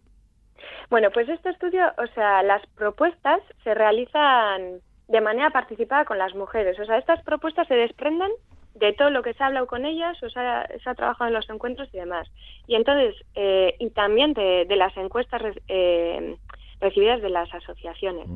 Bueno, 0.89 1.09
pues 1.11 1.29
este 1.29 1.49
estudio, 1.49 1.85
o 1.97 2.07
sea, 2.13 2.43
las 2.43 2.65
propuestas 2.75 3.41
se 3.63 3.73
realizan 3.73 4.81
de 5.07 5.21
manera 5.21 5.49
participada 5.49 6.05
con 6.05 6.17
las 6.17 6.33
mujeres. 6.35 6.79
O 6.79 6.85
sea, 6.85 6.97
estas 6.97 7.21
propuestas 7.23 7.67
se 7.67 7.75
desprenden 7.75 8.31
de 8.75 8.93
todo 8.93 9.09
lo 9.09 9.21
que 9.21 9.33
se 9.33 9.43
ha 9.43 9.47
hablado 9.47 9.67
con 9.67 9.85
ellas, 9.85 10.21
o 10.23 10.29
sea, 10.29 10.67
se 10.81 10.89
ha 10.89 10.95
trabajado 10.95 11.27
en 11.27 11.33
los 11.33 11.49
encuentros 11.49 11.89
y 11.93 11.97
demás. 11.97 12.29
Y 12.67 12.75
entonces, 12.75 13.15
eh, 13.35 13.75
y 13.79 13.89
también 13.89 14.33
de, 14.33 14.65
las 14.69 14.95
encuestas 14.95 15.41
eh, 15.67 16.37
recibidas 16.79 17.21
de 17.21 17.29
las 17.29 17.53
asociaciones. 17.53 18.27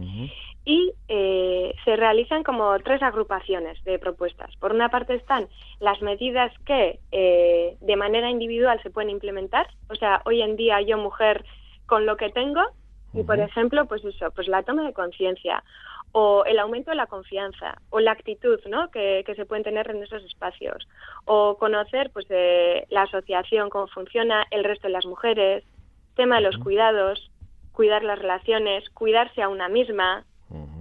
Y 0.65 0.91
eh, 1.07 1.73
se 1.85 1.95
realizan 1.95 2.43
como 2.43 2.77
tres 2.79 3.01
agrupaciones 3.01 3.81
de 3.85 3.97
propuestas. 3.97 4.53
Por 4.57 4.73
una 4.73 4.89
parte 4.89 5.15
están 5.15 5.47
las 5.79 6.01
medidas 6.01 6.51
que 6.65 6.99
de 7.11 7.95
manera 7.95 8.29
individual 8.29 8.81
se 8.83 8.89
pueden 8.89 9.11
implementar. 9.11 9.67
O 9.89 9.95
sea, 9.95 10.21
hoy 10.25 10.41
en 10.41 10.57
día 10.57 10.81
yo, 10.81 10.97
mujer, 10.97 11.45
con 11.85 12.05
lo 12.05 12.17
que 12.17 12.29
tengo 12.29 12.61
y, 13.15 13.23
por 13.23 13.39
ejemplo, 13.39 13.85
pues 13.85 14.03
eso, 14.03 14.29
pues 14.31 14.47
la 14.47 14.63
toma 14.63 14.85
de 14.85 14.93
conciencia 14.93 15.63
o 16.11 16.43
el 16.45 16.59
aumento 16.59 16.91
de 16.91 16.97
la 16.97 17.07
confianza 17.07 17.75
o 17.89 17.99
la 17.99 18.11
actitud 18.11 18.59
¿no? 18.67 18.89
que, 18.91 19.23
se 19.35 19.45
pueden 19.45 19.63
tener 19.63 19.89
en 19.89 20.03
esos 20.03 20.23
espacios 20.23 20.87
o 21.23 21.57
conocer 21.57 22.09
pues 22.11 22.25
la 22.89 23.03
asociación, 23.03 23.69
cómo 23.69 23.87
funciona 23.87 24.45
el 24.51 24.63
resto 24.63 24.87
de 24.87 24.93
las 24.93 25.05
mujeres, 25.05 25.63
tema 26.15 26.35
de 26.35 26.41
los 26.41 26.57
cuidados, 26.57 27.31
cuidar 27.71 28.03
las 28.03 28.19
relaciones, 28.19 28.89
cuidarse 28.89 29.41
a 29.41 29.49
una 29.49 29.69
misma, 29.69 30.25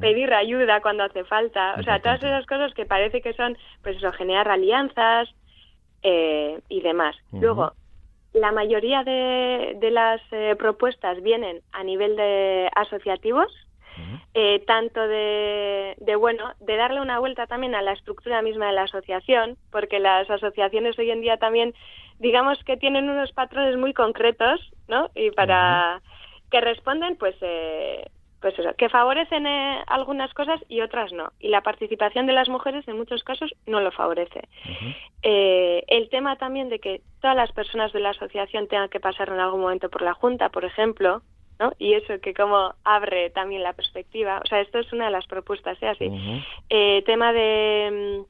pedir 0.00 0.32
ayuda 0.34 0.80
cuando 0.80 1.04
hace 1.04 1.24
falta, 1.24 1.74
o 1.78 1.82
sea, 1.82 2.00
todas 2.00 2.22
esas 2.22 2.46
cosas 2.46 2.74
que 2.74 2.84
parece 2.84 3.20
que 3.20 3.32
son, 3.32 3.56
pues 3.82 3.96
eso, 3.96 4.12
generar 4.12 4.48
alianzas 4.48 5.28
eh, 6.02 6.60
y 6.68 6.80
demás. 6.80 7.16
Luego, 7.32 7.72
la 8.34 8.52
mayoría 8.52 9.04
de, 9.04 9.90
las 9.90 10.20
eh, 10.32 10.54
propuestas 10.58 11.22
vienen 11.22 11.62
a 11.72 11.84
nivel 11.84 12.16
de 12.16 12.68
asociativos, 12.74 13.50
eh, 14.34 14.64
tanto 14.66 15.00
de, 15.06 16.16
bueno, 16.18 16.52
de 16.58 16.76
darle 16.76 17.00
una 17.00 17.20
vuelta 17.20 17.46
también 17.46 17.76
a 17.76 17.82
la 17.82 17.92
estructura 17.92 18.42
misma 18.42 18.66
de 18.66 18.72
la 18.72 18.82
asociación, 18.82 19.56
porque 19.70 20.00
las 20.00 20.28
asociaciones 20.28 20.98
hoy 20.98 21.12
en 21.12 21.20
día 21.20 21.36
también, 21.36 21.74
digamos 22.18 22.62
que 22.64 22.76
tienen 22.76 23.08
unos 23.08 23.30
patrones 23.32 23.76
muy 23.76 23.94
concretos, 23.94 24.60
¿no? 24.88 25.10
Y 25.14 25.30
para 25.30 26.02
que 26.50 26.60
responden, 26.60 27.14
pues, 27.16 27.36
eh, 27.40 28.10
pues 28.44 28.58
eso, 28.58 28.74
que 28.76 28.90
favorecen 28.90 29.46
eh, 29.46 29.82
algunas 29.86 30.34
cosas 30.34 30.60
y 30.68 30.82
otras 30.82 31.14
no. 31.14 31.32
Y 31.40 31.48
la 31.48 31.62
participación 31.62 32.26
de 32.26 32.34
las 32.34 32.50
mujeres 32.50 32.86
en 32.86 32.98
muchos 32.98 33.24
casos 33.24 33.54
no 33.64 33.80
lo 33.80 33.90
favorece. 33.90 34.42
Eh, 35.22 35.82
el 35.86 36.10
tema 36.10 36.36
también 36.36 36.68
de 36.68 36.78
que 36.78 37.00
todas 37.22 37.36
las 37.36 37.52
personas 37.52 37.90
de 37.94 38.00
la 38.00 38.10
asociación 38.10 38.68
tengan 38.68 38.90
que 38.90 39.00
pasar 39.00 39.30
en 39.30 39.40
algún 39.40 39.62
momento 39.62 39.88
por 39.88 40.02
la 40.02 40.12
Junta, 40.12 40.50
por 40.50 40.66
ejemplo, 40.66 41.22
¿no? 41.58 41.72
Y 41.78 41.94
eso 41.94 42.20
que 42.20 42.34
como 42.34 42.74
abre 42.84 43.30
también 43.30 43.62
la 43.62 43.72
perspectiva. 43.72 44.42
O 44.44 44.46
sea, 44.46 44.60
esto 44.60 44.78
es 44.78 44.92
una 44.92 45.06
de 45.06 45.12
las 45.12 45.26
propuestas, 45.26 45.82
¿eh? 45.82 45.88
Así. 45.88 46.10
Eh, 46.68 47.02
tema 47.06 47.32
de 47.32 48.24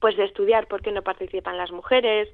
pues 0.00 0.18
de 0.18 0.24
estudiar 0.24 0.66
por 0.66 0.82
qué 0.82 0.92
no 0.92 1.00
participan 1.00 1.56
las 1.56 1.72
mujeres, 1.72 2.28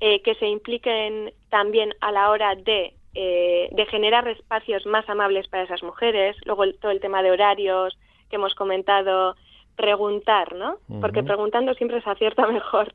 que 0.00 0.36
se 0.40 0.46
impliquen 0.46 1.32
también 1.50 1.94
a 2.00 2.10
la 2.10 2.30
hora 2.30 2.54
de 2.56 2.94
eh, 3.14 3.68
de 3.72 3.86
generar 3.86 4.28
espacios 4.28 4.84
más 4.86 5.08
amables 5.08 5.48
para 5.48 5.64
esas 5.64 5.82
mujeres, 5.82 6.36
luego 6.44 6.70
todo 6.74 6.92
el 6.92 7.00
tema 7.00 7.22
de 7.22 7.30
horarios 7.30 7.98
que 8.28 8.36
hemos 8.36 8.54
comentado, 8.54 9.34
preguntar, 9.76 10.54
¿no? 10.54 10.76
Porque 11.00 11.22
preguntando 11.22 11.72
siempre 11.74 12.02
se 12.02 12.10
acierta 12.10 12.46
mejor. 12.52 12.94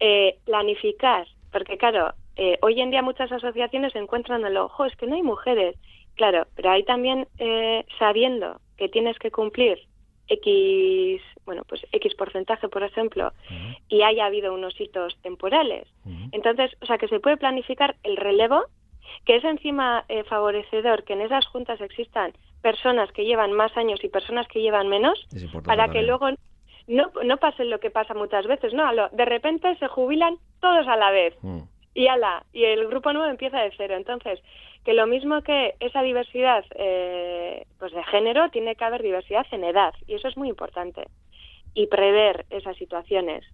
Eh, 0.00 0.38
planificar, 0.44 1.26
porque 1.52 1.76
claro, 1.76 2.14
eh, 2.36 2.58
hoy 2.62 2.80
en 2.80 2.90
día 2.90 3.02
muchas 3.02 3.30
asociaciones 3.32 3.92
se 3.92 3.98
encuentran 3.98 4.40
en 4.42 4.48
el 4.48 4.56
ojo, 4.56 4.84
es 4.84 4.96
que 4.96 5.06
no 5.06 5.16
hay 5.16 5.22
mujeres. 5.22 5.76
Claro, 6.14 6.46
pero 6.54 6.70
hay 6.70 6.82
también 6.84 7.28
sabiendo 7.98 8.58
que 8.78 8.88
tienes 8.88 9.18
que 9.18 9.30
cumplir 9.30 9.78
X, 10.28 11.20
bueno, 11.44 11.62
pues 11.68 11.86
X 11.92 12.14
porcentaje, 12.14 12.68
por 12.68 12.82
ejemplo, 12.82 13.32
y 13.88 14.02
haya 14.02 14.26
habido 14.26 14.54
unos 14.54 14.80
hitos 14.80 15.16
temporales. 15.22 15.86
Entonces, 16.32 16.72
o 16.80 16.86
sea, 16.86 16.98
que 16.98 17.08
se 17.08 17.20
puede 17.20 17.36
planificar 17.36 17.96
el 18.02 18.16
relevo 18.16 18.64
que 19.24 19.36
es 19.36 19.44
encima 19.44 20.04
eh, 20.08 20.24
favorecedor 20.24 21.04
que 21.04 21.14
en 21.14 21.22
esas 21.22 21.46
juntas 21.46 21.80
existan 21.80 22.32
personas 22.62 23.10
que 23.12 23.24
llevan 23.24 23.52
más 23.52 23.76
años 23.76 24.02
y 24.02 24.08
personas 24.08 24.46
que 24.48 24.60
llevan 24.60 24.88
menos, 24.88 25.26
para 25.64 25.88
que 25.88 26.02
luego 26.02 26.30
no, 26.86 27.10
no 27.24 27.36
pase 27.36 27.64
lo 27.64 27.80
que 27.80 27.90
pasa 27.90 28.14
muchas 28.14 28.46
veces, 28.46 28.72
¿no? 28.72 28.84
De 29.12 29.24
repente 29.24 29.76
se 29.78 29.88
jubilan 29.88 30.36
todos 30.60 30.86
a 30.88 30.96
la 30.96 31.10
vez. 31.10 31.34
Mm. 31.42 31.60
Y 31.94 32.08
ala, 32.08 32.44
y 32.52 32.64
el 32.64 32.88
grupo 32.88 33.12
nuevo 33.12 33.28
empieza 33.28 33.60
de 33.60 33.72
cero. 33.76 33.94
Entonces, 33.96 34.40
que 34.84 34.92
lo 34.92 35.06
mismo 35.06 35.42
que 35.42 35.74
esa 35.80 36.02
diversidad 36.02 36.64
eh, 36.74 37.66
pues 37.78 37.92
de 37.92 38.04
género, 38.04 38.50
tiene 38.50 38.76
que 38.76 38.84
haber 38.84 39.02
diversidad 39.02 39.46
en 39.50 39.64
edad. 39.64 39.94
Y 40.06 40.14
eso 40.14 40.28
es 40.28 40.36
muy 40.36 40.48
importante. 40.48 41.08
Y 41.74 41.86
prever 41.86 42.46
esas 42.50 42.76
situaciones. 42.76 43.44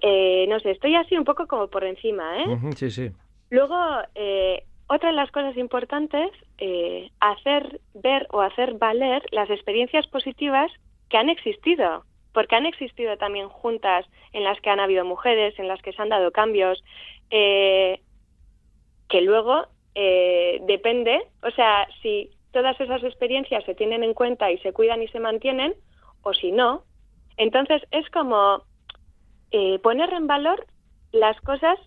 Eh, 0.00 0.46
no 0.48 0.58
sé, 0.60 0.72
estoy 0.72 0.96
así 0.96 1.16
un 1.16 1.24
poco 1.24 1.46
como 1.46 1.68
por 1.68 1.84
encima, 1.84 2.38
¿eh? 2.38 2.46
Sí, 2.74 2.90
sí. 2.90 3.10
Luego, 3.52 3.76
eh, 4.14 4.64
otra 4.86 5.10
de 5.10 5.14
las 5.14 5.30
cosas 5.30 5.54
importantes, 5.58 6.30
eh, 6.56 7.10
hacer 7.20 7.82
ver 7.92 8.26
o 8.30 8.40
hacer 8.40 8.78
valer 8.78 9.22
las 9.30 9.50
experiencias 9.50 10.06
positivas 10.06 10.72
que 11.10 11.18
han 11.18 11.28
existido, 11.28 12.02
porque 12.32 12.56
han 12.56 12.64
existido 12.64 13.18
también 13.18 13.50
juntas 13.50 14.06
en 14.32 14.44
las 14.44 14.58
que 14.62 14.70
han 14.70 14.80
habido 14.80 15.04
mujeres, 15.04 15.58
en 15.58 15.68
las 15.68 15.82
que 15.82 15.92
se 15.92 16.00
han 16.00 16.08
dado 16.08 16.30
cambios, 16.30 16.82
eh, 17.28 18.00
que 19.10 19.20
luego 19.20 19.66
depende, 19.94 21.20
o 21.42 21.50
sea, 21.50 21.86
si 22.00 22.30
todas 22.52 22.80
esas 22.80 23.04
experiencias 23.04 23.62
se 23.64 23.74
tienen 23.74 24.02
en 24.02 24.14
cuenta 24.14 24.50
y 24.50 24.56
se 24.60 24.72
cuidan 24.72 25.02
y 25.02 25.08
se 25.08 25.20
mantienen, 25.20 25.74
o 26.22 26.32
si 26.32 26.52
no. 26.52 26.84
Entonces 27.36 27.82
es 27.90 28.08
como 28.08 28.64
poner 29.82 30.14
en 30.14 30.26
valor 30.26 30.64
las 31.12 31.38
cosas 31.42 31.78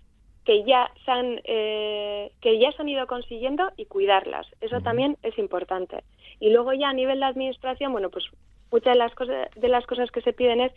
que 0.46 0.64
ya 0.64 0.92
se 1.04 1.12
han, 1.12 1.42
eh, 1.44 2.32
que 2.40 2.60
ya 2.60 2.72
se 2.72 2.82
han 2.82 2.90
ido 2.90 3.08
consiguiendo 3.08 3.72
y 3.78 3.86
cuidarlas. 3.86 4.48
Eso 4.62 4.80
también 4.82 5.18
es 5.24 5.38
importante. 5.40 6.04
Y 6.40 6.52
luego 6.52 6.72
ya 6.74 6.90
a 6.90 6.94
nivel 6.94 7.20
de 7.20 7.26
administración, 7.26 7.92
bueno, 7.92 8.10
pues 8.12 8.26
muchas 8.72 8.94
de 8.94 9.00
las 9.00 9.16
cosas, 9.16 9.50
de 9.56 9.68
las 9.68 9.86
cosas 9.88 10.12
que 10.12 10.22
se 10.22 10.34
piden 10.34 10.62
es 10.62 10.72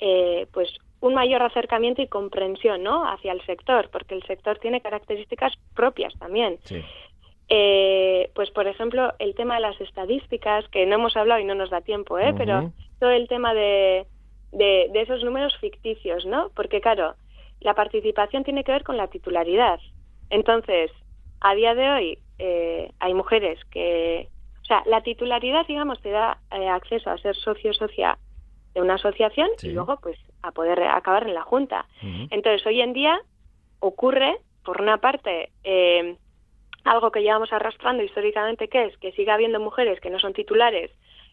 eh, 0.00 0.46
pues 0.52 0.70
un 1.00 1.14
mayor 1.14 1.42
acercamiento 1.42 2.00
y 2.00 2.08
comprensión 2.08 2.82
¿no? 2.82 3.04
hacia 3.06 3.32
el 3.32 3.44
sector, 3.44 3.90
porque 3.90 4.14
el 4.14 4.22
sector 4.22 4.58
tiene 4.58 4.80
características 4.80 5.52
propias 5.74 6.14
también. 6.18 6.58
Eh, 7.52 8.30
pues 8.34 8.48
por 8.52 8.68
ejemplo 8.68 9.12
el 9.18 9.34
tema 9.34 9.56
de 9.56 9.62
las 9.62 9.80
estadísticas 9.80 10.68
que 10.68 10.86
no 10.86 10.94
hemos 10.94 11.16
hablado 11.16 11.40
y 11.40 11.44
no 11.44 11.56
nos 11.56 11.68
da 11.68 11.80
tiempo 11.80 12.16
¿eh? 12.16 12.32
pero 12.38 12.70
todo 13.00 13.10
el 13.10 13.26
tema 13.26 13.54
de, 13.54 14.06
de, 14.52 14.88
de, 14.92 15.00
esos 15.00 15.24
números 15.24 15.56
ficticios 15.58 16.24
no 16.26 16.52
porque 16.54 16.80
claro 16.80 17.16
la 17.60 17.74
participación 17.74 18.44
tiene 18.44 18.64
que 18.64 18.72
ver 18.72 18.84
con 18.84 18.96
la 18.96 19.08
titularidad. 19.08 19.80
Entonces, 20.30 20.90
a 21.40 21.54
día 21.54 21.74
de 21.74 21.90
hoy 21.90 22.18
eh, 22.38 22.90
hay 22.98 23.14
mujeres 23.14 23.58
que, 23.70 24.28
o 24.62 24.64
sea, 24.64 24.82
la 24.86 25.02
titularidad, 25.02 25.66
digamos, 25.66 26.00
te 26.00 26.10
da 26.10 26.38
eh, 26.52 26.68
acceso 26.68 27.10
a 27.10 27.18
ser 27.18 27.36
socio 27.36 27.72
socia 27.74 28.18
de 28.74 28.80
una 28.80 28.94
asociación 28.94 29.48
y 29.62 29.70
luego, 29.70 29.98
pues, 30.00 30.18
a 30.42 30.52
poder 30.52 30.82
acabar 30.82 31.26
en 31.26 31.34
la 31.34 31.42
junta. 31.42 31.86
Entonces, 32.30 32.64
hoy 32.66 32.80
en 32.80 32.92
día 32.92 33.20
ocurre, 33.80 34.38
por 34.64 34.80
una 34.80 34.98
parte, 34.98 35.50
eh, 35.64 36.16
algo 36.84 37.10
que 37.10 37.20
llevamos 37.20 37.52
arrastrando 37.52 38.02
históricamente, 38.02 38.68
que 38.68 38.86
es 38.86 38.96
que 38.98 39.12
siga 39.12 39.34
habiendo 39.34 39.60
mujeres 39.60 40.00
que 40.00 40.10
no 40.10 40.18
son 40.18 40.32
titulares 40.32 40.90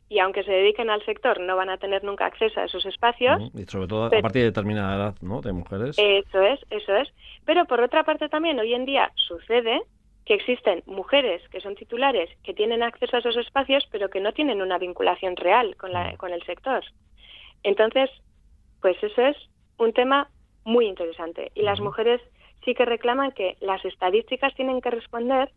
y 0.10 0.20
aunque 0.20 0.44
se 0.44 0.52
dediquen 0.52 0.90
al 0.90 1.04
sector 1.06 1.40
no 1.40 1.56
van 1.56 1.70
a 1.70 1.78
tener 1.78 2.04
nunca 2.04 2.26
acceso 2.26 2.60
a 2.60 2.66
esos 2.66 2.86
espacios. 2.86 3.42
Y 3.54 3.64
sobre 3.66 3.88
todo 3.88 4.06
a 4.06 4.10
partir 4.10 4.42
de 4.42 4.50
determinada 4.50 4.96
edad, 4.96 5.16
¿no? 5.22 5.42
De 5.42 5.52
mujeres. 5.52 5.98
Eso 6.00 6.42
es, 6.42 6.60
eso 6.70 6.96
es. 6.96 7.10
Pero 7.46 7.66
por 7.66 7.82
otra 7.82 8.04
parte 8.04 8.30
también 8.30 8.60
hoy 8.60 8.74
en 8.74 8.86
día 8.86 9.12
sucede 9.16 9.82
que 10.26 10.34
existen 10.34 10.84
mujeres 10.86 11.42
que 11.50 11.62
son 11.62 11.76
titulares 11.76 12.30
que 12.44 12.54
tienen 12.54 12.84
acceso 12.84 13.16
a 13.16 13.20
esos 13.20 13.38
espacios 13.38 13.88
pero 13.92 14.10
que 14.10 14.20
no 14.20 14.34
tienen 14.34 14.62
una 14.62 14.78
vinculación 14.78 15.36
real 15.36 15.76
con, 15.78 15.92
la, 15.92 16.16
con 16.18 16.32
el 16.32 16.44
sector. 16.44 16.84
Entonces, 17.64 18.10
pues 18.82 19.02
eso 19.02 19.22
es 19.22 19.38
un 19.78 19.94
tema 19.94 20.30
muy 20.64 20.86
interesante 20.86 21.52
y 21.56 21.62
las 21.62 21.80
mujeres 21.80 22.22
sí 22.66 22.76
que 22.76 22.86
reclaman 22.86 23.32
que 23.32 23.56
las 23.62 23.84
estadísticas 23.86 24.54
tienen 24.56 24.82
que 24.82 24.92
responder 24.92 25.50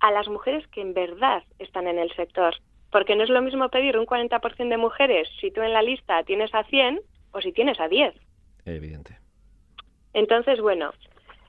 a 0.00 0.10
las 0.10 0.28
mujeres 0.28 0.66
que 0.68 0.80
en 0.80 0.94
verdad 0.94 1.42
están 1.58 1.86
en 1.86 1.98
el 1.98 2.12
sector. 2.14 2.54
Porque 2.90 3.16
no 3.16 3.24
es 3.24 3.30
lo 3.30 3.42
mismo 3.42 3.68
pedir 3.68 3.98
un 3.98 4.06
40% 4.06 4.68
de 4.68 4.76
mujeres 4.76 5.28
si 5.40 5.50
tú 5.50 5.62
en 5.62 5.72
la 5.72 5.82
lista 5.82 6.22
tienes 6.24 6.54
a 6.54 6.64
100 6.64 7.00
o 7.32 7.40
si 7.40 7.52
tienes 7.52 7.78
a 7.80 7.88
10. 7.88 8.14
Evidente. 8.64 9.18
Entonces, 10.14 10.60
bueno, 10.60 10.92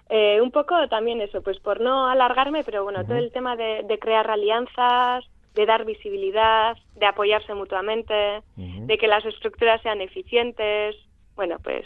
eh, 0.09 0.41
un 0.41 0.51
poco 0.51 0.87
también 0.89 1.21
eso, 1.21 1.41
pues 1.41 1.59
por 1.59 1.79
no 1.79 2.07
alargarme, 2.07 2.63
pero 2.63 2.83
bueno, 2.83 3.05
todo 3.05 3.17
el 3.17 3.31
tema 3.31 3.55
de, 3.55 3.97
crear 3.99 4.29
alianzas, 4.29 5.23
de 5.53 5.65
dar 5.65 5.85
visibilidad, 5.85 6.77
de 6.95 7.05
apoyarse 7.05 7.53
mutuamente, 7.53 8.41
de 8.55 8.97
que 8.97 9.07
las 9.07 9.25
estructuras 9.25 9.81
sean 9.81 10.01
eficientes, 10.01 10.95
bueno, 11.35 11.57
pues 11.63 11.85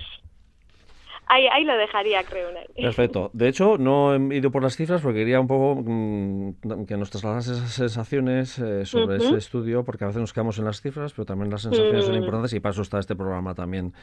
Ahí, 1.27 1.63
lo 1.63 1.75
dejaría, 1.77 2.23
creo. 2.23 2.49
Perfecto. 2.75 3.31
De 3.33 3.47
hecho, 3.47 3.77
no 3.77 4.13
he 4.13 4.35
ido 4.35 4.51
por 4.51 4.61
las 4.61 4.75
cifras 4.75 5.01
porque 5.01 5.19
quería 5.19 5.39
un 5.39 5.47
poco 5.47 5.81
mm, 5.83 6.85
que 6.85 6.97
nos 6.97 7.09
trasladas 7.09 7.47
esas 7.47 7.71
sensaciones 7.71 8.59
eh, 8.59 8.85
sobre 8.85 9.17
ese 9.17 9.37
estudio, 9.37 9.83
porque 9.83 10.03
a 10.03 10.07
veces 10.07 10.21
nos 10.21 10.33
quedamos 10.33 10.59
en 10.59 10.65
las 10.65 10.81
cifras, 10.81 11.13
pero 11.13 11.25
también 11.25 11.49
las 11.49 11.61
sensaciones 11.61 12.05
son 12.05 12.15
mm. 12.15 12.17
importantes 12.17 12.53
y 12.53 12.59
para 12.59 12.71
eso 12.71 12.81
está 12.81 12.99
este 12.99 13.15
programa 13.15 13.55
también 13.55 13.93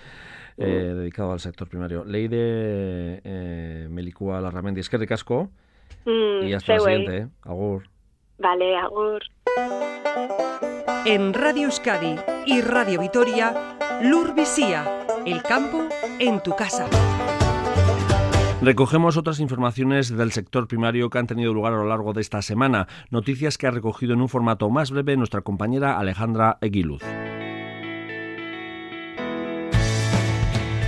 eh, 0.56 0.90
mm. 0.92 0.98
dedicado 0.98 1.32
al 1.32 1.40
sector 1.40 1.68
primario. 1.68 2.04
Ley 2.04 2.28
de 2.28 3.20
eh, 3.22 3.86
Melicua 3.90 4.40
Larramendi. 4.40 4.80
Es 4.80 4.88
que 4.88 4.98
ricasco. 4.98 5.50
y 6.06 6.52
hasta 6.52 6.74
la 6.74 6.80
siguiente. 6.80 7.16
¿eh? 7.18 7.28
Agur. 7.42 7.84
Vale, 8.38 8.76
agur. 8.76 9.22
En 11.04 11.34
Radio 11.34 11.64
Euskadi 11.64 12.16
y 12.46 12.60
Radio 12.62 13.00
Vitoria, 13.00 13.76
Lur 14.02 14.34
el 15.26 15.42
campo 15.42 15.88
en 16.18 16.42
tu 16.42 16.54
casa. 16.56 16.88
Recogemos 18.62 19.16
otras 19.16 19.40
informaciones 19.40 20.14
del 20.14 20.32
sector 20.32 20.68
primario 20.68 21.08
que 21.08 21.18
han 21.18 21.26
tenido 21.26 21.54
lugar 21.54 21.72
a 21.72 21.76
lo 21.76 21.88
largo 21.88 22.12
de 22.12 22.20
esta 22.20 22.42
semana, 22.42 22.88
noticias 23.08 23.56
que 23.56 23.66
ha 23.66 23.70
recogido 23.70 24.12
en 24.12 24.20
un 24.20 24.28
formato 24.28 24.68
más 24.68 24.90
breve 24.90 25.16
nuestra 25.16 25.40
compañera 25.40 25.98
Alejandra 25.98 26.58
Eguiluz. 26.60 27.02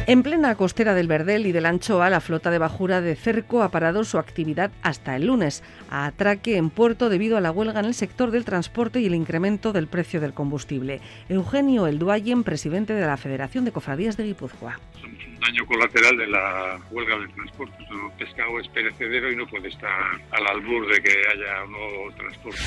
En 0.07 0.23
plena 0.23 0.55
costera 0.57 0.93
del 0.93 1.09
Verdel 1.09 1.47
y 1.47 1.53
del 1.53 1.65
Anchoa, 1.65 2.11
la 2.11 2.21
flota 2.21 2.51
de 2.51 2.59
bajura 2.59 3.01
de 3.01 3.17
Cerco 3.17 3.63
ha 3.63 3.71
parado 3.71 4.05
su 4.05 4.19
actividad 4.19 4.71
hasta 4.83 5.17
el 5.17 5.29
lunes, 5.29 5.63
a 5.89 6.05
atraque 6.05 6.59
en 6.59 6.69
puerto 6.69 7.09
debido 7.09 7.39
a 7.39 7.41
la 7.41 7.53
huelga 7.53 7.81
en 7.81 7.87
el 7.87 7.95
sector 7.95 8.33
del 8.33 8.45
transporte 8.45 9.01
y 9.01 9.07
el 9.07 9.15
incremento 9.15 9.73
del 9.73 9.87
precio 9.87 10.21
del 10.21 10.35
combustible. 10.35 11.01
Eugenio 11.31 11.87
Elduayen, 11.87 12.45
presidente 12.45 12.93
de 12.93 13.07
la 13.07 13.17
Federación 13.17 13.65
de 13.65 13.73
Cofradías 13.73 14.19
de 14.19 14.25
Guipúzcoa 14.25 14.79
daño 15.43 15.67
colateral 15.67 16.17
de 16.17 16.27
la 16.29 16.79
huelga 16.91 17.19
del 17.19 17.35
transporte. 17.35 17.75
El 17.91 18.17
pescado 18.17 18.61
es 18.61 18.69
perecedero 18.69 19.31
y 19.31 19.37
no 19.37 19.47
puede 19.47 19.69
estar 19.69 19.91
al 20.31 20.47
albur 20.47 20.87
de 20.87 21.03
que 21.03 21.11
haya 21.11 21.65
un 21.65 21.73
nuevo 21.73 22.13
transporte. 22.17 22.61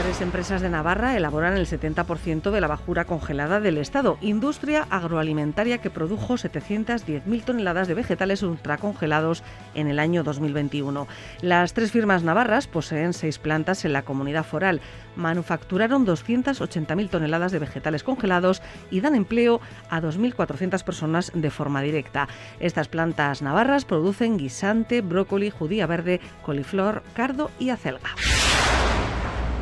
Tres 0.00 0.20
empresas 0.20 0.62
de 0.62 0.70
Navarra 0.70 1.16
elaboran 1.16 1.56
el 1.56 1.66
70% 1.66 2.50
de 2.50 2.60
la 2.60 2.68
bajura 2.68 3.04
congelada 3.04 3.60
del 3.60 3.76
Estado. 3.78 4.18
Industria 4.20 4.86
agroalimentaria 4.88 5.78
que 5.78 5.90
produjo 5.90 6.34
710.000 6.34 7.44
toneladas 7.44 7.88
de 7.88 7.94
vegetales 7.94 8.42
ultracongelados 8.42 9.42
en 9.74 9.88
el 9.88 9.98
año 9.98 10.22
2021. 10.22 11.08
Las 11.40 11.74
tres 11.74 11.90
firmas 11.90 12.22
navarras 12.22 12.68
poseen 12.68 13.12
seis 13.12 13.38
plantas 13.38 13.84
en 13.84 13.92
la 13.92 14.02
comunidad 14.02 14.44
foral 14.44 14.80
manufacturaron 15.16 16.06
280.000 16.06 17.10
toneladas 17.10 17.52
de 17.52 17.58
vegetales 17.58 18.02
congelados 18.02 18.62
y 18.90 19.00
dan 19.00 19.14
empleo 19.14 19.60
a 19.90 20.00
2.400 20.00 20.84
personas 20.84 21.32
de 21.34 21.50
forma 21.50 21.82
directa. 21.82 22.11
Estas 22.60 22.88
plantas 22.88 23.42
navarras 23.42 23.84
producen 23.84 24.36
guisante, 24.36 25.00
brócoli, 25.00 25.50
judía 25.50 25.86
verde, 25.86 26.20
coliflor, 26.42 27.02
cardo 27.14 27.50
y 27.58 27.70
acelga. 27.70 28.10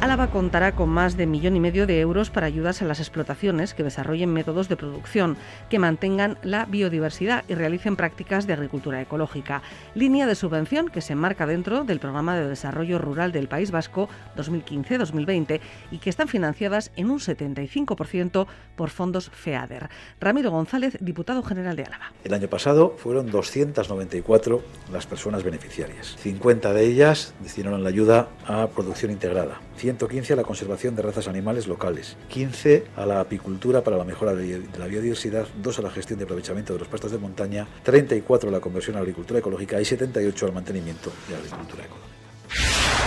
Álava 0.00 0.30
contará 0.30 0.72
con 0.72 0.88
más 0.88 1.18
de 1.18 1.26
millón 1.26 1.56
y 1.56 1.60
medio 1.60 1.86
de 1.86 2.00
euros 2.00 2.30
para 2.30 2.46
ayudas 2.46 2.80
a 2.80 2.86
las 2.86 3.00
explotaciones 3.00 3.74
que 3.74 3.82
desarrollen 3.82 4.32
métodos 4.32 4.66
de 4.70 4.76
producción 4.76 5.36
que 5.68 5.78
mantengan 5.78 6.38
la 6.42 6.64
biodiversidad 6.64 7.44
y 7.48 7.54
realicen 7.54 7.96
prácticas 7.96 8.46
de 8.46 8.54
agricultura 8.54 9.02
ecológica. 9.02 9.60
Línea 9.94 10.26
de 10.26 10.34
subvención 10.34 10.88
que 10.88 11.02
se 11.02 11.12
enmarca 11.12 11.46
dentro 11.46 11.84
del 11.84 12.00
Programa 12.00 12.34
de 12.34 12.48
Desarrollo 12.48 12.98
Rural 12.98 13.30
del 13.30 13.46
País 13.46 13.72
Vasco 13.72 14.08
2015-2020 14.38 15.60
y 15.90 15.98
que 15.98 16.08
están 16.08 16.28
financiadas 16.28 16.92
en 16.96 17.10
un 17.10 17.18
75% 17.18 18.46
por 18.76 18.88
fondos 18.88 19.28
FEADER. 19.28 19.90
Ramiro 20.18 20.50
González, 20.50 20.96
diputado 21.00 21.42
general 21.42 21.76
de 21.76 21.84
Álava. 21.84 22.12
El 22.24 22.32
año 22.32 22.48
pasado 22.48 22.94
fueron 22.96 23.30
294 23.30 24.62
las 24.90 25.04
personas 25.04 25.44
beneficiarias. 25.44 26.16
50 26.20 26.72
de 26.72 26.86
ellas 26.86 27.34
destinaron 27.40 27.82
la 27.82 27.90
ayuda 27.90 28.28
a 28.46 28.66
producción 28.68 29.10
integrada. 29.10 29.60
115 29.90 30.35
a 30.35 30.37
la 30.37 30.44
conservación 30.44 30.94
de 30.94 31.03
razas 31.03 31.26
animales 31.26 31.66
locales, 31.66 32.16
15 32.29 32.85
a 32.96 33.07
la 33.07 33.20
apicultura 33.20 33.83
para 33.83 33.96
la 33.96 34.05
mejora 34.05 34.35
de 34.35 34.62
la 34.79 34.87
biodiversidad, 34.87 35.48
2 35.61 35.79
a 35.79 35.83
la 35.83 35.90
gestión 35.90 36.18
de 36.18 36.26
aprovechamiento 36.26 36.72
de 36.72 36.79
los 36.79 36.88
pastos 36.88 37.11
de 37.11 37.18
montaña, 37.18 37.66
34 37.83 38.50
a 38.50 38.53
la 38.53 38.61
conversión 38.61 38.96
a 38.96 38.98
la 39.00 39.03
agricultura 39.03 39.40
ecológica 39.40 39.81
y 39.81 39.85
78 39.85 40.46
al 40.46 40.53
mantenimiento 40.53 41.11
de 41.26 41.33
la 41.33 41.38
agricultura 41.38 41.85
ecológica. 41.85 42.99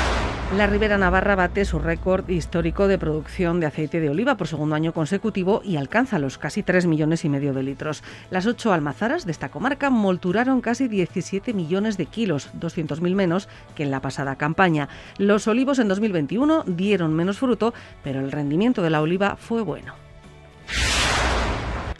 La 0.57 0.67
Ribera 0.67 0.99
Navarra 0.99 1.35
bate 1.35 1.65
su 1.65 1.79
récord 1.79 2.29
histórico 2.29 2.87
de 2.87 2.99
producción 2.99 3.59
de 3.59 3.65
aceite 3.65 3.99
de 3.99 4.09
oliva 4.09 4.37
por 4.37 4.47
segundo 4.47 4.75
año 4.75 4.93
consecutivo 4.93 5.61
y 5.65 5.77
alcanza 5.77 6.19
los 6.19 6.37
casi 6.37 6.61
3 6.61 6.85
millones 6.85 7.25
y 7.25 7.29
medio 7.29 7.53
de 7.53 7.63
litros. 7.63 8.03
Las 8.29 8.45
ocho 8.45 8.71
almazaras 8.71 9.25
de 9.25 9.31
esta 9.31 9.49
comarca 9.49 9.89
molturaron 9.89 10.61
casi 10.61 10.87
17 10.87 11.55
millones 11.55 11.97
de 11.97 12.05
kilos, 12.05 12.51
200.000 12.59 13.15
menos 13.15 13.49
que 13.73 13.81
en 13.81 13.89
la 13.89 14.01
pasada 14.01 14.35
campaña. 14.35 14.89
Los 15.17 15.47
olivos 15.47 15.79
en 15.79 15.87
2021 15.87 16.65
dieron 16.67 17.15
menos 17.15 17.39
fruto, 17.39 17.73
pero 18.03 18.19
el 18.19 18.31
rendimiento 18.31 18.83
de 18.83 18.91
la 18.91 19.01
oliva 19.01 19.37
fue 19.37 19.63
bueno. 19.63 19.95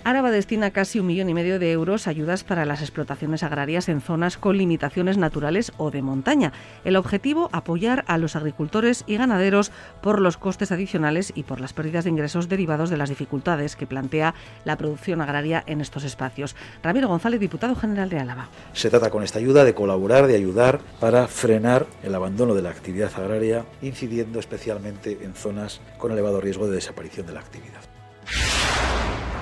Áraba 0.06 0.32
destina 0.32 0.72
casi 0.72 1.00
un 1.00 1.06
millón 1.06 1.30
y 1.30 1.34
medio 1.34 1.60
de 1.60 1.72
euros 1.72 2.08
a 2.08 2.10
ayudas 2.10 2.44
para 2.44 2.66
las 2.66 2.82
explotaciones 2.82 3.42
agrarias 3.42 3.88
en 3.88 4.02
zonas 4.02 4.38
con 4.38 4.58
limitaciones 4.58 5.18
naturales 5.18 5.72
o 5.78 5.92
de 5.92 6.02
montaña. 6.02 6.52
El 6.84 6.98
objetivo, 6.98 7.50
apoyar 7.54 8.04
a 8.08 8.18
los 8.18 8.36
agricultores 8.36 9.06
y 9.08 9.16
ganaderos 9.16 9.72
por 10.02 10.20
los 10.20 10.36
costes 10.36 10.74
adicionales 10.74 11.32
y 11.34 11.44
por 11.44 11.62
las 11.62 11.72
pérdidas 11.72 12.04
de 12.04 12.10
ingresos 12.10 12.50
derivados 12.50 12.90
de 12.90 12.98
las 12.98 13.08
dificultades 13.08 13.78
que 13.78 13.88
plantea 13.88 14.36
la 14.66 14.78
producción 14.78 15.22
agraria 15.22 15.64
en 15.68 15.80
estos 15.80 16.04
espacios. 16.04 16.54
Ramiro 16.84 17.08
González, 17.08 17.40
diputado 17.40 17.74
general 17.74 18.10
de 18.10 18.20
Álava. 18.20 18.50
Se 18.74 18.90
trata 18.90 19.10
con 19.10 19.24
esta 19.24 19.40
ayuda 19.40 19.64
de 19.64 19.74
colaborar, 19.74 20.28
de 20.28 20.36
ayudar 20.36 20.82
para 21.00 21.28
frenar 21.30 21.86
el 22.04 22.14
abandono 22.14 22.56
de 22.56 22.62
la 22.62 22.72
actividad 22.72 23.12
agraria, 23.16 23.64
incidiendo 23.82 24.40
especialmente 24.40 25.20
en 25.22 25.34
zonas 25.34 25.80
con 25.98 26.12
elevado 26.12 26.42
riesgo 26.42 26.68
de 26.68 26.76
desaparición 26.76 27.26
de 27.26 27.34
la 27.34 27.40
actividad. 27.40 27.80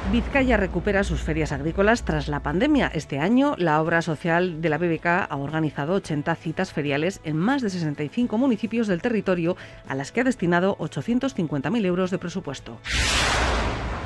Vizcaya 0.09 0.57
recupera 0.57 1.03
sus 1.05 1.21
ferias 1.21 1.53
agrícolas 1.53 2.03
tras 2.03 2.27
la 2.27 2.41
pandemia. 2.41 2.91
Este 2.93 3.19
año, 3.19 3.55
la 3.57 3.81
obra 3.81 4.01
social 4.01 4.61
de 4.61 4.67
la 4.67 4.77
BBK 4.77 5.05
ha 5.05 5.37
organizado 5.37 5.93
80 5.93 6.35
citas 6.35 6.73
feriales 6.73 7.21
en 7.23 7.37
más 7.37 7.61
de 7.61 7.69
65 7.69 8.37
municipios 8.37 8.87
del 8.87 9.01
territorio, 9.01 9.55
a 9.87 9.95
las 9.95 10.11
que 10.11 10.21
ha 10.21 10.25
destinado 10.25 10.75
850.000 10.79 11.85
euros 11.85 12.11
de 12.11 12.17
presupuesto. 12.17 12.77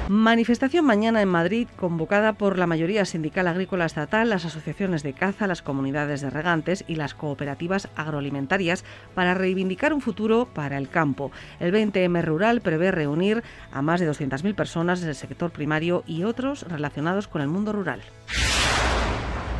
Manifestación 0.07 0.85
mañana 0.85 1.23
en 1.23 1.29
Madrid 1.29 1.67
convocada 1.77 2.33
por 2.33 2.59
la 2.59 2.67
mayoría 2.67 3.05
sindical 3.05 3.47
agrícola 3.47 3.85
estatal, 3.85 4.29
las 4.29 4.45
asociaciones 4.45 5.01
de 5.01 5.13
caza, 5.13 5.47
las 5.47 5.63
comunidades 5.63 6.21
de 6.21 6.29
regantes 6.29 6.85
y 6.87 6.93
las 6.93 7.15
cooperativas 7.15 7.89
agroalimentarias 7.95 8.85
para 9.15 9.33
reivindicar 9.33 9.93
un 9.93 10.01
futuro 10.01 10.47
para 10.53 10.77
el 10.77 10.89
campo. 10.89 11.31
El 11.59 11.73
20M 11.73 12.23
Rural 12.23 12.61
prevé 12.61 12.91
reunir 12.91 13.41
a 13.71 13.81
más 13.81 13.99
de 13.99 14.07
200.000 14.07 14.53
personas 14.53 15.01
del 15.01 15.15
sector 15.15 15.49
primario 15.49 16.03
y 16.05 16.23
otros 16.23 16.61
relacionados 16.61 17.27
con 17.27 17.41
el 17.41 17.47
mundo 17.47 17.71
rural. 17.71 18.01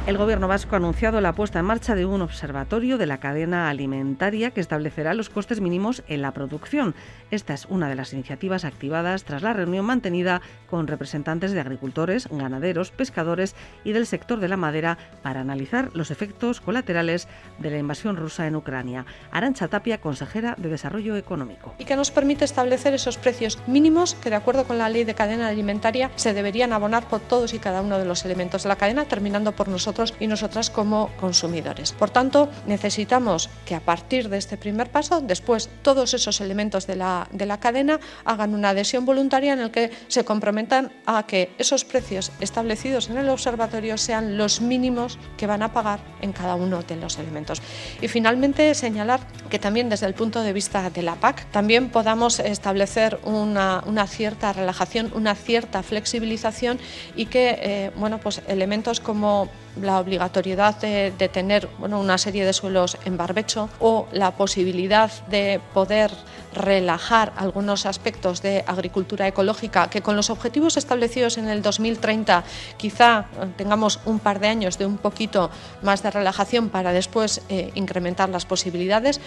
El 0.05 0.19
Gobierno 0.19 0.47
vasco 0.47 0.75
ha 0.75 0.77
anunciado 0.77 1.19
la 1.19 1.33
puesta 1.33 1.57
en 1.57 1.65
marcha 1.65 1.95
de 1.95 2.05
un 2.05 2.21
observatorio 2.21 2.99
de 2.99 3.07
la 3.07 3.19
cadena 3.19 3.71
alimentaria 3.71 4.51
que 4.51 4.61
establecerá 4.61 5.15
los 5.15 5.31
costes 5.31 5.61
mínimos 5.61 6.03
en 6.07 6.21
la 6.21 6.31
producción. 6.31 6.93
Esta 7.31 7.55
es 7.55 7.65
una 7.65 7.89
de 7.89 7.95
las 7.95 8.13
iniciativas 8.13 8.65
activadas 8.65 9.23
tras 9.23 9.41
la 9.41 9.53
reunión 9.53 9.83
mantenida 9.83 10.43
con 10.69 10.85
representantes 10.85 11.53
de 11.53 11.59
agricultores, 11.59 12.27
ganaderos, 12.29 12.91
pescadores 12.91 13.55
y 13.83 13.93
del 13.93 14.05
sector 14.05 14.39
de 14.39 14.47
la 14.47 14.57
madera 14.57 14.99
para 15.23 15.41
analizar 15.41 15.89
los 15.95 16.11
efectos 16.11 16.61
colaterales 16.61 17.27
de 17.57 17.71
la 17.71 17.79
invasión 17.79 18.15
rusa 18.15 18.45
en 18.45 18.57
Ucrania. 18.57 19.07
Arancha 19.31 19.69
Tapia, 19.69 20.01
consejera 20.01 20.53
de 20.59 20.69
Desarrollo 20.69 21.15
Económico. 21.15 21.73
Y 21.79 21.85
que 21.85 21.95
nos 21.95 22.11
permite 22.11 22.45
establecer 22.45 22.93
esos 22.93 23.17
precios 23.17 23.57
mínimos 23.65 24.13
que, 24.13 24.29
de 24.29 24.35
acuerdo 24.35 24.65
con 24.65 24.77
la 24.77 24.87
ley 24.87 25.03
de 25.03 25.15
cadena 25.15 25.47
alimentaria, 25.47 26.11
se 26.15 26.35
deberían 26.35 26.73
abonar 26.73 27.07
por 27.07 27.21
todos 27.21 27.55
y 27.55 27.59
cada 27.59 27.81
uno 27.81 27.97
de 27.97 28.05
los 28.05 28.23
elementos 28.23 28.61
de 28.61 28.69
la 28.69 28.75
cadena, 28.75 29.05
terminando 29.05 29.53
por 29.53 29.67
nosotros 29.67 29.94
y 30.19 30.27
nosotras 30.27 30.69
como 30.69 31.09
consumidores. 31.17 31.93
Por 31.93 32.09
tanto, 32.09 32.49
necesitamos 32.67 33.49
que 33.65 33.75
a 33.75 33.79
partir 33.79 34.29
de 34.29 34.37
este 34.37 34.57
primer 34.57 34.91
paso, 34.91 35.21
después 35.21 35.69
todos 35.81 36.13
esos 36.13 36.41
elementos 36.41 36.87
de 36.87 36.95
la, 36.95 37.27
de 37.31 37.45
la 37.45 37.59
cadena 37.59 37.99
hagan 38.25 38.53
una 38.53 38.69
adhesión 38.69 39.05
voluntaria 39.05 39.53
en 39.53 39.59
el 39.59 39.71
que 39.71 39.91
se 40.07 40.25
comprometan 40.25 40.91
a 41.05 41.25
que 41.25 41.51
esos 41.57 41.85
precios 41.85 42.31
establecidos 42.39 43.09
en 43.09 43.17
el 43.17 43.29
observatorio 43.29 43.97
sean 43.97 44.37
los 44.37 44.61
mínimos 44.61 45.17
que 45.37 45.47
van 45.47 45.61
a 45.61 45.71
pagar 45.71 45.99
en 46.21 46.33
cada 46.33 46.55
uno 46.55 46.83
de 46.83 46.95
los 46.97 47.17
elementos. 47.17 47.61
Y 48.01 48.07
finalmente 48.07 48.73
señalar 48.75 49.21
que 49.49 49.59
también 49.59 49.89
desde 49.89 50.07
el 50.07 50.13
punto 50.13 50.41
de 50.41 50.53
vista 50.53 50.89
de 50.89 51.01
la 51.01 51.15
PAC 51.15 51.45
también 51.51 51.89
podamos 51.89 52.39
establecer 52.39 53.19
una, 53.23 53.83
una 53.85 54.07
cierta 54.07 54.51
relajación, 54.53 55.11
una 55.15 55.35
cierta 55.35 55.83
flexibilización 55.83 56.79
y 57.15 57.27
que 57.27 57.57
eh, 57.61 57.91
bueno, 57.95 58.19
pues 58.19 58.41
elementos 58.47 58.99
como 58.99 59.49
la 59.81 59.99
obligatoriedad 59.99 60.75
de, 60.79 61.29
tener 61.31 61.67
bueno, 61.79 61.99
una 61.99 62.17
serie 62.17 62.45
de 62.45 62.53
suelos 62.53 62.97
en 63.05 63.17
barbecho 63.17 63.69
o 63.79 64.07
la 64.11 64.31
posibilidad 64.31 65.11
de 65.27 65.59
poder 65.73 66.11
relajar 66.53 67.33
algunos 67.35 67.85
aspectos 67.85 68.41
de 68.41 68.63
agricultura 68.65 69.27
ecológica 69.27 69.89
que 69.89 70.01
con 70.01 70.15
los 70.15 70.29
objetivos 70.29 70.77
establecidos 70.77 71.37
en 71.37 71.49
el 71.49 71.61
2030 71.61 72.43
quizá 72.77 73.25
eh, 73.41 73.47
tengamos 73.57 73.99
un 74.05 74.19
par 74.19 74.39
de 74.39 74.47
años 74.47 74.77
de 74.77 74.85
un 74.85 74.97
poquito 74.97 75.51
más 75.81 76.01
de 76.01 76.11
relajación 76.11 76.69
para 76.69 76.93
después 76.93 77.41
eh, 77.49 77.71
incrementar 77.75 78.29
las 78.29 78.45
posibilidades, 78.45 79.19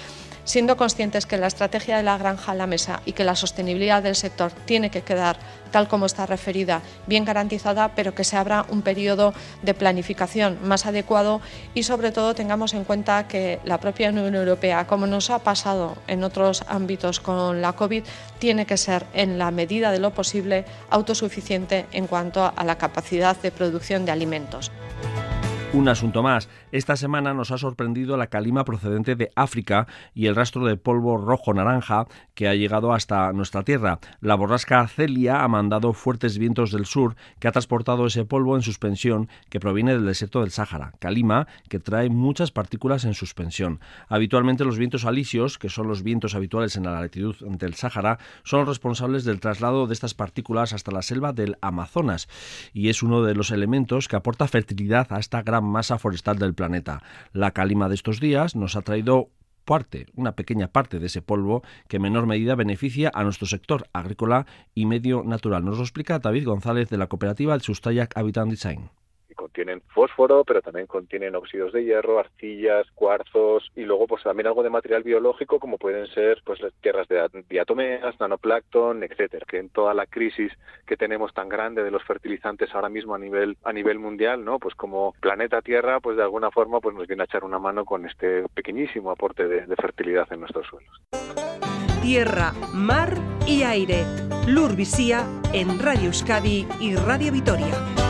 siendo 0.44 0.76
conscientes 0.76 1.26
que 1.26 1.36
la 1.36 1.46
estrategia 1.46 1.98
de 1.98 2.02
la 2.02 2.16
granja 2.16 2.52
a 2.52 2.54
la 2.54 2.66
mesa 2.66 3.02
y 3.04 3.12
que 3.12 3.24
la 3.24 3.36
sostenibilidad 3.36 4.02
del 4.02 4.16
sector 4.16 4.50
tiene 4.64 4.90
que 4.90 5.02
quedar 5.02 5.38
tal 5.70 5.88
como 5.88 6.06
está 6.06 6.26
referida, 6.26 6.82
bien 7.06 7.24
garantizada, 7.24 7.94
pero 7.94 8.14
que 8.14 8.24
se 8.24 8.36
abra 8.36 8.66
un 8.68 8.82
periodo 8.82 9.34
de 9.62 9.74
planificación 9.74 10.58
más 10.62 10.86
adecuado 10.86 11.40
y 11.74 11.82
sobre 11.82 12.12
todo 12.12 12.34
tengamos 12.34 12.74
en 12.74 12.84
cuenta 12.84 13.28
que 13.28 13.60
la 13.64 13.78
propia 13.78 14.10
Unión 14.10 14.34
Europea, 14.34 14.86
como 14.86 15.06
nos 15.06 15.30
ha 15.30 15.40
pasado 15.40 15.96
en 16.06 16.24
otros 16.24 16.64
ámbitos 16.68 17.20
con 17.20 17.62
la 17.62 17.72
COVID, 17.72 18.04
tiene 18.38 18.66
que 18.66 18.76
ser 18.76 19.06
en 19.12 19.38
la 19.38 19.50
medida 19.50 19.90
de 19.90 19.98
lo 19.98 20.12
posible 20.12 20.64
autosuficiente 20.90 21.86
en 21.92 22.06
cuanto 22.06 22.52
a 22.54 22.64
la 22.64 22.78
capacidad 22.78 23.36
de 23.36 23.50
producción 23.50 24.04
de 24.04 24.12
alimentos. 24.12 24.70
Un 25.74 25.86
asunto 25.86 26.22
más. 26.22 26.48
Esta 26.72 26.96
semana 26.96 27.34
nos 27.34 27.50
ha 27.50 27.58
sorprendido 27.58 28.16
la 28.16 28.28
calima 28.28 28.64
procedente 28.64 29.16
de 29.16 29.30
África 29.36 29.86
y 30.14 30.26
el 30.26 30.34
rastro 30.34 30.64
de 30.64 30.78
polvo 30.78 31.18
rojo-naranja 31.18 32.06
que 32.34 32.48
ha 32.48 32.54
llegado 32.54 32.94
hasta 32.94 33.30
nuestra 33.34 33.64
tierra. 33.64 33.98
La 34.22 34.34
borrasca 34.34 34.88
Celia 34.88 35.44
ha 35.44 35.48
mandado 35.48 35.92
fuertes 35.92 36.38
vientos 36.38 36.72
del 36.72 36.86
sur 36.86 37.16
que 37.38 37.48
ha 37.48 37.52
transportado 37.52 38.06
ese 38.06 38.24
polvo 38.24 38.56
en 38.56 38.62
suspensión 38.62 39.28
que 39.50 39.60
proviene 39.60 39.92
del 39.92 40.06
desierto 40.06 40.40
del 40.40 40.52
Sáhara. 40.52 40.94
Calima 41.00 41.46
que 41.68 41.78
trae 41.78 42.08
muchas 42.08 42.50
partículas 42.50 43.04
en 43.04 43.12
suspensión. 43.12 43.78
Habitualmente 44.08 44.64
los 44.64 44.78
vientos 44.78 45.04
alisios, 45.04 45.58
que 45.58 45.68
son 45.68 45.86
los 45.86 46.02
vientos 46.02 46.34
habituales 46.34 46.76
en 46.76 46.84
la 46.84 46.98
latitud 46.98 47.36
del 47.46 47.74
Sáhara, 47.74 48.18
son 48.42 48.66
responsables 48.66 49.24
del 49.24 49.40
traslado 49.40 49.86
de 49.86 49.92
estas 49.92 50.14
partículas 50.14 50.72
hasta 50.72 50.92
la 50.92 51.02
selva 51.02 51.34
del 51.34 51.58
Amazonas 51.60 52.26
y 52.72 52.88
es 52.88 53.02
uno 53.02 53.22
de 53.22 53.34
los 53.34 53.50
elementos 53.50 54.08
que 54.08 54.16
aporta 54.16 54.48
fertilidad 54.48 55.08
a 55.10 55.18
esta 55.18 55.42
gran 55.42 55.57
masa 55.60 55.98
forestal 55.98 56.38
del 56.38 56.54
planeta. 56.54 57.02
La 57.32 57.52
calima 57.52 57.88
de 57.88 57.94
estos 57.94 58.20
días 58.20 58.56
nos 58.56 58.76
ha 58.76 58.82
traído 58.82 59.30
parte, 59.64 60.06
una 60.14 60.32
pequeña 60.32 60.68
parte 60.68 60.98
de 60.98 61.06
ese 61.06 61.20
polvo 61.20 61.62
que 61.88 61.96
en 61.96 62.02
menor 62.02 62.26
medida 62.26 62.54
beneficia 62.54 63.10
a 63.14 63.22
nuestro 63.22 63.46
sector 63.46 63.86
agrícola 63.92 64.46
y 64.74 64.86
medio 64.86 65.22
natural. 65.24 65.64
Nos 65.64 65.76
lo 65.76 65.82
explica 65.82 66.18
David 66.18 66.46
González 66.46 66.88
de 66.88 66.96
la 66.96 67.08
cooperativa 67.08 67.54
El 67.54 67.60
Sustayak 67.60 68.16
Habitat 68.16 68.48
Design 68.48 68.90
contienen 69.38 69.80
fósforo, 69.94 70.44
pero 70.44 70.60
también 70.60 70.88
contienen 70.88 71.36
óxidos 71.36 71.72
de 71.72 71.84
hierro, 71.84 72.18
arcillas, 72.18 72.86
cuarzos 72.94 73.70
y 73.76 73.84
luego 73.84 74.08
pues 74.08 74.24
también 74.24 74.48
algo 74.48 74.64
de 74.64 74.70
material 74.70 75.04
biológico 75.04 75.60
como 75.60 75.78
pueden 75.78 76.08
ser 76.08 76.42
pues 76.44 76.60
las 76.60 76.74
tierras 76.82 77.06
de 77.06 77.44
diatomeas, 77.48 78.18
nanoplancton, 78.18 79.04
etcétera, 79.04 79.46
que 79.48 79.58
en 79.58 79.68
toda 79.70 79.94
la 79.94 80.06
crisis 80.06 80.52
que 80.86 80.96
tenemos 80.96 81.32
tan 81.32 81.48
grande 81.48 81.84
de 81.84 81.92
los 81.92 82.02
fertilizantes 82.02 82.74
ahora 82.74 82.88
mismo 82.88 83.14
a 83.14 83.18
nivel 83.18 83.56
a 83.62 83.72
nivel 83.72 84.00
mundial, 84.00 84.44
¿no? 84.44 84.58
Pues 84.58 84.74
como 84.74 85.14
planeta 85.20 85.62
Tierra, 85.62 86.00
pues 86.00 86.16
de 86.16 86.24
alguna 86.24 86.50
forma 86.50 86.80
pues 86.80 86.96
nos 86.96 87.06
viene 87.06 87.22
a 87.22 87.26
echar 87.26 87.44
una 87.44 87.60
mano 87.60 87.84
con 87.84 88.06
este 88.06 88.42
pequeñísimo 88.54 89.12
aporte 89.12 89.46
de, 89.46 89.76
fertilidad 89.76 90.26
en 90.32 90.40
nuestros 90.40 90.66
suelos. 90.66 90.90
Tierra, 92.02 92.52
mar 92.74 93.14
y 93.46 93.62
aire. 93.62 94.04
Lur 94.48 94.72
en 95.52 95.78
Radio 95.78 96.06
Euskadi 96.06 96.66
y 96.80 96.96
Radio 96.96 97.30
Vitoria. 97.30 98.07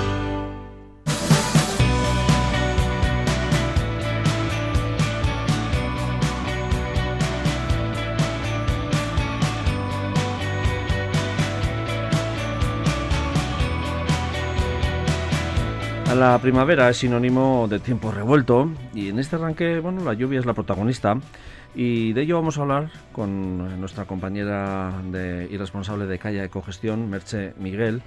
La 16.17 16.39
primavera 16.41 16.89
es 16.89 16.97
sinónimo 16.97 17.69
de 17.69 17.79
tiempo 17.79 18.11
revuelto 18.11 18.71
y 18.93 19.11
en 19.11 19.19
este 19.19 19.37
arranque, 19.37 19.79
bueno, 19.79 20.03
la 20.03 20.15
lluvia 20.15 20.41
es 20.41 20.47
la 20.47 20.55
protagonista 20.55 21.17
y 21.75 22.13
de 22.13 22.23
ello 22.23 22.37
vamos 22.37 22.59
a 22.59 22.63
hablar 22.63 22.91
con 23.13 23.79
nuestra 23.79 24.07
compañera 24.07 24.93
de, 25.13 25.47
y 25.51 25.57
responsable 25.57 26.07
de 26.07 26.19
Calla 26.19 26.43
Ecogestión, 26.43 27.09
Merche 27.09 27.53
Miguel. 27.59 28.03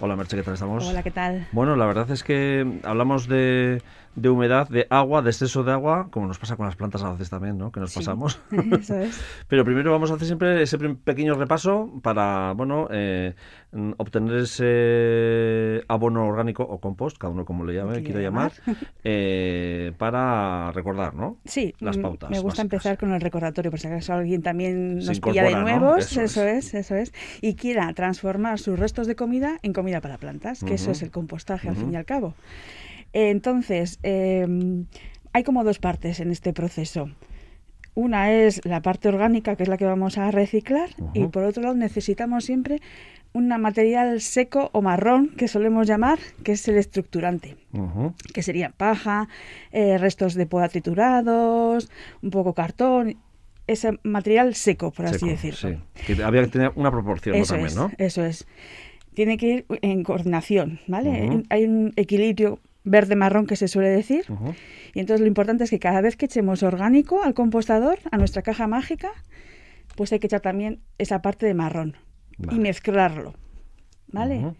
Hola 0.00 0.16
Merche, 0.16 0.36
¿qué 0.36 0.42
tal 0.42 0.54
estamos? 0.54 0.86
Hola, 0.86 1.02
¿qué 1.02 1.10
tal? 1.10 1.48
Bueno, 1.52 1.76
la 1.76 1.86
verdad 1.86 2.10
es 2.10 2.22
que 2.22 2.80
hablamos 2.84 3.28
de 3.28 3.82
de 4.20 4.28
humedad, 4.28 4.68
de 4.68 4.86
agua, 4.90 5.22
de 5.22 5.30
exceso 5.30 5.62
de 5.62 5.72
agua, 5.72 6.08
como 6.10 6.26
nos 6.26 6.38
pasa 6.38 6.56
con 6.56 6.66
las 6.66 6.76
plantas 6.76 7.02
a 7.02 7.12
veces 7.12 7.30
también, 7.30 7.56
¿no? 7.56 7.70
Que 7.70 7.80
nos 7.80 7.94
pasamos. 7.94 8.40
Eso 8.80 8.98
es. 8.98 9.20
Pero 9.48 9.64
primero 9.64 9.92
vamos 9.92 10.10
a 10.10 10.14
hacer 10.14 10.26
siempre 10.26 10.62
ese 10.62 10.78
pequeño 10.78 11.34
repaso 11.34 11.92
para, 12.02 12.52
bueno, 12.54 12.88
eh, 12.90 13.34
obtener 13.96 14.38
ese 14.38 15.84
abono 15.88 16.26
orgánico 16.26 16.64
o 16.64 16.78
compost, 16.78 17.18
cada 17.18 17.32
uno 17.32 17.44
como 17.44 17.64
le 17.64 17.74
llame, 17.74 18.02
quiera 18.02 18.20
llamar, 18.20 18.52
eh, 19.04 19.92
para 19.98 20.72
recordar, 20.72 21.14
¿no? 21.14 21.38
Sí. 21.44 21.74
Las 21.78 21.98
pautas. 21.98 22.30
Me 22.30 22.40
gusta 22.40 22.62
empezar 22.62 22.98
con 22.98 23.12
el 23.12 23.20
recordatorio, 23.20 23.70
por 23.70 23.78
si 23.78 23.86
acaso 23.86 24.14
alguien 24.14 24.42
también 24.42 24.96
nos 24.96 25.20
pilla 25.20 25.44
de 25.44 25.54
nuevos, 25.54 26.16
eso, 26.16 26.42
es. 26.42 26.74
eso 26.74 26.94
es, 26.96 27.12
y 27.40 27.54
quiera 27.54 27.92
transformar 27.94 28.58
sus 28.58 28.78
restos 28.78 29.06
de 29.06 29.14
comida 29.14 29.58
en 29.62 29.72
comida 29.72 30.00
para 30.00 30.18
plantas, 30.18 30.64
que 30.64 30.74
eso 30.74 30.90
es 30.90 31.02
el 31.02 31.10
compostaje 31.10 31.68
al 31.68 31.76
fin 31.76 31.92
y 31.92 31.96
al 31.96 32.04
cabo. 32.04 32.34
Entonces, 33.26 33.98
em, 34.04 34.86
hay 35.32 35.42
como 35.42 35.64
dos 35.64 35.80
partes 35.80 36.20
en 36.20 36.30
este 36.30 36.52
proceso. 36.52 37.10
Una 37.94 38.30
es 38.30 38.64
la 38.64 38.80
parte 38.80 39.08
orgánica, 39.08 39.56
que 39.56 39.64
es 39.64 39.68
la 39.68 39.76
que 39.76 39.86
vamos 39.86 40.18
a 40.18 40.30
reciclar, 40.30 40.90
y 41.14 41.26
por 41.26 41.42
otro 41.42 41.64
lado 41.64 41.74
necesitamos 41.74 42.44
siempre 42.44 42.80
un 43.32 43.48
material 43.48 44.20
seco 44.20 44.70
o 44.72 44.82
marrón, 44.82 45.30
que 45.36 45.48
solemos 45.48 45.88
llamar, 45.88 46.20
que 46.44 46.52
es 46.52 46.68
el 46.68 46.76
estructurante, 46.76 47.56
que 48.32 48.42
sería 48.44 48.70
paja, 48.70 49.28
eh, 49.72 49.98
restos 49.98 50.34
de 50.34 50.46
poda 50.46 50.68
triturados, 50.68 51.90
un 52.22 52.30
poco 52.30 52.54
cartón, 52.54 53.16
ese 53.66 53.98
material 54.04 54.54
seco, 54.54 54.92
por 54.92 55.06
así 55.06 55.28
decirlo. 55.28 55.80
Sí. 55.96 56.14
Que 56.14 56.22
había 56.22 56.42
que 56.42 56.48
tener 56.48 56.70
una 56.76 56.92
proporción 56.92 57.34
eso 57.34 57.54
también, 57.54 57.66
es, 57.66 57.76
¿no? 57.76 57.90
Eso 57.98 58.24
es. 58.24 58.46
Tiene 59.14 59.36
que 59.36 59.46
ir 59.48 59.66
en 59.82 60.04
coordinación, 60.04 60.78
¿vale? 60.86 61.42
Hay 61.50 61.64
un 61.64 61.92
equilibrio 61.96 62.60
verde-marrón 62.84 63.46
que 63.46 63.56
se 63.56 63.68
suele 63.68 63.88
decir. 63.88 64.24
Y 64.94 65.00
entonces 65.00 65.20
lo 65.20 65.26
importante 65.26 65.64
es 65.64 65.70
que 65.70 65.78
cada 65.78 66.00
vez 66.00 66.16
que 66.16 66.26
echemos 66.26 66.62
orgánico 66.62 67.22
al 67.22 67.34
compostador, 67.34 67.98
a 68.10 68.16
nuestra 68.16 68.42
caja 68.42 68.66
mágica, 68.66 69.10
pues 69.96 70.12
hay 70.12 70.18
que 70.18 70.26
echar 70.26 70.40
también 70.40 70.80
esa 70.98 71.22
parte 71.22 71.46
de 71.46 71.54
marrón 71.54 71.96
y 72.50 72.58
mezclarlo. 72.58 73.34
¿Vale? 74.10 74.54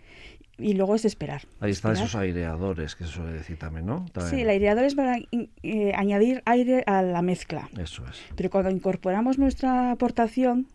Y 0.58 0.74
luego 0.74 0.96
es 0.96 1.04
esperar. 1.04 1.42
Ahí 1.60 1.70
están 1.70 1.92
esos 1.92 2.16
aireadores 2.16 2.96
que 2.96 3.04
se 3.04 3.12
suele 3.12 3.32
decir 3.32 3.58
también, 3.58 3.86
¿no? 3.86 4.04
Sí, 4.28 4.40
el 4.40 4.48
aireador 4.50 4.84
es 4.84 4.96
para 4.96 5.16
eh, 5.62 5.92
añadir 5.94 6.42
aire 6.46 6.82
a 6.86 7.02
la 7.02 7.22
mezcla. 7.22 7.68
Eso 7.78 8.04
es. 8.08 8.20
Pero 8.34 8.50
cuando 8.50 8.70
incorporamos 8.70 9.38
nuestra 9.38 9.92
aportación, 9.92 10.66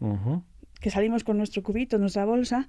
que 0.79 0.89
salimos 0.89 1.23
con 1.25 1.38
nuestro 1.38 1.63
cubito, 1.63 1.97
nuestra 1.97 2.23
bolsa, 2.23 2.65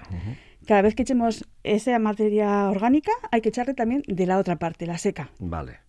cada 0.66 0.82
vez 0.82 0.94
que 0.94 1.02
echemos 1.02 1.44
esa 1.62 1.98
materia 1.98 2.68
orgánica, 2.68 3.12
hay 3.30 3.40
que 3.40 3.50
echarle 3.50 3.74
también 3.74 4.02
de 4.06 4.26
la 4.26 4.38
otra 4.38 4.56
parte, 4.56 4.86
la 4.86 4.98
seca. 4.98 5.30
Vale. 5.38 5.84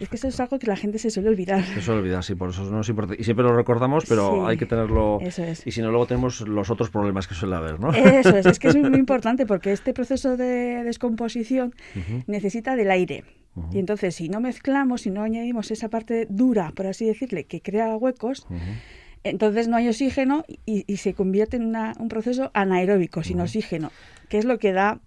Es 0.00 0.08
que 0.08 0.16
eso 0.16 0.28
es 0.28 0.38
algo 0.40 0.58
que 0.58 0.66
la 0.66 0.76
gente 0.76 0.98
se 0.98 1.10
suele 1.10 1.28
olvidar. 1.28 1.64
Se 1.64 1.80
suele 1.80 2.00
olvidar, 2.00 2.22
sí, 2.22 2.34
por 2.34 2.50
eso 2.50 2.64
no 2.64 2.80
es 2.80 2.88
importante. 2.88 3.20
Y 3.20 3.24
siempre 3.24 3.44
lo 3.44 3.54
recordamos, 3.54 4.04
pero 4.06 4.46
hay 4.46 4.56
que 4.56 4.66
tenerlo. 4.66 5.18
Eso 5.20 5.42
es. 5.42 5.66
Y 5.66 5.70
si 5.70 5.80
no, 5.80 5.90
luego 5.90 6.06
tenemos 6.06 6.40
los 6.42 6.70
otros 6.70 6.90
problemas 6.90 7.26
que 7.26 7.34
suele 7.34 7.56
haber, 7.56 7.80
¿no? 7.80 7.92
Eso 7.92 8.36
es, 8.36 8.46
es 8.46 8.58
que 8.58 8.68
es 8.68 8.76
muy 8.76 8.98
importante 8.98 9.46
porque 9.46 9.72
este 9.72 9.94
proceso 9.94 10.36
de 10.36 10.84
descomposición 10.84 11.74
necesita 12.26 12.76
del 12.76 12.90
aire. 12.90 13.24
Y 13.72 13.78
entonces, 13.78 14.14
si 14.14 14.28
no 14.28 14.40
mezclamos, 14.40 15.02
si 15.02 15.10
no 15.10 15.22
añadimos 15.22 15.70
esa 15.70 15.88
parte 15.88 16.26
dura, 16.28 16.72
por 16.74 16.86
así 16.86 17.06
decirle, 17.06 17.44
que 17.44 17.62
crea 17.62 17.96
huecos, 17.96 18.46
entonces 19.28 19.68
no 19.68 19.76
hay 19.76 19.88
oxígeno 19.88 20.44
y, 20.64 20.96
se 20.96 21.14
convierte 21.14 21.56
en 21.56 21.74
un 21.98 22.08
proceso 22.08 22.50
anaeróbico, 22.54 23.22
sin 23.22 23.40
oxígeno, 23.40 23.92
que 24.28 24.38
es 24.38 24.44
lo 24.44 24.58
que 24.58 24.72
da 24.72 25.00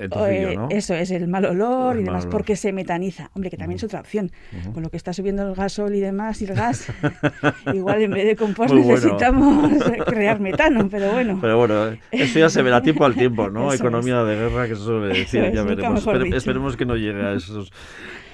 Eh, 0.00 0.56
eso 0.70 0.94
es, 0.94 1.10
el 1.10 1.28
mal 1.28 1.44
olor 1.44 2.00
y 2.00 2.04
demás, 2.04 2.26
porque 2.26 2.56
se 2.56 2.72
metaniza. 2.72 3.30
Hombre, 3.34 3.50
que 3.50 3.58
también 3.58 3.76
es 3.76 3.84
otra 3.84 4.00
opción. 4.00 4.32
Con 4.72 4.82
lo 4.82 4.88
que 4.88 4.96
está 4.96 5.12
subiendo 5.12 5.46
el 5.46 5.54
gasol 5.54 5.94
y 5.94 6.00
demás, 6.00 6.40
y 6.40 6.46
el 6.46 6.54
gas, 6.54 6.90
igual 7.74 8.00
en 8.02 8.12
vez 8.12 8.26
de 8.26 8.36
compost 8.36 8.72
necesitamos 8.72 9.70
crear 10.06 10.40
metano, 10.40 10.88
pero 10.88 11.12
bueno. 11.12 11.38
Pero 11.40 11.58
bueno, 11.58 11.98
eso 12.10 12.38
ya 12.38 12.48
se 12.48 12.62
verá 12.62 12.80
tiempo 12.80 13.04
al 13.04 13.14
tiempo, 13.14 13.50
¿no? 13.50 13.72
Economía 13.74 14.24
de 14.24 14.36
guerra, 14.36 14.66
que 14.66 14.76
se 14.76 14.82
suele 14.82 15.18
decir, 15.18 15.52
ya 15.52 15.62
veremos. 15.62 16.06
esperemos 16.32 16.76
que 16.76 16.86
no 16.86 16.96
llegue 16.96 17.22
a 17.22 17.34
esos 17.34 17.70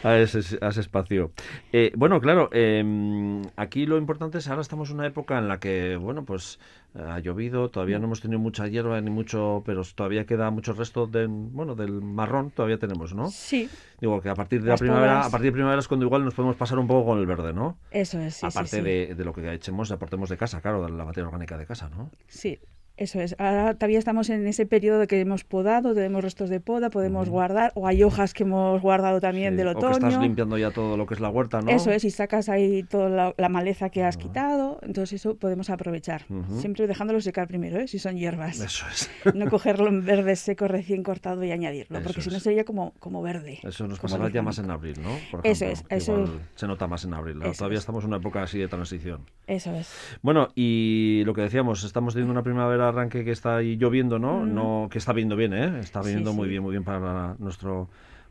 a 0.03 0.19
ese, 0.19 0.39
ese 0.39 0.81
espacio. 0.81 1.33
Eh, 1.73 1.93
bueno, 1.97 2.21
claro, 2.21 2.49
em, 2.53 3.43
aquí 3.57 3.87
lo 3.87 3.99
importante 3.99 4.39
es 4.39 4.49
ahora 4.49 4.63
estamos 4.63 4.91
en 4.91 4.97
una 4.97 5.07
época 5.07 5.39
en 5.39 5.49
la 5.49 5.59
que, 5.59 5.97
bueno, 5.97 6.25
pues 6.25 6.59
eh, 6.95 7.03
ha 7.03 7.19
llovido, 7.19 7.69
todavía 7.69 7.99
no 7.99 8.07
hemos 8.07 8.21
tenido 8.21 8.39
mucha 8.39 8.67
hierba 8.67 9.01
ni 9.01 9.11
mucho, 9.11 9.63
pero 9.67 9.83
todavía 9.95 10.25
queda 10.27 10.51
mucho 10.51 10.73
resto 10.73 11.07
de, 11.07 11.27
bueno, 11.29 11.75
del 11.75 12.01
marrón, 12.01 12.51
todavía 12.51 12.79
tenemos, 12.79 13.15
¿no? 13.15 13.29
Sí. 13.29 13.69
Digo 14.01 14.21
que 14.21 14.29
a 14.29 14.35
partir 14.35 14.63
de 14.63 14.71
la 14.71 14.77
primavera, 14.77 15.21
a 15.25 15.31
partir 15.31 15.47
de 15.47 15.53
primavera 15.53 15.81
es 15.81 15.89
cuando 15.89 16.07
igual 16.07 16.25
nos 16.25 16.35
podemos 16.35 16.57
pasar 16.57 16.79
un 16.79 16.87
poco 16.87 17.11
con 17.11 17.19
el 17.19 17.27
verde, 17.27 17.53
¿no? 17.53 17.79
Eso 17.91 18.19
es, 18.21 18.37
sí, 18.37 18.47
Aparte 18.47 18.83
De, 18.83 19.15
de, 19.15 19.25
lo 19.25 19.33
que 19.33 19.53
echemos, 19.53 19.91
aportemos 19.91 20.29
de 20.29 20.37
casa, 20.37 20.61
claro, 20.61 20.85
de 20.85 20.91
la 20.91 21.05
materia 21.05 21.27
orgánica 21.27 21.57
de 21.59 21.67
casa, 21.67 21.89
¿no? 21.89 22.11
Sí, 22.27 22.59
eso 22.99 23.21
es. 23.21 23.37
Ahora 23.39 23.75
todavía 23.75 23.99
estamos 23.99 24.29
en 24.29 24.47
ese 24.47 24.67
periodo 24.67 24.99
de 24.99 25.07
que 25.07 25.21
hemos 25.21 25.45
podado, 25.45 25.95
tenemos 25.95 26.23
restos 26.23 26.51
de 26.51 26.61
poda, 26.61 26.91
podemos 26.91 27.29
guardar, 27.29 27.73
o 27.75 27.87
hay 27.87 28.03
hojas 28.03 28.35
que 28.35 28.43
hemos 28.43 28.83
guardado 28.83 29.21
también 29.21 29.57
del 29.57 29.69
otoño. 29.69 29.97
O 29.97 29.99
que 30.01 30.07
estás 30.09 30.21
limpiando 30.21 30.59
ya 30.59 30.71
todo 30.71 30.97
lo 30.97 31.07
que 31.07 31.15
es 31.15 31.21
la 31.21 31.31
huerta, 31.31 31.61
¿no? 31.63 31.71
Eso 31.71 31.91
es, 31.91 32.05
y 32.05 32.11
sacas 32.11 32.49
ahí 32.49 32.83
toda 32.83 33.35
la, 33.37 33.49
maleza 33.49 33.89
que 33.89 34.05
has 34.05 34.17
quitado, 34.17 34.79
entonces 34.83 35.21
eso 35.21 35.37
podemos 35.37 35.71
aprovechar. 35.71 36.27
Siempre 36.59 36.87
dejándolo 36.87 37.21
secar 37.21 37.49
primero, 37.49 37.79
¿eh? 37.79 37.89
si 37.89 37.99
son 37.99 38.17
hierbas. 38.17 38.61
Eso 38.61 38.85
es. 38.91 39.11
no 39.35 39.49
cogerlo 39.49 39.89
en 39.89 40.05
verde 40.05 40.37
seco 40.37 40.69
recién 40.69 41.03
cortado 41.03 41.45
y 41.45 41.53
añadirlo, 41.53 42.03
porque 42.03 42.21
si 42.21 42.31
no 42.31 42.41
sería 42.41 42.65
como, 42.65 42.93
como 42.99 43.23
verde. 43.23 43.61
Eso 43.63 43.87
nos 43.87 44.01
pasará 44.01 44.29
ya 44.29 44.43
más 44.43 44.59
en 44.59 44.71
abril, 44.71 44.97
¿no? 45.03 45.41
eso 45.45 45.67
es. 45.67 45.85
Eso 45.89 46.29
se 46.55 46.67
nota 46.67 46.87
más 46.87 47.05
en 47.05 47.15
abril. 47.15 47.39
Todavía 47.57 47.79
estamos 47.79 48.05
en 48.05 48.09
una 48.09 48.17
época 48.19 48.43
así 48.43 48.59
de 48.59 48.69
transición. 48.69 49.25
Eso 49.47 49.73
es. 49.75 49.95
Bueno, 50.21 50.49
y 50.55 51.23
lo 51.25 51.33
que 51.35 51.43
decíamos, 51.43 51.85
estamos 51.85 52.15
teniendo 52.15 52.33
una 52.33 52.43
primavera 52.43 52.88
arranque 52.89 53.25
que 53.25 53.31
está 53.31 53.57
ahí 53.57 53.77
lloviendo, 53.77 54.19
¿no? 54.19 54.45
no 54.45 54.89
que 54.91 54.99
está 54.99 55.13
viendo 55.13 55.37
bien, 55.37 55.53
¿eh? 55.53 55.81
Está 55.81 56.03
viendo 56.03 56.33
muy 56.33 56.49
bien, 56.49 56.63
muy 56.63 56.73
bien 56.73 56.85
para 56.85 57.35
nuestro 57.39 57.89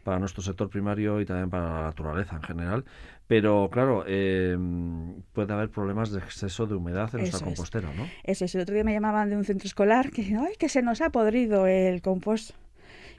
para 0.07 0.19
nuestro 0.19 0.41
sector 0.41 0.69
primario 0.69 1.19
y 1.19 1.25
también 1.25 1.49
para 1.49 1.65
la 1.65 1.81
naturaleza 1.81 2.37
en 2.37 2.41
general. 2.41 2.85
Pero 3.27 3.69
claro, 3.69 4.05
em, 4.07 5.21
puede 5.33 5.51
haber 5.51 5.69
problemas 5.69 6.11
de 6.11 6.19
exceso 6.19 6.65
de 6.65 6.75
humedad 6.75 7.09
en 7.13 7.19
nuestra 7.19 7.41
compostera, 7.41 7.91
¿no? 7.93 8.07
Eso 8.23 8.45
es. 8.45 8.55
El 8.55 8.61
otro 8.61 8.73
día 8.73 8.85
me 8.85 8.93
llamaban 8.93 9.29
de 9.29 9.35
un 9.35 9.43
centro 9.43 9.67
escolar 9.67 10.09
que 10.11 10.21
¡ay, 10.21 10.53
que 10.57 10.69
se 10.69 10.81
nos 10.81 11.01
ha 11.01 11.09
podrido 11.09 11.67
el 11.67 12.01
compost! 12.01 12.51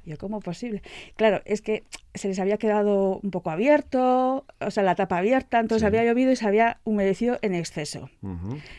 Y 0.07 0.11
yo, 0.13 0.17
¿cómo 0.17 0.41
posible? 0.41 0.81
Claro, 1.17 1.43
es 1.45 1.61
que 1.61 1.85
se 2.15 2.29
les 2.29 2.39
había 2.39 2.57
quedado 2.57 3.21
un 3.23 3.31
poco 3.31 3.51
abierto, 3.51 4.47
o 4.59 4.71
sea, 4.71 4.83
la 4.83 4.95
tapa 4.95 5.19
abierta, 5.19 5.61
entonces 5.61 5.87
había 5.87 6.05
llovido 6.05 6.33
y 6.33 6.37
se 6.37 6.47
había 6.47 6.79
humedecido 6.85 7.39
en 7.43 7.55
exceso. 7.55 8.09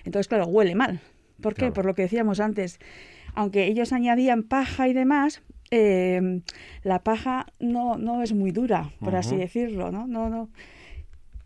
Entonces, 0.03 0.27
claro, 0.27 0.47
huele 0.47 0.73
mal. 0.73 0.99
¿Por 1.41 1.55
qué? 1.55 1.71
Por 1.71 1.85
lo 1.85 1.95
que 1.95 2.03
decíamos 2.03 2.39
antes 2.39 2.79
aunque 3.33 3.67
ellos 3.67 3.93
añadían 3.93 4.43
paja 4.43 4.87
y 4.87 4.93
demás, 4.93 5.41
eh, 5.71 6.41
la 6.83 7.03
paja 7.03 7.45
no, 7.59 7.97
no 7.97 8.23
es 8.23 8.33
muy 8.33 8.51
dura, 8.51 8.91
por 8.99 9.15
así 9.15 9.35
decirlo, 9.35 9.91
¿no? 9.91 10.07
No, 10.07 10.29
no. 10.29 10.49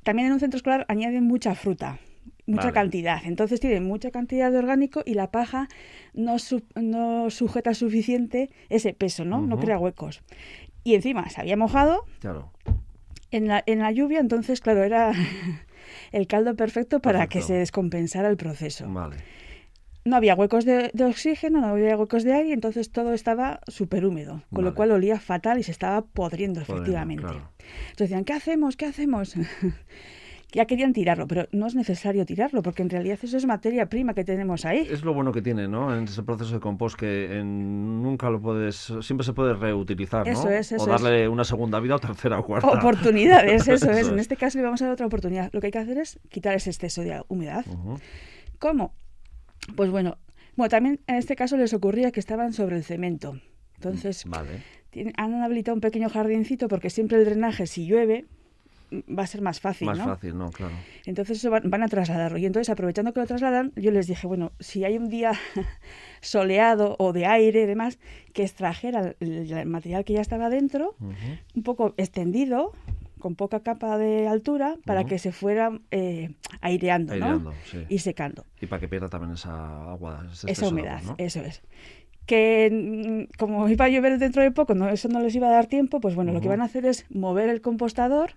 También 0.04 0.28
en 0.28 0.34
un 0.34 0.40
centro 0.40 0.58
escolar 0.58 0.86
añaden 0.90 1.24
mucha 1.26 1.56
fruta, 1.56 2.00
mucha 2.46 2.72
cantidad. 2.72 3.22
Entonces 3.26 3.60
tienen 3.60 3.86
mucha 3.86 4.12
cantidad 4.12 4.52
de 4.52 4.58
orgánico 4.58 5.02
y 5.06 5.14
la 5.14 5.32
paja 5.32 5.68
no, 6.14 6.38
no 6.76 7.30
sujeta 7.30 7.74
suficiente 7.74 8.50
ese 8.70 8.94
peso, 8.94 9.26
¿no? 9.26 9.42
No 9.42 9.60
crea 9.60 9.78
huecos. 9.78 10.22
Y 10.84 10.96
encima 10.96 11.30
se 11.30 11.42
había 11.42 11.56
mojado 11.56 12.06
claro. 12.20 12.52
en, 13.32 13.48
la, 13.48 13.64
en 13.66 13.80
la 13.80 13.92
lluvia, 13.92 14.20
entonces, 14.20 14.60
claro, 14.60 14.84
era 14.84 15.14
el 16.12 16.28
caldo 16.28 16.56
perfecto 16.56 17.02
para 17.02 17.28
que 17.28 17.42
se 17.42 17.54
descompensara 17.54 18.30
el 18.30 18.36
proceso. 18.36 18.90
Vale 18.90 19.18
no 20.06 20.16
había 20.16 20.36
huecos 20.36 20.66
de, 20.66 20.92
oxígeno, 21.08 21.62
no 21.62 21.68
había 21.68 21.98
huecos 21.98 22.24
de 22.24 22.34
aire, 22.34 22.54
entonces 22.54 22.92
todo 22.92 23.14
estaba 23.14 23.62
súper 23.68 24.06
húmedo, 24.06 24.44
con 24.54 24.66
lo 24.66 24.74
cual 24.74 24.92
olía 24.92 25.20
fatal 25.20 25.60
y 25.60 25.64
se 25.64 25.72
estaba 25.72 26.02
podriendo, 26.02 26.62
efectivamente. 26.62 27.26
Entonces 27.26 27.98
decían, 27.98 28.26
¿qué 28.26 28.34
hacemos? 28.34 28.76
¿Qué 28.76 28.86
hacemos? 28.86 29.36
ya 30.54 30.66
querían 30.66 30.94
tirarlo, 30.94 31.28
pero 31.28 31.48
no 31.52 31.68
es 31.68 31.76
necesario 31.76 32.26
tirarlo, 32.26 32.62
porque 32.62 32.84
en 32.84 32.90
realidad 32.90 33.18
eso 33.22 33.38
es 33.38 33.46
materia 33.46 33.88
prima 33.88 34.14
que 34.14 34.24
tenemos 34.24 34.66
ahí. 34.66 34.88
Es 34.90 35.04
lo 35.04 35.14
bueno 35.14 35.32
que 35.32 35.42
tiene, 35.42 35.68
¿no? 35.68 35.96
En 35.96 36.04
ese 36.04 36.22
proceso 36.22 36.54
de 36.54 36.60
compost 36.60 36.98
que 36.98 37.42
nunca 37.44 38.30
lo 38.30 38.42
puedes, 38.42 38.94
siempre 39.02 39.26
se 39.26 39.34
puede 39.34 39.54
reutilizar, 39.54 40.26
¿no? 40.26 40.32
Eso 40.32 40.50
es, 40.50 40.72
eso 40.72 40.84
O 40.84 40.88
darle 40.88 41.28
una 41.28 41.44
segunda 41.44 41.80
vida 41.80 41.96
o 41.96 42.00
tercera 42.00 42.40
o 42.40 42.46
cuarta. 42.46 42.68
Oportunidades, 42.68 43.68
eso, 43.68 43.90
es. 43.90 44.10
En 44.10 44.20
este 44.20 44.36
caso 44.36 44.60
le 44.60 44.66
vamos 44.66 44.82
a 44.82 44.86
dar 44.86 44.94
otra 44.94 45.08
oportunidad. 45.08 45.50
Lo 45.54 45.60
que 45.60 45.68
hay 45.68 45.72
que 45.72 45.80
hacer 45.80 45.98
es 45.98 46.20
quitar 46.30 46.54
ese 46.54 46.70
exceso 46.70 47.02
de 47.02 47.24
humedad. 47.30 47.66
¿Cómo? 48.60 48.94
Pues 49.76 49.90
bueno, 49.90 50.18
bueno, 50.56 50.70
también 50.70 51.00
en 51.08 51.16
este 51.16 51.36
caso 51.36 51.58
les 51.58 51.74
ocurría 51.74 52.12
que 52.12 52.20
estaban 52.20 52.54
sobre 52.54 52.78
el 52.78 52.84
cemento. 52.84 53.40
Entonces, 53.76 54.26
han 55.18 55.44
habilitado 55.44 55.76
un 55.76 55.82
pequeño 55.82 56.10
jardincito 56.10 56.68
porque 56.68 56.90
siempre 56.90 57.18
el 57.18 57.26
drenaje, 57.26 57.68
si 57.68 57.86
llueve, 57.86 58.26
va 58.94 59.24
a 59.24 59.28
ser 59.28 59.42
más 59.42 59.60
fácil, 59.60 59.88
más 59.88 60.00
fácil, 60.00 60.38
¿no? 60.38 60.52
Claro. 60.52 60.76
Entonces 61.06 61.38
eso 61.38 61.50
van, 61.50 61.84
a 61.84 61.88
trasladarlo. 61.88 62.38
Y 62.38 62.46
entonces, 62.46 62.70
aprovechando 62.70 63.14
que 63.14 63.20
lo 63.20 63.26
trasladan, 63.26 63.72
yo 63.76 63.92
les 63.92 64.08
dije, 64.08 64.28
bueno, 64.28 64.52
si 64.60 64.86
hay 64.86 64.98
un 64.98 65.10
día 65.10 65.34
soleado 66.22 66.96
o 67.00 67.14
de 67.14 67.26
aire 67.26 67.64
y 67.64 67.66
demás, 67.66 67.98
que 68.34 68.44
extrajera 68.44 69.16
el, 69.20 69.66
material 69.66 70.06
que 70.06 70.14
ya 70.14 70.22
estaba 70.22 70.50
dentro, 70.50 70.96
un 71.00 71.64
poco 71.64 71.94
extendido, 71.98 72.74
con 73.24 73.36
poca 73.36 73.62
capa 73.62 73.98
de 73.98 74.28
altura 74.28 74.76
para 74.84 75.06
que 75.06 75.18
se 75.18 75.32
fuera 75.32 75.72
eh, 75.92 76.36
aireando, 76.60 77.16
¿no? 77.16 77.54
y 77.88 78.00
secando. 78.00 78.46
Y 78.60 78.66
para 78.66 78.82
que 78.82 78.90
pierda 78.90 79.08
también 79.08 79.32
esa 79.32 79.92
agua, 79.94 80.28
esa 80.46 80.68
humedad, 80.68 81.02
eso 81.18 81.40
es. 81.40 81.62
Que 82.26 82.70
mm, 82.70 83.38
como 83.40 83.70
iba 83.70 83.86
a 83.86 83.88
llover 83.88 84.20
dentro 84.20 84.44
de 84.44 84.52
poco, 84.52 84.76
no, 84.76 84.90
eso 84.90 85.08
no 85.08 85.22
les 85.22 85.34
iba 85.36 85.48
a 85.48 85.52
dar 85.52 85.68
tiempo, 85.68 86.02
pues 86.02 86.16
bueno, 86.16 86.34
lo 86.34 86.42
que 86.42 86.50
van 86.50 86.60
a 86.60 86.66
hacer 86.66 86.86
es 86.86 87.06
mover 87.10 87.48
el 87.48 87.62
compostador, 87.62 88.34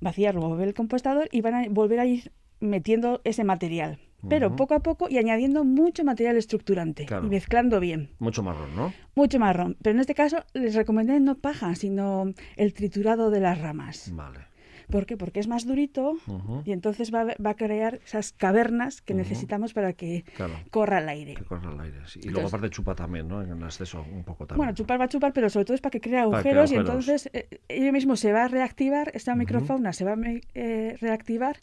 vaciarlo, 0.00 0.42
mover 0.42 0.68
el 0.68 0.74
compostador 0.74 1.28
y 1.32 1.40
van 1.40 1.54
a 1.54 1.68
volver 1.68 1.98
a 1.98 2.06
ir 2.06 2.30
metiendo 2.60 3.20
ese 3.24 3.42
material 3.42 3.98
pero 4.28 4.56
poco 4.56 4.74
a 4.74 4.80
poco 4.80 5.08
y 5.08 5.18
añadiendo 5.18 5.64
mucho 5.64 6.04
material 6.04 6.36
estructurante 6.36 7.06
y 7.10 7.26
mezclando 7.26 7.80
bien. 7.80 8.10
Mucho 8.18 8.42
marrón, 8.42 8.74
¿no? 8.76 8.92
Mucho 9.14 9.38
marrón. 9.38 9.76
Pero 9.82 9.94
en 9.94 10.00
este 10.00 10.14
caso 10.14 10.38
les 10.54 10.74
recomendé 10.74 11.18
no 11.20 11.36
paja, 11.36 11.74
sino 11.74 12.32
el 12.56 12.74
triturado 12.74 13.30
de 13.30 13.40
las 13.40 13.60
ramas. 13.60 14.10
Vale. 14.14 14.50
¿Por 14.90 15.06
qué? 15.06 15.16
Porque 15.16 15.40
es 15.40 15.48
más 15.48 15.66
durito 15.66 16.16
y 16.64 16.72
entonces 16.72 17.14
va, 17.14 17.24
va, 17.24 17.50
a 17.50 17.54
crear 17.54 18.00
esas 18.04 18.32
cavernas 18.32 19.00
que 19.00 19.14
necesitamos 19.14 19.72
para 19.72 19.92
que 19.92 20.24
corra 20.70 20.98
el 20.98 21.08
aire. 21.08 21.34
Que 21.34 21.44
corra 21.44 21.72
el 21.72 21.80
aire, 21.80 21.98
Y 22.16 22.28
luego 22.28 22.48
aparte 22.48 22.70
chupa 22.70 22.94
también, 22.94 23.28
¿no? 23.28 23.42
En 23.42 23.62
exceso 23.62 24.04
un 24.12 24.24
poco 24.24 24.46
también. 24.46 24.58
Bueno, 24.58 24.74
chupar 24.74 25.00
va 25.00 25.04
a 25.04 25.08
chupar, 25.08 25.32
pero 25.32 25.48
sobre 25.48 25.64
todo 25.64 25.74
es 25.76 25.80
para 25.80 25.90
que 25.90 26.00
cree 26.00 26.18
agujeros, 26.18 26.72
y 26.72 26.76
entonces 26.76 27.30
eh, 27.32 27.60
ello 27.68 27.92
mismo 27.92 28.16
se 28.16 28.32
va 28.32 28.44
a 28.44 28.48
reactivar, 28.48 29.10
esta 29.14 29.34
microfauna 29.34 29.92
se 29.92 30.04
va 30.04 30.12
a 30.12 30.16
eh, 30.54 30.96
reactivar 31.00 31.58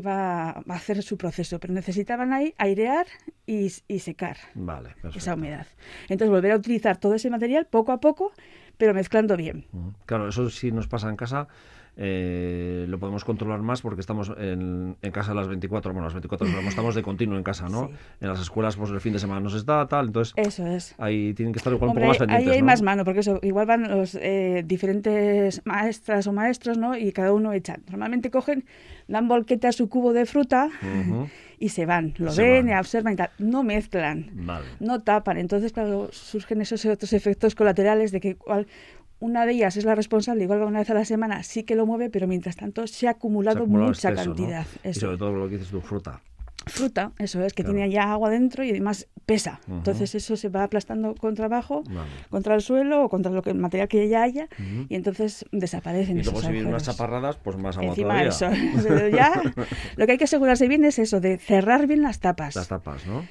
va 0.00 0.50
a 0.50 0.62
hacer 0.68 1.02
su 1.02 1.16
proceso, 1.16 1.58
pero 1.58 1.72
necesitaban 1.72 2.32
ahí 2.32 2.54
airear 2.58 3.06
y, 3.46 3.70
secar 3.70 4.36
vale, 4.54 4.90
esa 5.14 5.34
humedad. 5.34 5.66
Entonces 6.08 6.30
volver 6.30 6.52
a 6.52 6.56
utilizar 6.56 6.98
todo 6.98 7.14
ese 7.14 7.30
material 7.30 7.66
poco 7.66 7.92
a 7.92 8.00
poco, 8.00 8.32
pero 8.76 8.94
mezclando 8.94 9.36
bien. 9.36 9.66
Claro, 10.06 10.28
eso 10.28 10.50
sí 10.50 10.72
nos 10.72 10.88
pasa 10.88 11.08
en 11.08 11.16
casa 11.16 11.48
eh, 12.00 12.86
lo 12.88 13.00
podemos 13.00 13.24
controlar 13.24 13.60
más 13.60 13.82
porque 13.82 14.00
estamos 14.00 14.32
en, 14.38 14.96
casa 15.12 15.34
las 15.34 15.48
24, 15.48 15.92
bueno, 15.92 16.06
las 16.06 16.14
24 16.14 16.46
horas, 16.46 16.64
estamos 16.66 16.94
de 16.94 17.02
continuo 17.02 17.36
en 17.36 17.42
casa, 17.42 17.68
¿no? 17.68 17.90
En 18.20 18.28
las 18.28 18.40
escuelas, 18.40 18.76
pues 18.76 18.90
el 18.90 19.00
fin 19.00 19.12
de 19.12 19.18
semana 19.18 19.40
nos 19.40 19.54
está, 19.54 19.84
tal, 19.88 20.06
entonces... 20.06 20.32
Eso 20.36 20.64
es. 20.64 20.94
Ahí 20.98 21.34
tienen 21.34 21.52
que 21.52 21.58
estar 21.58 21.72
igual 21.72 21.90
un 21.90 21.96
poco 21.96 22.06
más 22.06 22.18
pendientes, 22.18 22.48
Ahí 22.48 22.54
hay 22.54 22.62
más 22.62 22.82
mano, 22.82 23.04
porque 23.04 23.20
eso, 23.20 23.40
igual 23.42 23.66
van 23.66 23.88
los 23.88 24.14
eh, 24.14 24.62
diferentes 24.64 25.60
maestras 25.64 26.28
o 26.28 26.32
maestros, 26.32 26.78
¿no? 26.78 26.96
Y 26.96 27.10
cada 27.10 27.32
uno 27.32 27.52
echa. 27.52 27.78
Normalmente 27.90 28.30
cogen, 28.30 28.64
dan 29.08 29.26
volqueta 29.26 29.68
a 29.68 29.72
su 29.72 29.88
cubo 29.88 30.12
de 30.12 30.24
fruta... 30.24 30.70
y 31.60 31.70
se 31.70 31.86
van, 31.86 32.14
lo 32.18 32.32
ven, 32.34 32.72
observan 32.72 33.14
y 33.14 33.16
tal. 33.16 33.30
No 33.38 33.64
mezclan, 33.64 34.30
no 34.78 35.02
tapan. 35.02 35.38
Entonces, 35.38 35.72
claro, 35.72 36.08
surgen 36.12 36.60
esos 36.60 36.84
otros 36.86 37.12
efectos 37.12 37.54
colaterales 37.54 38.12
de 38.12 38.20
que 38.20 38.36
una 39.20 39.46
de 39.46 39.52
ellas 39.52 39.76
es 39.76 39.84
la 39.84 39.94
responsable, 39.94 40.44
igual 40.44 40.62
una 40.62 40.80
vez 40.80 40.90
a 40.90 40.94
la 40.94 41.04
semana 41.04 41.42
sí 41.42 41.64
que 41.64 41.74
lo 41.74 41.86
mueve, 41.86 42.10
pero 42.10 42.26
mientras 42.26 42.56
tanto 42.56 42.86
se 42.86 43.08
ha 43.08 43.12
acumulado, 43.12 43.66
mucha 43.66 44.14
cantidad. 44.14 44.66
Y 44.84 44.94
sobre 44.94 45.18
todo 45.18 45.32
lo 45.32 45.48
que 45.48 45.56
dices 45.56 45.70
tu 45.70 45.80
fruta. 45.80 46.20
Fruta, 46.66 47.12
eso 47.18 47.42
es, 47.42 47.54
que 47.54 47.64
tiene 47.64 47.88
ya 47.90 48.12
agua 48.12 48.30
dentro 48.30 48.62
y 48.62 48.70
además 48.70 49.08
pesa. 49.26 49.60
Entonces 49.68 50.14
eso 50.14 50.36
se 50.36 50.48
va 50.48 50.64
aplastando 50.64 51.14
contra 51.14 51.46
abajo, 51.46 51.82
contra 52.30 52.54
el 52.54 52.60
suelo 52.60 53.04
o 53.04 53.08
contra 53.08 53.32
lo 53.32 53.42
que, 53.42 53.50
el 53.50 53.58
material 53.58 53.88
que 53.88 54.08
ya 54.08 54.22
haya 54.22 54.48
y 54.88 54.94
entonces 54.94 55.44
desaparecen. 55.50 56.18
Y 56.18 56.22
luego 56.22 56.40
si 56.40 56.48
vienen 56.48 56.68
unas 56.68 56.84
chaparradas, 56.84 57.36
pues 57.36 57.56
más 57.56 57.76
agua 57.76 57.88
Encima 57.88 58.22
Eso. 58.22 58.50
ya, 59.12 59.42
lo 59.96 60.06
que 60.06 60.12
hay 60.12 60.18
que 60.18 60.24
asegurarse 60.24 60.68
bien 60.68 60.84
es 60.84 60.98
eso, 60.98 61.20
de 61.20 61.38
cerrar 61.38 61.86
bien 61.86 62.02
las 62.02 62.20
tapas. 62.20 62.54
Las 62.54 62.68
tapas, 62.68 63.06
¿no? 63.06 63.24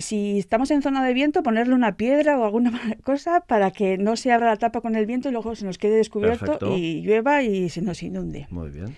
Si 0.00 0.38
estamos 0.38 0.70
en 0.70 0.82
zona 0.82 1.04
de 1.04 1.14
viento, 1.14 1.42
ponerle 1.42 1.74
una 1.74 1.96
piedra 1.96 2.38
o 2.38 2.44
alguna 2.44 2.72
cosa 3.02 3.40
para 3.40 3.70
que 3.70 3.98
no 3.98 4.16
se 4.16 4.32
abra 4.32 4.48
la 4.48 4.56
tapa 4.56 4.80
con 4.80 4.96
el 4.96 5.06
viento 5.06 5.28
y 5.28 5.32
luego 5.32 5.54
se 5.54 5.64
nos 5.64 5.78
quede 5.78 5.96
descubierto 5.96 6.58
y 6.76 7.02
llueva 7.02 7.42
y 7.42 7.68
se 7.68 7.82
nos 7.82 8.02
inunde. 8.02 8.46
Muy 8.50 8.70
bien. 8.70 8.96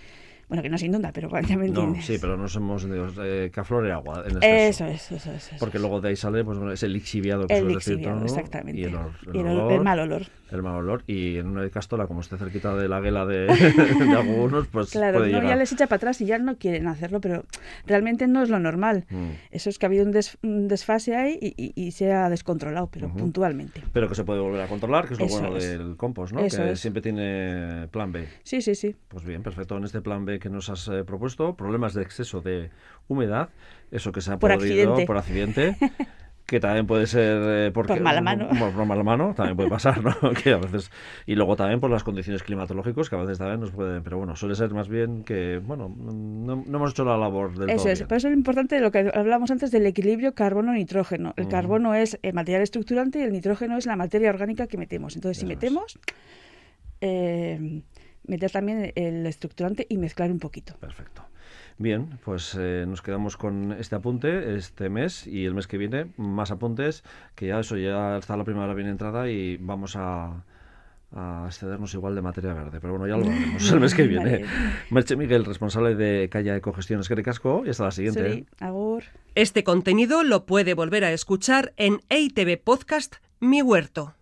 Bueno, 0.53 0.61
que 0.61 0.69
no 0.69 0.77
se 0.77 0.85
inunda, 0.85 1.11
pero 1.11 1.31
ya 1.47 1.57
me 1.57 1.65
entiendes. 1.65 1.97
No, 1.97 2.05
sí, 2.05 2.19
pero 2.21 2.37
no 2.37 2.47
somos 2.47 2.87
de, 2.87 3.49
que 3.51 3.59
aflore 3.59 3.91
agua. 3.91 4.23
En 4.27 4.37
eso, 4.43 4.85
es, 4.85 5.11
eso, 5.11 5.31
es, 5.31 5.49
Porque 5.57 5.79
luego 5.79 5.99
de 5.99 6.09
ahí 6.09 6.15
sale 6.15 6.43
pues, 6.43 6.59
ese 6.73 6.87
lixiviado 6.89 7.47
que 7.47 7.57
el 7.57 7.69
lixiviado, 7.69 8.19
¿no? 8.19 8.25
exactamente. 8.25 8.79
Y, 8.79 8.83
el, 8.83 8.95
el, 9.33 9.81
mal 9.81 9.99
olor. 9.99 10.27
El 10.51 10.61
mal 10.61 10.75
olor. 10.75 11.03
Y 11.07 11.37
en 11.37 11.47
una 11.47 11.67
castola, 11.71 12.05
como 12.05 12.21
esté 12.21 12.37
cerquita 12.37 12.75
de 12.75 12.87
la 12.87 13.01
guela 13.01 13.25
de, 13.25 13.47
de 13.47 14.15
algunos, 14.15 14.67
pues 14.67 14.91
Claro, 14.91 15.17
puede 15.17 15.31
no, 15.31 15.41
ya 15.41 15.55
les 15.55 15.71
echa 15.71 15.87
para 15.87 15.97
atrás 15.97 16.21
y 16.21 16.27
ya 16.27 16.37
no 16.37 16.55
quieren 16.57 16.85
hacerlo, 16.85 17.19
pero 17.19 17.45
realmente 17.87 18.27
no 18.27 18.43
es 18.43 18.49
lo 18.49 18.59
normal. 18.59 19.05
Mm. 19.09 19.29
Eso 19.49 19.71
es 19.71 19.79
que 19.79 19.87
ha 19.87 19.89
habido 19.89 20.05
un, 20.05 20.67
desfase 20.67 21.15
ahí 21.15 21.39
y, 21.41 21.91
se 21.93 22.13
ha 22.13 22.29
descontrolado, 22.29 22.91
pero 22.91 23.11
puntualmente. 23.11 23.81
Pero 23.91 24.07
que 24.07 24.13
se 24.13 24.23
puede 24.23 24.39
volver 24.39 24.61
a 24.61 24.67
controlar, 24.67 25.07
que 25.07 25.15
es 25.15 25.19
lo 25.19 25.25
bueno 25.25 25.55
del 25.55 25.97
compost, 25.97 26.31
¿no? 26.31 26.43
que 26.43 26.75
siempre 26.75 27.01
tiene 27.01 27.87
plan 27.89 28.11
B. 28.11 28.27
Sí, 28.43 28.61
sí, 28.61 28.75
sí. 28.75 28.95
Pues 29.07 29.25
bien, 29.25 29.41
perfecto. 29.41 29.77
En 29.77 29.85
este 29.85 30.01
plan 30.01 30.25
B 30.25 30.42
que 30.43 30.49
nos 30.49 30.69
has 30.69 30.89
eh, 30.89 31.05
propuesto, 31.05 31.55
problemas 31.55 31.93
de 31.93 32.01
exceso 32.01 32.41
de 32.41 32.69
humedad, 33.07 33.47
eso 33.91 34.11
que 34.11 34.19
se 34.19 34.33
ha 34.33 34.37
por 34.37 34.51
accidente. 34.51 35.05
por 35.05 35.15
accidente. 35.15 35.77
que 36.45 36.59
también 36.59 36.85
puede 36.85 37.07
ser 37.07 37.41
eh, 37.45 37.71
porque, 37.73 37.93
por 37.93 38.01
mala 38.01 38.19
mano. 38.19 38.49
Por, 38.49 38.85
mala 38.85 39.03
mano, 39.03 39.33
también 39.33 39.55
puede 39.55 39.69
pasar, 39.69 40.03
¿no? 40.03 40.13
que 40.43 40.51
a 40.51 40.57
veces, 40.57 40.91
y 41.25 41.35
luego 41.35 41.55
también 41.55 41.79
por 41.79 41.89
las 41.89 42.03
condiciones 42.03 42.43
climatológicas 42.43 43.09
que 43.09 43.15
a 43.15 43.19
veces 43.19 43.37
también 43.37 43.61
nos 43.61 43.71
pueden, 43.71 44.03
pero 44.03 44.17
bueno, 44.17 44.35
suele 44.35 44.55
ser 44.55 44.73
más 44.73 44.89
bien 44.89 45.23
que, 45.23 45.61
bueno, 45.63 45.87
no, 45.87 46.61
hemos 46.67 46.91
hecho 46.91 47.05
la 47.05 47.15
labor 47.15 47.57
del 47.57 47.69
Eso 47.69 47.87
es, 47.87 48.03
por 48.03 48.17
eso 48.17 48.27
es 48.27 48.33
importante 48.33 48.81
lo 48.81 48.91
que 48.91 49.09
hablábamos 49.13 49.49
antes 49.49 49.71
del 49.71 49.85
equilibrio 49.85 50.33
carbono-nitrógeno. 50.33 51.33
El 51.37 51.47
carbono 51.47 51.95
es 51.95 52.19
el 52.21 52.33
material 52.33 52.63
estructurante 52.63 53.19
y 53.19 53.21
el 53.21 53.31
nitrógeno 53.31 53.77
es 53.77 53.85
la 53.85 53.95
materia 53.95 54.29
orgánica 54.29 54.67
que 54.67 54.77
metemos. 54.77 55.15
Entonces, 55.15 55.37
si 55.37 55.45
metemos... 55.45 55.97
Eh, 56.99 57.81
meter 58.25 58.51
también 58.51 58.91
el 58.95 59.25
estructurante 59.25 59.85
y 59.89 59.97
mezclar 59.97 60.31
un 60.31 60.39
poquito. 60.39 60.75
Perfecto. 60.79 61.23
Bien, 61.77 62.19
pues 62.23 62.55
eh, 62.59 62.85
nos 62.87 63.01
quedamos 63.01 63.35
con 63.35 63.71
este 63.73 63.95
apunte 63.95 64.55
este 64.55 64.89
mes 64.89 65.25
y 65.25 65.45
el 65.45 65.53
mes 65.53 65.67
que 65.67 65.77
viene 65.77 66.07
más 66.17 66.51
apuntes, 66.51 67.03
que 67.35 67.47
ya 67.47 67.59
eso 67.59 67.77
ya 67.77 68.17
está 68.17 68.37
la 68.37 68.43
primavera 68.43 68.73
bien 68.73 68.87
entrada 68.87 69.29
y 69.29 69.57
vamos 69.57 69.95
a, 69.95 70.43
excedernos 71.45 71.93
igual 71.93 72.15
de 72.15 72.21
materia 72.21 72.53
verde. 72.53 72.79
Pero 72.79 72.97
bueno, 72.97 73.07
ya 73.07 73.17
lo 73.17 73.29
veremos 73.29 73.71
el 73.71 73.79
mes 73.79 73.93
que 73.93 74.03
viene. 74.07 74.45
Merche 74.89 75.15
Miguel, 75.15 75.45
responsable 75.45 75.95
de 75.95 76.29
Calla 76.29 76.55
Ecogestiones 76.55 77.09
Casco, 77.23 77.63
y 77.65 77.69
hasta 77.69 77.85
la 77.85 77.91
siguiente. 77.91 78.33
Sí, 78.33 78.45
agur. 78.59 79.03
Este 79.35 79.63
contenido 79.63 80.23
lo 80.23 80.45
puede 80.45 80.73
volver 80.75 81.03
a 81.03 81.11
escuchar 81.11 81.73
en 81.77 82.01
EITV 82.09 82.63
Podcast 82.63 83.15
Mi 83.39 83.61
Huerto. 83.61 84.15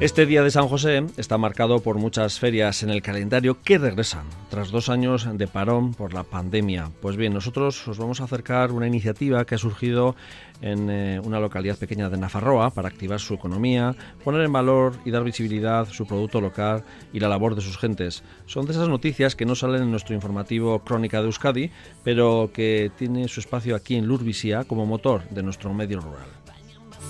Este 0.00 0.26
día 0.26 0.44
de 0.44 0.52
San 0.52 0.68
José 0.68 1.04
está 1.16 1.38
marcado 1.38 1.80
por 1.80 1.98
muchas 1.98 2.38
ferias 2.38 2.84
en 2.84 2.90
el 2.90 3.02
calendario 3.02 3.60
que 3.60 3.78
regresan 3.78 4.26
tras 4.48 4.70
dos 4.70 4.90
años 4.90 5.26
de 5.36 5.48
parón 5.48 5.92
por 5.92 6.14
la 6.14 6.22
pandemia. 6.22 6.92
Pues 7.02 7.16
bien, 7.16 7.34
nosotros 7.34 7.88
os 7.88 7.98
vamos 7.98 8.20
a 8.20 8.24
acercar 8.24 8.70
una 8.70 8.86
iniciativa 8.86 9.44
que 9.44 9.56
ha 9.56 9.58
surgido 9.58 10.14
en 10.60 10.88
eh, 10.88 11.20
una 11.24 11.40
localidad 11.40 11.78
pequeña 11.78 12.08
de 12.08 12.16
Nafarroa 12.16 12.70
para 12.70 12.86
activar 12.86 13.18
su 13.18 13.34
economía, 13.34 13.96
poner 14.22 14.42
en 14.42 14.52
valor 14.52 14.94
y 15.04 15.10
dar 15.10 15.24
visibilidad 15.24 15.88
su 15.88 16.06
producto 16.06 16.40
local 16.40 16.84
y 17.12 17.18
la 17.18 17.28
labor 17.28 17.56
de 17.56 17.62
sus 17.62 17.76
gentes. 17.76 18.22
Son 18.46 18.66
de 18.66 18.72
esas 18.74 18.88
noticias 18.88 19.34
que 19.34 19.46
no 19.46 19.56
salen 19.56 19.82
en 19.82 19.90
nuestro 19.90 20.14
informativo 20.14 20.78
Crónica 20.78 21.18
de 21.18 21.26
Euskadi, 21.26 21.72
pero 22.04 22.52
que 22.54 22.92
tiene 22.96 23.26
su 23.26 23.40
espacio 23.40 23.74
aquí 23.74 23.96
en 23.96 24.06
Lurvisía 24.06 24.62
como 24.62 24.86
motor 24.86 25.28
de 25.30 25.42
nuestro 25.42 25.74
medio 25.74 26.00
rural. 26.00 26.37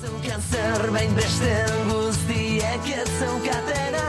zeukan 0.01 0.41
zerbait 0.51 1.15
beste 1.15 1.55
guztiek 1.89 2.85
ez 3.01 3.09
zeukatena 3.19 4.07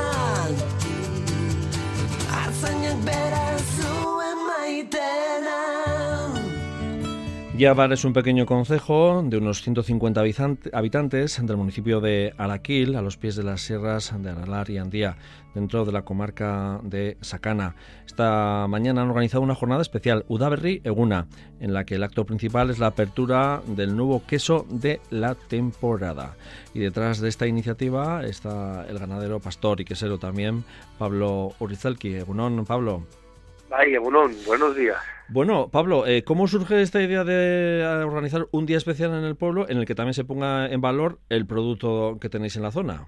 Artzainak 2.42 3.00
bera 3.06 3.46
zuen 3.76 4.40
maitena 4.50 5.60
Yabar 7.60 7.92
es 7.92 8.06
un 8.06 8.14
pequeño 8.14 8.46
concejo 8.46 9.22
de 9.22 9.36
unos 9.36 9.62
150 9.64 10.22
habitantes 10.72 11.46
del 11.46 11.58
municipio 11.58 12.00
de 12.00 12.34
Araquil, 12.38 12.96
a 12.96 13.02
los 13.02 13.18
pies 13.18 13.36
de 13.36 13.44
las 13.44 13.60
sierras 13.60 14.14
de 14.18 14.30
Aralar 14.30 14.70
y 14.70 14.78
Andía, 14.78 15.18
dentro 15.54 15.84
de 15.84 15.92
la 15.92 16.04
comarca 16.04 16.80
de 16.84 17.18
Sacana. 17.20 17.76
Esta 18.06 18.66
mañana 18.70 19.02
han 19.02 19.10
organizado 19.10 19.44
una 19.44 19.56
jornada 19.56 19.82
especial, 19.82 20.24
Udaberri 20.30 20.80
Eguna, 20.86 21.28
en 21.60 21.74
la 21.74 21.84
que 21.84 21.96
el 21.96 22.04
acto 22.04 22.26
principal 22.26 22.70
es 22.70 22.80
la 22.80 22.88
apertura 22.88 23.62
del 23.68 23.94
nuevo 23.94 24.24
queso 24.26 24.66
de 24.70 25.02
la 25.10 25.36
temporada. 25.36 26.38
Y 26.74 26.80
detrás 26.80 27.20
de 27.20 27.28
esta 27.28 27.46
iniciativa 27.46 28.24
está 28.24 28.86
el 28.88 29.00
ganadero 29.00 29.42
pastor 29.42 29.82
y 29.82 29.84
quesero 29.84 30.18
también, 30.18 30.64
Pablo 30.98 31.52
Urizalki. 31.60 32.16
Egunón, 32.16 32.64
Pablo. 32.64 33.04
Ay, 33.72 33.98
buenos 33.98 34.76
días. 34.76 34.98
Bueno, 35.28 35.70
Pablo, 35.72 36.08
eh, 36.08 36.24
¿cómo 36.24 36.48
surge 36.48 36.82
esta 36.82 37.02
idea 37.02 37.24
de 37.24 37.82
eh, 37.82 38.04
organizar 38.04 38.48
un 38.52 38.66
día 38.66 38.78
especial 38.78 39.14
en 39.14 39.24
el 39.24 39.36
pueblo 39.36 39.70
en 39.70 39.78
el 39.78 39.86
que 39.86 39.94
también 39.94 40.16
se 40.16 40.26
ponga 40.26 40.68
en 40.68 40.82
valor 40.82 41.20
el 41.30 41.46
producto 41.46 42.18
que 42.20 42.30
tenéis 42.30 42.56
en 42.56 42.64
la 42.64 42.72
zona? 42.72 43.06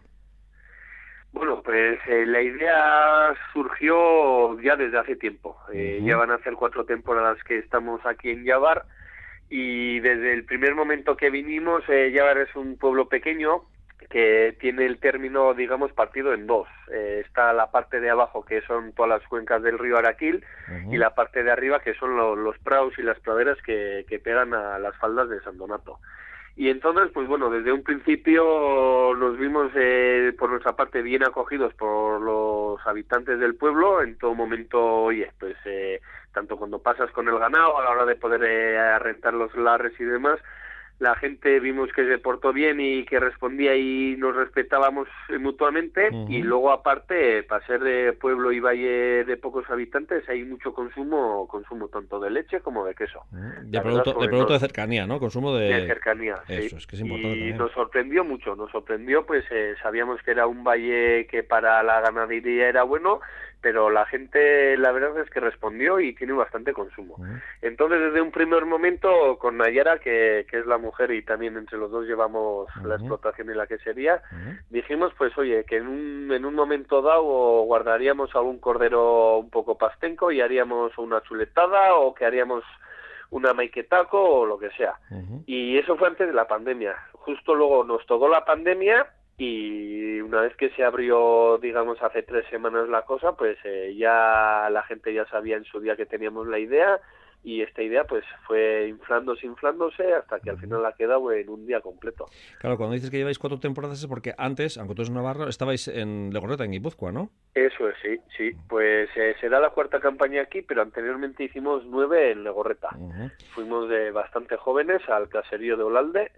Bueno, 1.31 1.63
pues 1.63 1.99
eh, 2.07 2.25
la 2.27 2.41
idea 2.41 3.33
surgió 3.53 4.59
ya 4.61 4.75
desde 4.75 4.99
hace 4.99 5.15
tiempo. 5.15 5.57
Ya 5.73 6.15
van 6.17 6.29
a 6.29 6.37
ser 6.39 6.53
cuatro 6.53 6.85
temporadas 6.85 7.43
que 7.43 7.57
estamos 7.57 8.01
aquí 8.05 8.29
en 8.29 8.43
Yavar 8.43 8.85
y 9.49 9.99
desde 10.01 10.33
el 10.33 10.45
primer 10.45 10.75
momento 10.75 11.17
que 11.17 11.31
vinimos, 11.31 11.83
Yavar 11.87 12.37
es 12.37 12.55
un 12.55 12.77
pueblo 12.77 13.09
pequeño 13.09 13.63
que 14.11 14.55
tiene 14.59 14.85
el 14.85 14.99
término, 14.99 15.53
digamos, 15.53 15.91
partido 15.93 16.33
en 16.33 16.45
dos. 16.45 16.67
Eh, 16.91 17.23
está 17.25 17.53
la 17.53 17.71
parte 17.71 17.99
de 17.99 18.09
abajo, 18.09 18.45
que 18.45 18.61
son 18.61 18.93
todas 18.93 19.09
las 19.09 19.27
cuencas 19.27 19.63
del 19.63 19.79
río 19.79 19.97
Araquil, 19.97 20.43
y 20.89 20.97
la 20.97 21.15
parte 21.15 21.43
de 21.43 21.51
arriba, 21.51 21.79
que 21.79 21.93
son 21.95 22.15
los 22.17 22.57
praus 22.59 22.97
y 22.99 23.03
las 23.03 23.19
praderas 23.19 23.57
que, 23.63 24.05
que 24.07 24.19
pegan 24.19 24.53
a 24.53 24.77
las 24.79 24.95
faldas 24.97 25.29
de 25.29 25.41
San 25.41 25.57
Donato. 25.57 25.99
Y 26.55 26.69
entonces, 26.69 27.09
pues 27.13 27.27
bueno, 27.27 27.49
desde 27.49 27.71
un 27.71 27.83
principio 27.83 29.15
nos 29.17 29.37
vimos 29.37 29.71
eh, 29.75 30.33
por 30.37 30.49
nuestra 30.49 30.75
parte 30.75 31.01
bien 31.01 31.23
acogidos 31.23 31.73
por 31.73 32.21
los 32.21 32.85
habitantes 32.85 33.39
del 33.39 33.55
pueblo. 33.55 34.01
En 34.01 34.17
todo 34.17 34.35
momento, 34.35 34.79
oye, 34.79 35.31
pues 35.39 35.55
eh, 35.65 36.01
tanto 36.33 36.57
cuando 36.57 36.79
pasas 36.79 37.09
con 37.11 37.27
el 37.29 37.39
ganado 37.39 37.79
a 37.79 37.83
la 37.83 37.89
hora 37.91 38.05
de 38.05 38.15
poder 38.15 38.43
eh, 38.43 38.77
arrentar 38.77 39.33
los 39.33 39.55
lares 39.55 39.93
y 39.99 40.03
demás, 40.03 40.39
la 41.01 41.15
gente 41.15 41.59
vimos 41.59 41.91
que 41.93 42.07
se 42.07 42.19
portó 42.19 42.53
bien 42.53 42.79
y 42.79 43.05
que 43.05 43.19
respondía 43.19 43.75
y 43.75 44.15
nos 44.17 44.35
respetábamos 44.35 45.07
mutuamente 45.39 46.09
y 46.29 46.43
luego 46.43 46.71
aparte 46.71 47.41
para 47.41 47.65
ser 47.65 47.81
de 47.81 48.13
pueblo 48.13 48.51
y 48.51 48.59
valle 48.59 49.25
de 49.25 49.35
pocos 49.35 49.67
habitantes 49.71 50.29
hay 50.29 50.43
mucho 50.43 50.75
consumo 50.75 51.47
consumo 51.47 51.87
tanto 51.87 52.19
de 52.19 52.29
leche 52.29 52.59
como 52.59 52.85
de 52.85 52.93
queso. 52.93 53.25
De, 53.63 53.81
producto, 53.81 54.13
de, 54.13 54.27
producto 54.27 54.53
de 54.53 54.59
cercanía 54.59 55.07
no 55.07 55.19
consumo 55.19 55.55
de, 55.55 55.87
cercanía 55.87 56.35
eso 56.47 56.77
es 56.77 56.85
que 56.85 56.95
es 56.95 57.01
importante 57.01 57.35
y 57.35 57.53
nos 57.53 57.71
sorprendió 57.71 58.23
mucho 58.23 58.55
nos 58.55 58.69
sorprendió 58.69 59.25
pues 59.25 59.43
eh, 59.49 59.73
sabíamos 59.81 60.21
que 60.21 60.29
era 60.29 60.45
un 60.45 60.63
valle 60.63 61.25
que 61.25 61.41
para 61.41 61.81
la 61.81 62.01
ganadería 62.01 62.69
era 62.69 62.83
bueno 62.83 63.21
pero 63.61 63.89
la 63.89 64.05
gente 64.05 64.75
la 64.77 64.91
verdad 64.91 65.17
es 65.19 65.29
que 65.29 65.39
respondió 65.39 65.99
y 65.99 66.13
tiene 66.13 66.33
bastante 66.33 66.73
consumo. 66.73 67.17
Entonces 67.61 67.99
desde 67.99 68.21
un 68.21 68.31
primer 68.31 68.65
momento 68.65 69.37
con 69.37 69.57
Nayara, 69.57 69.99
que, 69.99 70.45
que, 70.49 70.59
es 70.59 70.65
la 70.65 70.77
mujer 70.77 71.11
y 71.11 71.21
también 71.21 71.55
entre 71.57 71.77
los 71.77 71.91
dos 71.91 72.05
llevamos 72.05 72.67
la 72.83 72.95
explotación 72.95 73.49
y 73.51 73.53
la 73.53 73.67
quesería, 73.67 74.21
dijimos 74.69 75.13
pues 75.17 75.37
oye, 75.37 75.63
que 75.65 75.77
en 75.77 75.87
un, 75.87 76.31
en 76.31 76.45
un 76.45 76.55
momento 76.55 77.01
dado 77.01 77.61
guardaríamos 77.63 78.35
algún 78.35 78.59
cordero 78.59 79.37
un 79.37 79.49
poco 79.49 79.77
pastenco 79.77 80.31
y 80.31 80.41
haríamos 80.41 80.97
una 80.97 81.21
chuletada 81.21 81.93
o 81.95 82.13
que 82.15 82.25
haríamos 82.25 82.63
una 83.29 83.53
maiquetaco 83.53 84.19
o 84.21 84.45
lo 84.45 84.57
que 84.57 84.71
sea. 84.71 84.95
Y 85.45 85.77
eso 85.77 85.95
fue 85.95 86.07
antes 86.07 86.27
de 86.27 86.33
la 86.33 86.47
pandemia. 86.47 86.95
Justo 87.13 87.55
luego 87.55 87.83
nos 87.83 88.05
tocó 88.05 88.27
la 88.27 88.43
pandemia 88.43 89.07
y 89.43 90.21
una 90.21 90.41
vez 90.41 90.55
que 90.55 90.69
se 90.69 90.83
abrió, 90.83 91.57
digamos, 91.57 91.99
hace 92.03 92.21
tres 92.21 92.45
semanas 92.51 92.87
la 92.89 93.01
cosa, 93.01 93.31
pues 93.31 93.57
eh, 93.63 93.95
ya 93.97 94.69
la 94.69 94.83
gente 94.83 95.11
ya 95.15 95.25
sabía 95.25 95.57
en 95.57 95.63
su 95.63 95.79
día 95.79 95.95
que 95.95 96.05
teníamos 96.05 96.47
la 96.47 96.59
idea, 96.59 96.99
y 97.43 97.63
esta 97.63 97.81
idea 97.81 98.03
pues 98.03 98.23
fue 98.45 98.87
inflándose, 98.87 99.47
inflándose 99.47 100.13
hasta 100.13 100.39
que 100.39 100.51
al 100.51 100.59
final 100.59 100.85
ha 100.85 100.93
quedado 100.93 101.31
en 101.31 101.49
un 101.49 101.65
día 101.65 101.81
completo. 101.81 102.27
Claro, 102.59 102.77
cuando 102.77 102.93
dices 102.93 103.09
que 103.09 103.17
lleváis 103.17 103.39
cuatro 103.39 103.59
temporadas 103.59 103.97
es 103.99 104.05
porque 104.05 104.35
antes, 104.37 104.77
aunque 104.77 104.93
tú 104.93 105.01
eres 105.01 105.11
Navarro, 105.11 105.47
estabais 105.47 105.87
en 105.87 106.29
Legorreta, 106.31 106.63
en 106.63 106.73
Guipúzcoa, 106.73 107.11
¿no? 107.11 107.31
Eso 107.55 107.89
es, 107.89 107.95
sí, 108.03 108.19
sí. 108.37 108.51
Pues 108.69 109.09
eh, 109.15 109.33
será 109.41 109.59
la 109.59 109.71
cuarta 109.71 109.99
campaña 109.99 110.43
aquí, 110.43 110.61
pero 110.61 110.83
anteriormente 110.83 111.45
hicimos 111.45 111.83
nueve 111.87 112.31
en 112.31 112.43
Legorreta. 112.43 112.89
Fuimos 113.55 113.89
de 113.89 114.11
bastante 114.11 114.55
jóvenes 114.57 115.01
al 115.09 115.29
caserío 115.29 115.77
de 115.77 115.83
Olalde, 115.83 116.31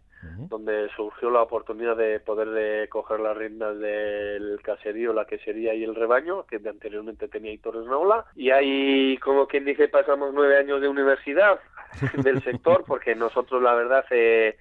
donde 0.50 0.90
surgió 0.96 1.30
la 1.30 1.42
oportunidad 1.42 1.96
de 1.96 2.20
poder 2.20 2.50
de 2.50 2.88
coger 2.90 3.20
las 3.20 3.36
riendas 3.36 3.78
del 3.80 4.60
caserío, 4.62 5.14
la 5.14 5.26
quesería 5.26 5.74
y 5.74 5.84
el 5.84 5.96
rebaño, 5.96 6.46
que 6.46 6.58
anteriormente 6.58 7.28
tenía 7.28 7.58
Torres 7.62 7.86
Naula. 7.86 8.26
Y 8.36 8.52
ahí, 8.52 9.18
como 9.18 9.48
quien 9.48 9.66
dice, 9.66 9.88
pasamos 9.88 10.34
nueve 10.34 10.58
años 10.58 10.82
de 10.82 10.88
universidad 10.88 11.60
del 12.24 12.42
sector, 12.44 12.84
porque 12.88 13.16
nosotros, 13.16 13.62
la 13.62 13.74
verdad, 13.74 14.06
eh, 14.12 14.58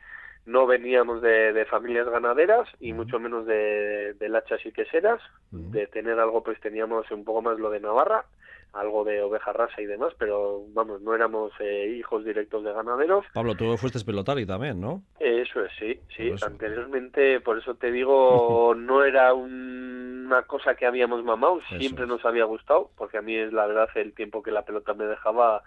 no 0.47 0.67
veníamos 0.67 1.23
de, 1.23 1.67
familias 1.71 2.09
ganaderas 2.09 2.69
y 2.81 2.93
mucho 2.93 3.19
menos 3.19 3.47
de, 3.47 4.15
de 4.15 4.29
lachas 4.29 4.65
y 4.65 4.73
queseras. 4.73 5.21
De 5.51 5.87
tener 5.87 6.19
algo, 6.19 6.43
pues 6.43 6.59
teníamos 6.61 7.11
un 7.11 7.25
poco 7.25 7.43
más 7.43 7.59
lo 7.59 7.71
de 7.71 7.81
Navarra 7.81 8.25
algo 8.73 9.05
de 9.05 9.23
oveja 9.23 9.53
rasa 9.53 9.81
y 9.81 9.87
demás, 9.87 10.14
pero 10.18 10.62
vamos, 10.68 11.03
no 11.03 11.14
éramos 11.14 11.53
eh, 11.61 11.95
hijos 11.99 12.25
directos 12.25 12.64
de 12.64 12.73
ganaderos. 12.73 13.27
Pablo, 13.35 13.55
tú 13.55 13.77
fuiste 13.77 14.01
pelotari 14.05 14.47
también, 14.47 14.81
¿no? 14.81 15.03
Eso 15.20 15.64
es, 15.64 15.73
sí, 15.79 16.01
sí. 16.16 16.33
Anteriormente, 16.45 17.41
por 17.41 17.59
eso 17.59 17.75
te 17.75 17.93
digo, 17.93 18.75
no 18.77 19.05
era 19.05 19.35
una 19.35 20.43
cosa 20.43 20.75
que 20.75 20.87
habíamos 20.87 21.23
mamado, 21.23 21.61
siempre 21.79 22.07
nos 22.07 22.25
había 22.25 22.45
gustado, 22.45 22.91
porque 22.97 23.18
a 23.18 23.23
mí 23.23 23.37
es 23.37 23.53
la 23.53 23.66
verdad 23.66 23.89
el 23.97 24.14
tiempo 24.14 24.43
que 24.43 24.51
la 24.51 24.64
pelota 24.64 24.95
me 24.95 25.05
dejaba 25.05 25.62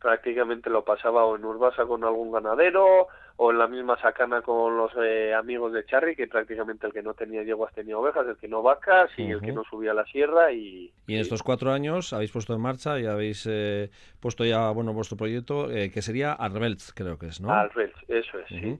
prácticamente 0.00 0.70
lo 0.70 0.84
pasaba 0.84 1.24
o 1.24 1.36
en 1.36 1.44
Urbasa 1.44 1.84
con 1.84 2.02
algún 2.04 2.32
ganadero 2.32 3.08
o 3.42 3.52
en 3.52 3.58
la 3.58 3.66
misma 3.66 3.98
sacana 3.98 4.42
con 4.42 4.76
los 4.76 4.92
eh, 5.02 5.32
amigos 5.32 5.72
de 5.72 5.86
Charry, 5.86 6.14
que 6.14 6.26
prácticamente 6.26 6.86
el 6.86 6.92
que 6.92 7.00
no 7.00 7.14
tenía 7.14 7.42
yeguas 7.42 7.72
tenía 7.72 7.96
ovejas, 7.96 8.26
el 8.28 8.36
que 8.36 8.48
no 8.48 8.60
vacas 8.60 9.10
y 9.16 9.30
el 9.30 9.40
que 9.40 9.50
no 9.50 9.64
subía 9.64 9.92
a 9.92 9.94
la 9.94 10.04
sierra. 10.04 10.52
Y, 10.52 10.92
y 11.06 11.14
en 11.14 11.20
estos 11.20 11.42
cuatro 11.42 11.72
años 11.72 12.12
habéis 12.12 12.32
puesto 12.32 12.54
en 12.54 12.60
marcha 12.60 13.00
y 13.00 13.06
habéis 13.06 13.48
eh, 13.50 13.88
puesto 14.20 14.44
ya 14.44 14.70
bueno 14.72 14.92
vuestro 14.92 15.16
proyecto, 15.16 15.70
eh, 15.70 15.90
que 15.90 16.02
sería 16.02 16.34
Arbelts, 16.34 16.92
creo 16.92 17.18
que 17.18 17.28
es, 17.28 17.40
¿no? 17.40 17.50
Arbelts, 17.50 17.96
eso 18.08 18.40
es, 18.40 18.48
sí, 18.48 18.78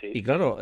sí, 0.00 0.10
Y 0.12 0.24
claro, 0.24 0.56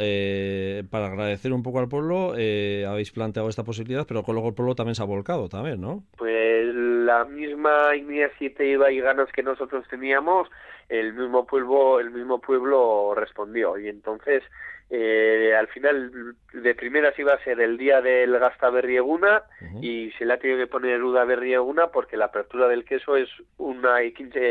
para 0.90 1.06
agradecer 1.06 1.54
un 1.54 1.62
poco 1.62 1.78
al 1.78 1.88
pueblo, 1.88 2.32
habéis 2.32 3.12
planteado 3.12 3.48
esta 3.48 3.64
posibilidad, 3.64 4.06
pero 4.06 4.22
luego 4.28 4.48
el 4.48 4.54
pueblo 4.54 4.74
también 4.74 4.94
se 4.94 5.02
ha 5.02 5.06
volcado, 5.06 5.48
también, 5.48 5.80
¿no? 5.80 6.04
Pues 6.18 6.52
la 6.74 7.24
misma 7.24 7.96
iniciativa 7.96 8.90
y 8.90 9.00
ganas 9.00 9.30
que 9.32 9.42
nosotros 9.42 9.86
teníamos, 9.88 10.48
el 10.88 11.12
mismo 11.14 11.46
pueblo, 11.46 12.00
el 12.00 12.10
mismo 12.10 12.40
pueblo 12.40 13.14
respondió. 13.14 13.78
Y 13.78 13.88
entonces, 13.88 14.42
eh, 14.90 15.54
al 15.58 15.68
final, 15.68 16.34
de 16.52 16.74
primeras 16.74 17.18
iba 17.18 17.32
a 17.32 17.42
ser 17.44 17.60
el 17.60 17.78
día 17.78 18.00
del 18.00 18.38
Gasta 18.38 18.70
Berrieguna 18.70 19.42
y 19.80 20.10
se 20.12 20.24
le 20.24 20.34
ha 20.34 20.38
tenido 20.38 20.58
que 20.58 20.66
poner 20.66 21.02
Uda 21.02 21.24
Berrieguna 21.24 21.88
porque 21.88 22.16
la 22.16 22.26
apertura 22.26 22.68
del 22.68 22.84
queso 22.84 23.16
es 23.16 23.28
una, 23.58 23.96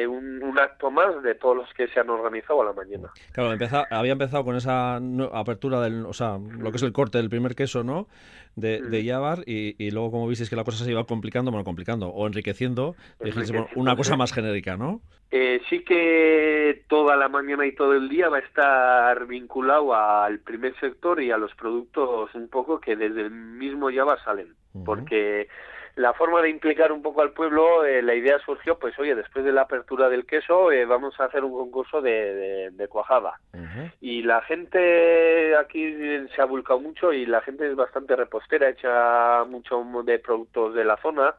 un, 0.07 0.43
un, 0.43 0.59
acto 0.59 0.89
más 0.89 1.21
de 1.21 1.35
todos 1.35 1.57
los 1.57 1.73
que 1.73 1.87
se 1.89 1.99
han 1.99 2.09
organizado 2.09 2.61
a 2.61 2.65
la 2.65 2.73
mañana. 2.73 3.09
Claro, 3.33 3.55
había 3.91 4.11
empezado 4.11 4.43
con 4.43 4.55
esa 4.55 4.99
apertura 5.33 5.81
del, 5.81 6.05
o 6.05 6.13
sea, 6.13 6.37
lo 6.39 6.71
que 6.71 6.77
es 6.77 6.83
el 6.83 6.93
corte 6.93 7.17
del 7.17 7.29
primer 7.29 7.55
queso, 7.55 7.83
¿no? 7.83 8.07
De, 8.55 8.81
de 8.81 9.03
Yabar 9.03 9.43
y, 9.45 9.91
luego 9.91 10.11
como 10.11 10.27
visteis 10.27 10.49
que 10.49 10.55
la 10.55 10.65
cosa 10.65 10.83
se 10.83 10.91
iba 10.91 11.03
complicando, 11.05 11.51
bueno, 11.51 11.63
complicando 11.63 12.09
o 12.09 12.27
enriqueciendo, 12.27 12.95
enriqueciendo 13.19 13.69
una 13.75 13.95
cosa 13.95 14.17
más 14.17 14.33
genérica, 14.33 14.75
¿no? 14.75 15.01
Eh, 15.33 15.61
sí 15.69 15.85
que 15.85 16.83
toda 16.89 17.15
la 17.15 17.29
mañana 17.29 17.65
y 17.65 17.73
todo 17.73 17.93
el 17.93 18.09
día 18.09 18.27
va 18.27 18.37
a 18.37 18.41
estar 18.41 19.25
vinculado 19.27 19.95
al 19.95 20.39
primer 20.39 20.77
sector 20.81 21.21
y 21.21 21.31
a 21.31 21.37
los 21.37 21.55
productos 21.55 21.90
un 21.95 22.47
poco 22.49 22.79
que 22.79 22.95
desde 22.95 23.21
el 23.21 23.31
mismo 23.31 23.89
Java 23.93 24.17
salen, 24.23 24.55
porque 24.85 25.47
la 25.95 26.13
forma 26.13 26.41
de 26.41 26.49
implicar 26.49 26.91
un 26.91 27.01
poco 27.01 27.21
al 27.21 27.31
pueblo, 27.31 27.83
eh, 27.83 28.01
la 28.01 28.15
idea 28.15 28.39
surgió, 28.39 28.79
pues 28.79 28.97
oye, 28.97 29.13
después 29.13 29.43
de 29.43 29.51
la 29.51 29.63
apertura 29.63 30.07
del 30.09 30.25
queso, 30.25 30.71
eh, 30.71 30.85
vamos 30.85 31.19
a 31.19 31.25
hacer 31.25 31.43
un 31.43 31.51
concurso 31.51 32.01
de, 32.01 32.69
de, 32.71 32.87
cuajada. 32.87 33.39
Y 33.99 34.23
la 34.23 34.41
gente 34.41 35.55
aquí 35.55 35.93
se 36.35 36.41
ha 36.41 36.45
volcado 36.45 36.79
mucho 36.79 37.13
y 37.13 37.25
la 37.25 37.41
gente 37.41 37.67
es 37.69 37.75
bastante 37.75 38.15
repostera, 38.15 38.69
echa 38.69 39.43
mucho 39.45 39.83
de 40.03 40.19
productos 40.19 40.73
de 40.73 40.85
la 40.85 40.97
zona. 40.97 41.35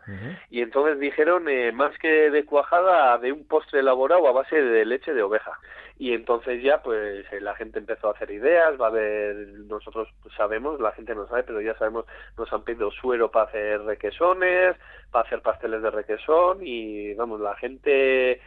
Y 0.50 0.60
entonces 0.60 0.98
dijeron, 1.00 1.48
eh, 1.48 1.72
más 1.72 1.96
que 1.98 2.30
de 2.30 2.44
cuajada, 2.44 3.18
de 3.18 3.32
un 3.32 3.46
postre 3.46 3.80
elaborado 3.80 4.28
a 4.28 4.32
base 4.32 4.60
de 4.60 4.84
leche 4.84 5.14
de 5.14 5.22
oveja 5.22 5.58
y 6.02 6.14
entonces 6.14 6.60
ya 6.64 6.82
pues 6.82 7.24
eh, 7.30 7.40
la 7.40 7.54
gente 7.54 7.78
empezó 7.78 8.08
a 8.08 8.10
hacer 8.10 8.28
ideas, 8.32 8.72
va 8.80 8.86
a 8.86 8.88
haber, 8.88 9.36
nosotros 9.68 10.08
sabemos, 10.36 10.80
la 10.80 10.90
gente 10.90 11.14
no 11.14 11.28
sabe, 11.28 11.44
pero 11.44 11.60
ya 11.60 11.78
sabemos, 11.78 12.06
nos 12.36 12.52
han 12.52 12.64
pedido 12.64 12.90
suero 12.90 13.30
para 13.30 13.44
hacer 13.44 13.82
requesones, 13.82 14.74
para 15.12 15.24
hacer 15.24 15.42
pasteles 15.42 15.80
de 15.80 15.92
requesón 15.92 16.58
y 16.60 17.14
vamos, 17.14 17.40
la 17.40 17.54
gente 17.54 18.40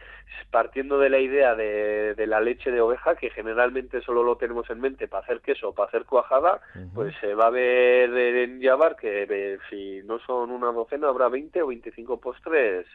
partiendo 0.50 0.98
de 0.98 1.08
la 1.08 1.18
idea 1.18 1.54
de, 1.54 2.14
de, 2.14 2.26
la 2.26 2.42
leche 2.42 2.70
de 2.70 2.82
oveja, 2.82 3.14
que 3.14 3.30
generalmente 3.30 4.02
solo 4.02 4.22
lo 4.22 4.36
tenemos 4.36 4.68
en 4.68 4.82
mente 4.82 5.08
para 5.08 5.24
hacer 5.24 5.40
queso, 5.40 5.72
para 5.72 5.88
hacer 5.88 6.04
cuajada, 6.04 6.60
pues 6.94 7.14
se 7.22 7.34
va 7.34 7.46
a 7.46 7.50
ver 7.50 8.14
en 8.14 8.60
Yavar 8.60 8.96
que 8.96 9.26
eh, 9.30 9.58
si 9.70 10.02
no 10.04 10.18
son 10.18 10.50
una 10.50 10.72
docena 10.72 11.08
habrá 11.08 11.30
20 11.30 11.62
o 11.62 11.68
25 11.68 12.20
postres 12.20 12.86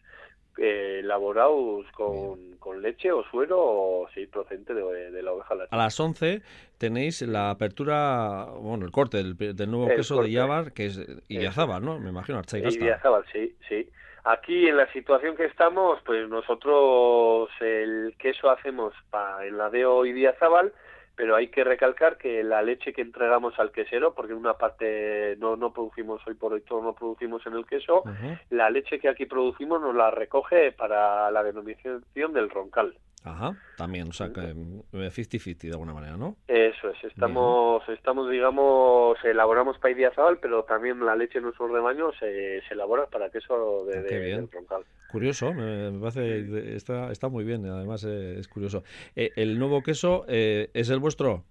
eh, 0.57 0.99
elaborados 0.99 1.85
con, 1.93 2.57
con, 2.59 2.81
leche 2.81 3.11
o 3.11 3.23
suero 3.23 3.57
o 3.59 4.09
sí, 4.13 4.27
procedente 4.27 4.73
de, 4.73 5.21
la 5.21 5.31
oveja 5.31 5.55
A 5.69 5.77
las 5.77 5.99
11 5.99 6.41
tenéis 6.77 7.21
la 7.21 7.51
apertura, 7.51 8.45
bueno, 8.59 8.85
el 8.85 8.91
corte 8.91 9.17
del, 9.17 9.71
nuevo 9.71 9.87
queso 9.87 10.21
de 10.21 10.31
Yavar, 10.31 10.73
que 10.73 10.87
es 10.87 10.99
Idiazábal, 11.29 11.83
¿no? 11.83 11.99
Me 11.99 12.09
imagino, 12.09 12.39
Archaigasta. 12.39 12.83
Idiazábal, 12.83 13.23
sí, 13.31 13.55
sí. 13.69 13.87
Aquí 14.23 14.67
en 14.67 14.77
la 14.77 14.91
situación 14.91 15.35
que 15.35 15.45
estamos, 15.45 15.99
pues 16.05 16.29
nosotros 16.29 17.49
el 17.59 18.13
queso 18.19 18.51
hacemos 18.51 18.93
para 19.09 19.45
el 19.45 19.57
ladeo 19.57 20.05
Idiazábal, 20.05 20.73
pero 21.21 21.35
hay 21.35 21.49
que 21.49 21.63
recalcar 21.63 22.17
que 22.17 22.43
la 22.43 22.63
leche 22.63 22.93
que 22.93 23.03
entregamos 23.03 23.53
al 23.59 23.71
quesero, 23.71 24.15
porque 24.15 24.31
en 24.31 24.39
una 24.39 24.55
parte 24.55 25.35
no, 25.37 25.55
no 25.55 25.71
producimos 25.71 26.19
hoy 26.25 26.33
por 26.33 26.53
hoy, 26.53 26.61
todo 26.61 26.81
no 26.81 26.95
producimos 26.95 27.45
en 27.45 27.53
el 27.53 27.67
queso, 27.67 28.01
la 28.49 28.71
leche 28.71 28.97
que 28.97 29.07
aquí 29.07 29.27
producimos 29.27 29.79
nos 29.79 29.93
la 29.93 30.09
recoge 30.09 30.71
para 30.71 31.29
la 31.29 31.43
denominación 31.43 32.03
del 32.15 32.49
roncal. 32.49 32.95
Ajá, 33.23 33.55
también, 33.77 34.09
o 34.09 34.13
sea, 34.13 34.33
que 34.33 34.41
50-50 34.41 35.61
de 35.61 35.71
alguna 35.71 35.93
manera, 35.93 36.17
¿no? 36.17 36.37
Eso 36.47 36.89
es, 36.89 37.03
estamos, 37.03 37.87
estamos 37.89 38.29
digamos, 38.31 39.17
elaboramos 39.23 39.77
paidiazabal, 39.77 40.39
pero 40.39 40.63
también 40.63 41.05
la 41.05 41.15
leche 41.15 41.37
en 41.37 41.43
nuestro 41.43 41.67
rebaño 41.67 42.11
se, 42.13 42.61
se 42.67 42.73
elabora 42.73 43.05
para 43.05 43.29
queso 43.29 43.85
de, 43.85 44.33
ah, 44.33 44.47
roncal. 44.51 44.83
Curioso, 45.11 45.53
me, 45.53 45.99
parece, 45.99 46.75
está, 46.75 47.11
está 47.11 47.29
muy 47.29 47.43
bien, 47.43 47.63
además 47.67 48.03
eh, 48.05 48.39
es 48.39 48.47
curioso. 48.47 48.83
Eh, 49.15 49.31
¿El 49.35 49.59
nuevo 49.59 49.83
queso 49.83 50.25
eh, 50.27 50.71
es 50.73 50.89
el 50.89 50.99
vuestro? 50.99 51.43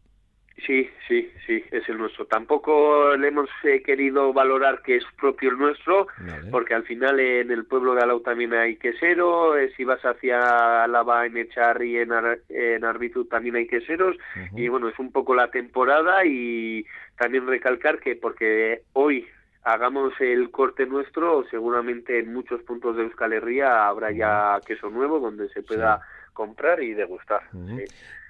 Sí, 0.67 0.91
sí, 1.09 1.31
sí, 1.47 1.65
es 1.71 1.89
el 1.89 1.99
nuestro. 1.99 2.27
Tampoco 2.27 3.17
le 3.17 3.29
hemos 3.29 3.49
eh, 3.65 3.83
querido 3.83 4.33
valorar 4.33 4.83
que 4.83 4.97
es 4.97 5.05
propio 5.19 5.51
el 5.51 5.59
nuestro, 5.59 6.07
porque 6.51 6.75
al 6.75 6.85
final 6.85 7.19
en 7.19 7.51
el 7.51 7.65
pueblo 7.65 7.95
de 7.95 8.03
Alau 8.03 8.21
también 8.21 8.53
hay 8.53 8.77
quesero, 8.77 9.57
eh, 9.57 9.73
si 9.77 9.85
vas 9.85 10.05
hacia 10.05 10.85
Alaba, 10.85 11.25
en 11.27 11.37
Echarri, 11.37 11.99
en, 11.99 12.13
Ar 12.13 12.41
en 12.49 12.85
Arbizu 12.85 13.25
también 13.25 13.57
hay 13.57 13.67
queseros, 13.67 14.17
y 14.55 14.69
bueno, 14.69 14.89
es 14.89 14.99
un 14.99 15.13
poco 15.13 15.35
la 15.35 15.51
temporada 15.51 16.25
y 16.25 16.85
también 17.17 17.47
recalcar 17.47 17.99
que 17.99 18.17
porque 18.17 18.83
hoy 18.93 19.27
hagamos 19.63 20.13
el 20.21 20.51
corte 20.51 20.87
nuestro, 20.87 21.45
seguramente 21.51 22.19
en 22.19 22.33
muchos 22.33 22.63
puntos 22.63 22.97
de 22.97 23.03
Euskal 23.03 23.33
Herria 23.33 23.87
habrá 23.89 24.11
ya 24.11 24.59
queso 24.67 24.91
nuevo 24.91 25.21
donde 25.21 25.49
se 25.51 25.63
pueda 25.63 26.01
comprar 26.33 26.83
y 26.83 26.95
degustar. 26.95 27.43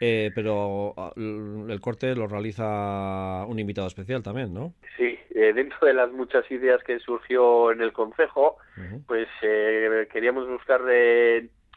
Eh, 0.00 0.30
pero 0.34 0.94
ah, 0.96 1.12
el 1.16 1.80
corte 1.80 2.14
lo 2.16 2.26
realiza 2.26 3.44
un 3.46 3.58
invitado 3.58 3.86
especial 3.86 4.22
también, 4.22 4.52
¿no? 4.52 4.74
Sí, 4.96 5.18
eh, 5.30 5.52
dentro 5.52 5.86
de 5.86 5.94
las 5.94 6.10
muchas 6.10 6.50
ideas 6.50 6.82
que 6.82 6.98
surgió 6.98 7.70
en 7.70 7.82
el 7.82 7.92
Consejo, 7.92 8.56
pues 9.06 9.28
eh, 9.42 10.08
queríamos 10.12 10.48
buscar 10.48 10.80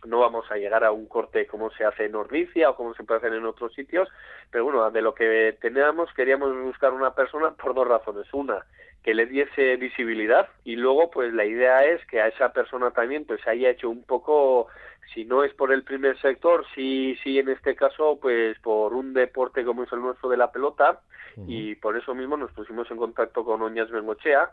no 0.05 0.19
vamos 0.19 0.49
a 0.51 0.55
llegar 0.55 0.83
a 0.83 0.91
un 0.91 1.07
corte 1.07 1.47
como 1.47 1.71
se 1.71 1.85
hace 1.85 2.05
en 2.05 2.15
Ordicia 2.15 2.69
o 2.69 2.75
como 2.75 2.93
se 2.93 3.03
puede 3.03 3.19
hacer 3.19 3.33
en 3.33 3.45
otros 3.45 3.73
sitios, 3.73 4.09
pero 4.51 4.65
bueno, 4.65 4.89
de 4.91 5.01
lo 5.01 5.13
que 5.13 5.57
teníamos 5.61 6.13
queríamos 6.13 6.55
buscar 6.63 6.93
una 6.93 7.13
persona 7.13 7.51
por 7.51 7.73
dos 7.73 7.87
razones. 7.87 8.27
Una, 8.33 8.65
que 9.03 9.13
le 9.13 9.25
diese 9.25 9.75
visibilidad 9.75 10.47
y 10.63 10.75
luego 10.77 11.11
pues 11.11 11.33
la 11.33 11.45
idea 11.45 11.85
es 11.85 12.05
que 12.07 12.21
a 12.21 12.27
esa 12.27 12.53
persona 12.53 12.91
también 12.91 13.25
pues 13.25 13.45
haya 13.47 13.69
hecho 13.69 13.89
un 13.89 14.03
poco 14.03 14.69
si 15.13 15.25
no 15.25 15.43
es 15.43 15.53
por 15.53 15.71
el 15.71 15.83
primer 15.83 16.19
sector, 16.21 16.65
sí, 16.73 17.17
sí 17.23 17.37
en 17.37 17.49
este 17.49 17.75
caso, 17.75 18.17
pues 18.21 18.57
por 18.59 18.93
un 18.93 19.13
deporte 19.13 19.63
como 19.63 19.83
es 19.83 19.91
el 19.91 20.01
nuestro 20.01 20.29
de 20.29 20.37
la 20.37 20.51
pelota, 20.51 21.01
y 21.47 21.75
por 21.75 21.97
eso 21.97 22.13
mismo 22.13 22.37
nos 22.37 22.51
pusimos 22.51 22.89
en 22.91 22.97
contacto 22.97 23.43
con 23.43 23.61
Oñas 23.61 23.89
Bengochea, 23.89 24.51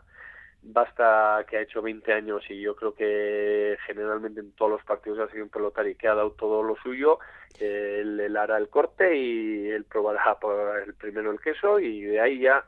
Basta 0.63 1.43
que 1.49 1.57
ha 1.57 1.61
hecho 1.61 1.81
20 1.81 2.13
años 2.13 2.43
y 2.49 2.61
yo 2.61 2.75
creo 2.75 2.93
que 2.93 3.77
generalmente 3.87 4.41
en 4.41 4.51
todos 4.51 4.71
los 4.71 4.83
partidos 4.83 5.19
ha 5.19 5.31
sido 5.31 5.43
un 5.43 5.49
pelotari 5.49 5.95
que 5.95 6.07
ha 6.07 6.15
dado 6.15 6.31
todo 6.31 6.61
lo 6.61 6.75
suyo. 6.77 7.19
él, 7.59 8.37
hará 8.37 8.57
el 8.57 8.69
corte 8.69 9.17
y 9.17 9.69
él 9.69 9.85
probará 9.85 10.39
por 10.39 10.79
el 10.79 10.93
primero 10.93 11.31
el 11.31 11.39
queso 11.39 11.79
y 11.79 12.01
de 12.01 12.21
ahí 12.21 12.39
ya 12.39 12.63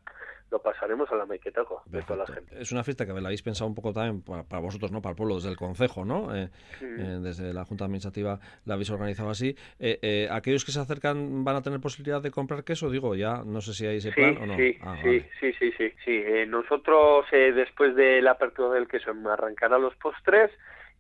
lo 0.54 0.62
pasaremos 0.62 1.12
a 1.12 1.16
la 1.16 1.26
Maiquetaco 1.26 1.82
de 1.88 2.04
toda 2.04 2.20
la 2.20 2.28
gente. 2.28 2.62
Es 2.62 2.72
una 2.72 2.84
fiesta 2.84 3.08
que 3.08 3.14
la 3.14 3.28
habéis 3.28 3.41
pensado 3.41 3.68
un 3.68 3.74
poco 3.74 3.91
también 3.91 4.22
para, 4.22 4.62
vosotros, 4.62 4.91
¿no? 4.91 5.01
Para 5.01 5.12
el 5.12 5.16
pueblo, 5.18 5.36
desde 5.36 5.49
el 5.49 5.58
Concejo, 5.58 6.06
¿no? 6.06 6.34
Eh, 6.36 6.47
eh, 6.80 7.20
desde 7.22 7.51
la 7.54 7.66
Junta 7.66 7.86
Administrativa 7.86 8.39
la 8.66 8.76
habéis 8.76 8.91
organizado 8.91 9.32
así. 9.32 9.56
Eh, 9.80 10.28
¿Aquellos 10.30 10.64
que 10.64 10.72
se 10.72 10.80
acercan 10.80 11.43
van 11.43 11.56
a 11.56 11.64
tener 11.64 11.80
posibilidad 11.80 12.22
de 12.22 12.30
comprar 12.30 12.64
queso? 12.64 12.91
Digo, 12.91 13.16
ya 13.16 13.41
no 13.43 13.62
sé 13.62 13.74
si 13.74 13.88
hay 13.88 13.97
ese 13.97 14.12
plan 14.12 14.38
o 14.38 14.45
no. 14.45 14.56
Sí, 14.56 14.78
ah, 14.82 14.95
sí, 15.01 15.26
sí, 15.39 15.54
sí, 15.54 15.72
sí, 15.76 15.91
sí. 16.06 16.24
nosotros, 16.47 17.26
después 17.32 17.95
de 17.95 18.22
la 18.22 18.32
apertura 18.32 18.76
del 18.76 18.88
queso, 18.88 19.12
arrancará 19.32 19.80
los 19.80 19.95
postres 19.95 20.51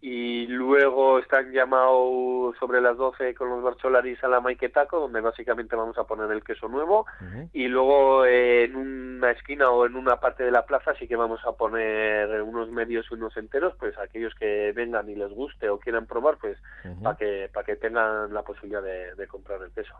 y 0.05 0.47
luego 0.47 1.17
están 1.17 1.53
llamados 1.53 2.53
sobre 2.59 2.81
las 2.81 2.97
12 2.97 3.33
con 3.35 3.49
los 3.49 3.63
barcholaris 3.63 4.21
a 4.21 4.27
la 4.27 4.41
Maiquetaco, 4.41 4.99
donde 4.99 5.21
básicamente 5.21 5.77
vamos 5.77 5.97
a 5.97 6.03
poner 6.03 6.29
el 6.29 6.43
queso 6.43 6.67
nuevo, 6.67 7.05
y 7.53 7.69
luego 7.69 8.25
en 8.25 8.75
una 8.75 9.31
esquina 9.31 9.69
o 9.69 9.85
en 9.85 9.95
una 9.95 10.19
parte 10.19 10.43
de 10.43 10.51
la 10.51 10.65
plaza 10.65 10.93
sí 10.99 11.07
que 11.07 11.15
vamos 11.15 11.39
a 11.45 11.53
poner 11.53 12.41
unos 12.41 12.69
medios 12.69 13.05
y 13.09 13.13
unos 13.13 13.37
enteros, 13.37 13.75
pues 13.79 13.97
aquellos 13.97 14.35
que 14.35 14.73
vengan 14.75 15.09
y 15.09 15.15
les 15.15 15.29
guste 15.29 15.69
o 15.69 15.79
quieran 15.79 16.05
probar, 16.05 16.37
pues 16.37 16.57
para 17.01 17.15
que 17.15 17.49
para 17.53 17.65
que 17.65 17.77
tengan 17.77 18.33
la 18.33 18.41
posibilidad 18.41 18.83
de, 18.83 19.25
comprar 19.27 19.61
el 19.63 19.71
queso. 19.71 19.93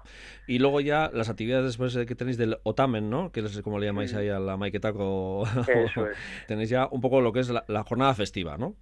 Y 0.48 0.60
luego 0.60 0.82
ya 0.82 1.12
las 1.14 1.30
actividades 1.30 1.66
después 1.66 1.98
que 2.06 2.16
tenéis 2.16 2.38
del 2.38 2.58
Otamen, 2.64 3.10
¿no? 3.10 3.32
Que 3.32 3.40
es 3.40 3.62
como 3.62 3.80
le 3.80 3.86
llamáis 3.86 4.14
ahí 4.16 4.28
a 4.28 4.42
la 4.42 4.58
Maiquetaco. 4.58 5.46
Eso 5.66 6.08
es. 6.08 6.18
tenéis 6.50 6.70
ya 6.70 6.90
un 6.92 7.00
poco 7.00 7.22
lo 7.22 7.32
que 7.32 7.40
es 7.40 7.50
la 7.50 7.84
jornada 7.84 8.14
festiva, 8.14 8.58
¿no? 8.58 8.76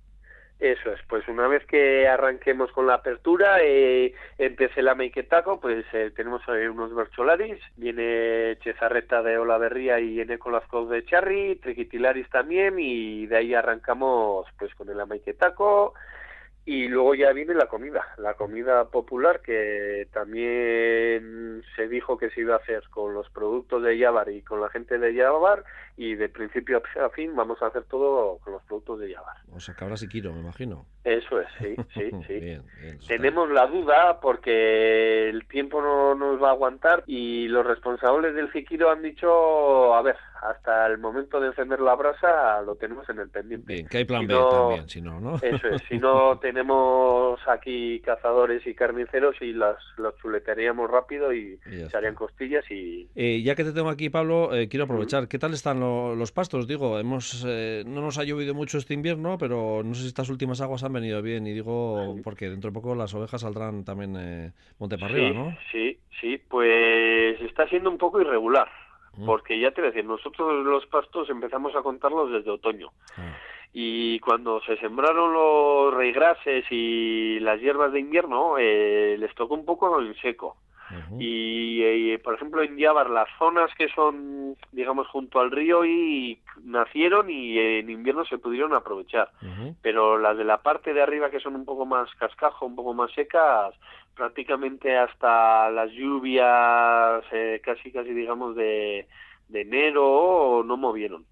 Eso 0.61 0.91
es, 0.91 0.99
pues 1.07 1.27
una 1.27 1.47
vez 1.47 1.65
que 1.65 2.07
arranquemos 2.07 2.71
con 2.71 2.85
la 2.85 2.93
apertura, 2.93 3.57
eh, 3.63 4.13
empecé 4.37 4.83
la 4.83 4.93
Meiketaco, 4.93 5.59
pues 5.59 5.83
eh, 5.91 6.11
tenemos 6.15 6.47
unos 6.47 6.93
bercholaris, 6.93 7.57
viene 7.77 8.59
Chezarreta 8.59 9.23
de 9.23 9.39
Olaverría 9.39 9.99
y 9.99 10.13
viene 10.13 10.37
con 10.37 10.53
las 10.53 10.63
de 10.87 11.03
Charri, 11.03 11.55
Triquitilaris 11.55 12.29
también, 12.29 12.75
y 12.77 13.25
de 13.25 13.37
ahí 13.37 13.55
arrancamos 13.55 14.45
pues 14.59 14.75
con 14.75 14.87
el 14.87 15.03
Meiketaco, 15.07 15.95
y 16.65 16.87
luego 16.87 17.15
ya 17.15 17.31
viene 17.33 17.55
la 17.55 17.65
comida, 17.65 18.05
la 18.17 18.35
comida 18.35 18.85
popular 18.85 19.41
que 19.41 20.07
también 20.13 21.63
se 21.75 21.87
dijo 21.87 22.17
que 22.17 22.29
se 22.29 22.41
iba 22.41 22.53
a 22.53 22.59
hacer 22.59 22.83
con 22.89 23.15
los 23.15 23.29
productos 23.29 23.81
de 23.81 23.97
Yabar 23.97 24.29
y 24.29 24.41
con 24.43 24.61
la 24.61 24.69
gente 24.69 24.99
de 24.99 25.13
Yabar 25.15 25.63
y 25.97 26.15
de 26.15 26.29
principio 26.29 26.81
a 27.03 27.09
fin 27.09 27.35
vamos 27.35 27.61
a 27.61 27.67
hacer 27.67 27.83
todo 27.85 28.37
con 28.43 28.53
los 28.53 28.63
productos 28.63 28.99
de 28.99 29.09
Yabar. 29.09 29.37
O 29.51 29.59
sea, 29.59 29.73
que 29.73 29.83
ahora 29.83 29.97
sí 29.97 30.07
quiero, 30.07 30.33
me 30.33 30.41
imagino. 30.41 30.85
Eso 31.03 31.41
es, 31.41 31.47
sí, 31.57 31.75
sí, 31.95 32.11
sí. 32.27 33.07
Tenemos 33.07 33.49
la 33.49 33.65
duda 33.65 34.19
porque 34.19 35.29
el 35.29 35.47
tiempo 35.47 35.81
no 35.81 36.13
nos 36.13 36.41
va 36.41 36.49
a 36.49 36.51
aguantar 36.51 37.03
y 37.07 37.47
los 37.47 37.65
responsables 37.65 38.35
del 38.35 38.49
Fiquiro 38.49 38.91
han 38.91 39.01
dicho, 39.01 39.95
a 39.95 40.01
ver, 40.03 40.17
hasta 40.41 40.87
el 40.87 40.97
momento 40.97 41.39
de 41.39 41.47
encender 41.47 41.79
la 41.79 41.95
brasa 41.95 42.61
lo 42.63 42.75
tenemos 42.75 43.07
en 43.09 43.19
el 43.19 43.29
pendiente. 43.29 43.73
Bien, 43.73 43.87
que 43.87 43.99
hay 43.99 44.05
plan 44.05 44.25
B 44.25 44.33
también, 44.33 44.89
si 44.89 45.01
no, 45.01 45.19
¿no? 45.19 45.35
Eso 45.35 45.67
es, 45.67 45.81
si 45.87 45.97
no 45.99 46.39
tenemos 46.39 47.39
aquí 47.47 47.99
cazadores 47.99 48.65
y 48.65 48.73
carniceros 48.73 49.35
y 49.41 49.53
las, 49.53 49.77
las 49.97 50.15
chuletearíamos 50.17 50.89
rápido 50.89 51.31
y, 51.33 51.59
se 51.63 51.95
harían 51.95 52.15
costillas 52.15 52.69
y... 52.71 53.07
Eh, 53.15 53.41
ya 53.43 53.55
que 53.55 53.63
te 53.63 53.71
tengo 53.71 53.89
aquí, 53.89 54.09
Pablo, 54.09 54.53
eh, 54.55 54.67
quiero 54.67 54.85
aprovechar, 54.85 55.27
¿qué 55.27 55.37
tal 55.37 55.53
están 55.53 55.79
los 55.79 56.31
pastos? 56.31 56.67
Digo, 56.67 56.97
hemos 56.97 57.45
eh, 57.47 57.83
no 57.85 58.01
nos 58.01 58.17
ha 58.17 58.23
llovido 58.23 58.55
mucho 58.55 58.79
este 58.79 58.95
invierno, 58.95 59.37
pero 59.37 59.83
no 59.83 59.93
sé 59.93 60.01
si 60.01 60.07
estas 60.07 60.29
últimas 60.29 60.59
aguas 60.61 60.83
han 60.83 60.93
venido 60.93 61.21
bien 61.21 61.45
y 61.45 61.53
digo, 61.53 62.15
porque 62.23 62.49
dentro 62.49 62.71
de 62.71 62.73
poco 62.73 62.95
las 62.95 63.13
ovejas 63.13 63.41
saldrán 63.41 63.85
también 63.85 64.53
monte 64.79 64.97
para 64.97 65.13
arriba, 65.13 65.29
¿no? 65.29 65.57
Sí, 65.71 65.99
sí, 66.19 66.41
pues 66.49 67.39
está 67.41 67.67
siendo 67.67 67.91
un 67.91 67.97
poco 67.99 68.19
irregular. 68.19 68.67
Porque 69.25 69.59
ya 69.59 69.71
te 69.71 69.81
decía, 69.81 70.03
nosotros 70.03 70.65
los 70.65 70.85
pastos 70.87 71.29
empezamos 71.29 71.75
a 71.75 71.81
contarlos 71.81 72.31
desde 72.31 72.49
otoño. 72.49 72.91
Ah. 73.17 73.37
Y 73.73 74.19
cuando 74.19 74.61
se 74.61 74.77
sembraron 74.77 75.33
los 75.33 75.93
reigrases 75.93 76.65
y 76.69 77.39
las 77.39 77.59
hierbas 77.61 77.93
de 77.93 77.99
invierno, 77.99 78.57
eh, 78.57 79.15
les 79.17 79.33
tocó 79.35 79.53
un 79.53 79.65
poco 79.65 80.01
en 80.01 80.13
seco. 80.15 80.57
Y, 81.19 82.17
por 82.17 82.33
ejemplo, 82.33 82.61
en 82.63 82.77
Yabar, 82.77 83.09
las 83.09 83.27
zonas 83.37 83.69
que 83.77 83.87
son, 83.89 84.55
digamos, 84.71 85.07
junto 85.07 85.39
al 85.39 85.51
río 85.51 85.85
y 85.85 86.39
nacieron 86.63 87.29
y 87.29 87.57
en 87.57 87.89
invierno 87.89 88.25
se 88.25 88.37
pudieron 88.37 88.73
aprovechar. 88.73 89.29
Pero 89.81 90.17
las 90.17 90.37
de 90.37 90.43
la 90.43 90.61
parte 90.61 90.93
de 90.93 91.01
arriba, 91.01 91.29
que 91.29 91.39
son 91.39 91.55
un 91.55 91.65
poco 91.65 91.85
más 91.85 92.13
cascajo, 92.15 92.65
un 92.65 92.75
poco 92.75 92.93
más 92.93 93.11
secas, 93.13 93.73
prácticamente 94.15 94.97
hasta 94.97 95.69
las 95.69 95.91
lluvias, 95.91 97.23
eh, 97.31 97.61
casi, 97.63 97.91
casi, 97.91 98.13
digamos, 98.13 98.55
de, 98.55 99.07
de 99.47 99.61
enero, 99.61 100.63
no 100.65 100.77
movieron. 100.77 101.25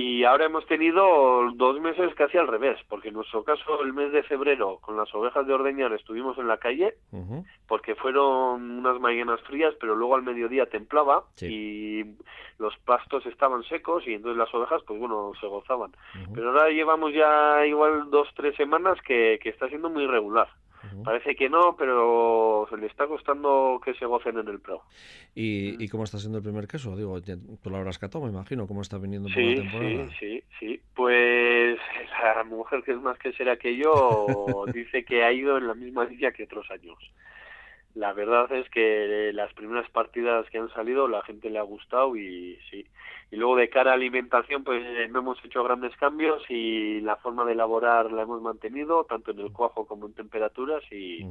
Y 0.00 0.22
ahora 0.22 0.44
hemos 0.44 0.64
tenido 0.66 1.50
dos 1.56 1.80
meses 1.80 2.14
casi 2.14 2.38
al 2.38 2.46
revés, 2.46 2.78
porque 2.88 3.08
en 3.08 3.14
nuestro 3.14 3.42
caso 3.42 3.82
el 3.82 3.92
mes 3.92 4.12
de 4.12 4.22
febrero 4.22 4.78
con 4.80 4.96
las 4.96 5.12
ovejas 5.12 5.44
de 5.44 5.52
ordeñar 5.52 5.92
estuvimos 5.92 6.38
en 6.38 6.46
la 6.46 6.58
calle, 6.58 6.94
porque 7.66 7.96
fueron 7.96 8.78
unas 8.78 9.00
mañanas 9.00 9.40
frías, 9.40 9.74
pero 9.80 9.96
luego 9.96 10.14
al 10.14 10.22
mediodía 10.22 10.66
templaba 10.66 11.24
y 11.40 12.04
los 12.60 12.76
pastos 12.84 13.26
estaban 13.26 13.64
secos 13.64 14.06
y 14.06 14.14
entonces 14.14 14.38
las 14.38 14.54
ovejas, 14.54 14.84
pues 14.86 15.00
bueno, 15.00 15.32
se 15.40 15.48
gozaban. 15.48 15.90
Pero 16.32 16.50
ahora 16.50 16.70
llevamos 16.70 17.12
ya 17.12 17.66
igual 17.66 18.08
dos, 18.08 18.28
tres 18.36 18.54
semanas 18.54 19.00
que, 19.04 19.40
que 19.42 19.48
está 19.48 19.66
siendo 19.66 19.90
muy 19.90 20.06
Parece 21.04 21.34
que 21.34 21.48
no, 21.48 21.76
pero 21.76 22.66
se 22.70 22.76
le 22.76 22.86
está 22.86 23.06
costando 23.06 23.80
que 23.84 23.94
se 23.94 24.06
gocen 24.06 24.38
en 24.38 24.48
el 24.48 24.60
pro. 24.60 24.82
¿Y, 25.34 25.82
¿Y, 25.82 25.88
cómo 25.88 26.04
está 26.04 26.18
siendo 26.18 26.38
el 26.38 26.44
primer 26.44 26.66
queso? 26.66 26.96
Digo, 26.96 27.20
tú 27.20 27.70
lo 27.70 27.76
habrás 27.76 27.98
catado, 27.98 28.24
me 28.24 28.30
imagino, 28.30 28.66
cómo 28.66 28.82
está 28.82 28.98
viniendo 28.98 29.28
por 29.28 29.42
la 29.42 29.54
temporada. 29.54 30.08
Sí, 30.10 30.16
sí, 30.18 30.44
sí. 30.58 30.80
Pues 30.94 31.78
la 32.36 32.44
mujer 32.44 32.82
que 32.82 32.92
es 32.92 33.00
más 33.00 33.18
que 33.18 33.32
será 33.32 33.56
que 33.56 33.76
yo 33.76 34.26
dice 34.72 35.04
que 35.04 35.24
ha 35.24 35.32
ido 35.32 35.58
en 35.58 35.66
la 35.66 35.74
misma 35.74 36.04
línea 36.04 36.32
que 36.32 36.44
otros 36.44 36.70
años. 36.70 36.98
La 37.94 38.12
verdad 38.12 38.52
es 38.52 38.68
que 38.70 39.30
las 39.32 39.52
primeras 39.54 39.88
partidas 39.90 40.48
que 40.50 40.58
han 40.58 40.72
salido 40.72 41.08
la 41.08 41.22
gente 41.22 41.50
le 41.50 41.58
ha 41.58 41.62
gustado 41.62 42.14
y 42.16 42.58
sí, 42.70 42.86
y 43.30 43.36
luego 43.36 43.56
de 43.56 43.68
cara 43.68 43.90
a 43.90 43.94
alimentación 43.94 44.64
pues 44.64 44.82
no 45.10 45.18
hemos 45.20 45.44
hecho 45.44 45.64
grandes 45.64 45.96
cambios 45.96 46.42
y 46.48 47.00
la 47.00 47.16
forma 47.16 47.44
de 47.44 47.52
elaborar 47.52 48.12
la 48.12 48.22
hemos 48.22 48.40
mantenido 48.40 49.04
tanto 49.04 49.32
en 49.32 49.40
el 49.40 49.52
cuajo 49.52 49.86
como 49.86 50.06
en 50.06 50.14
temperaturas 50.14 50.82
y 50.92 51.24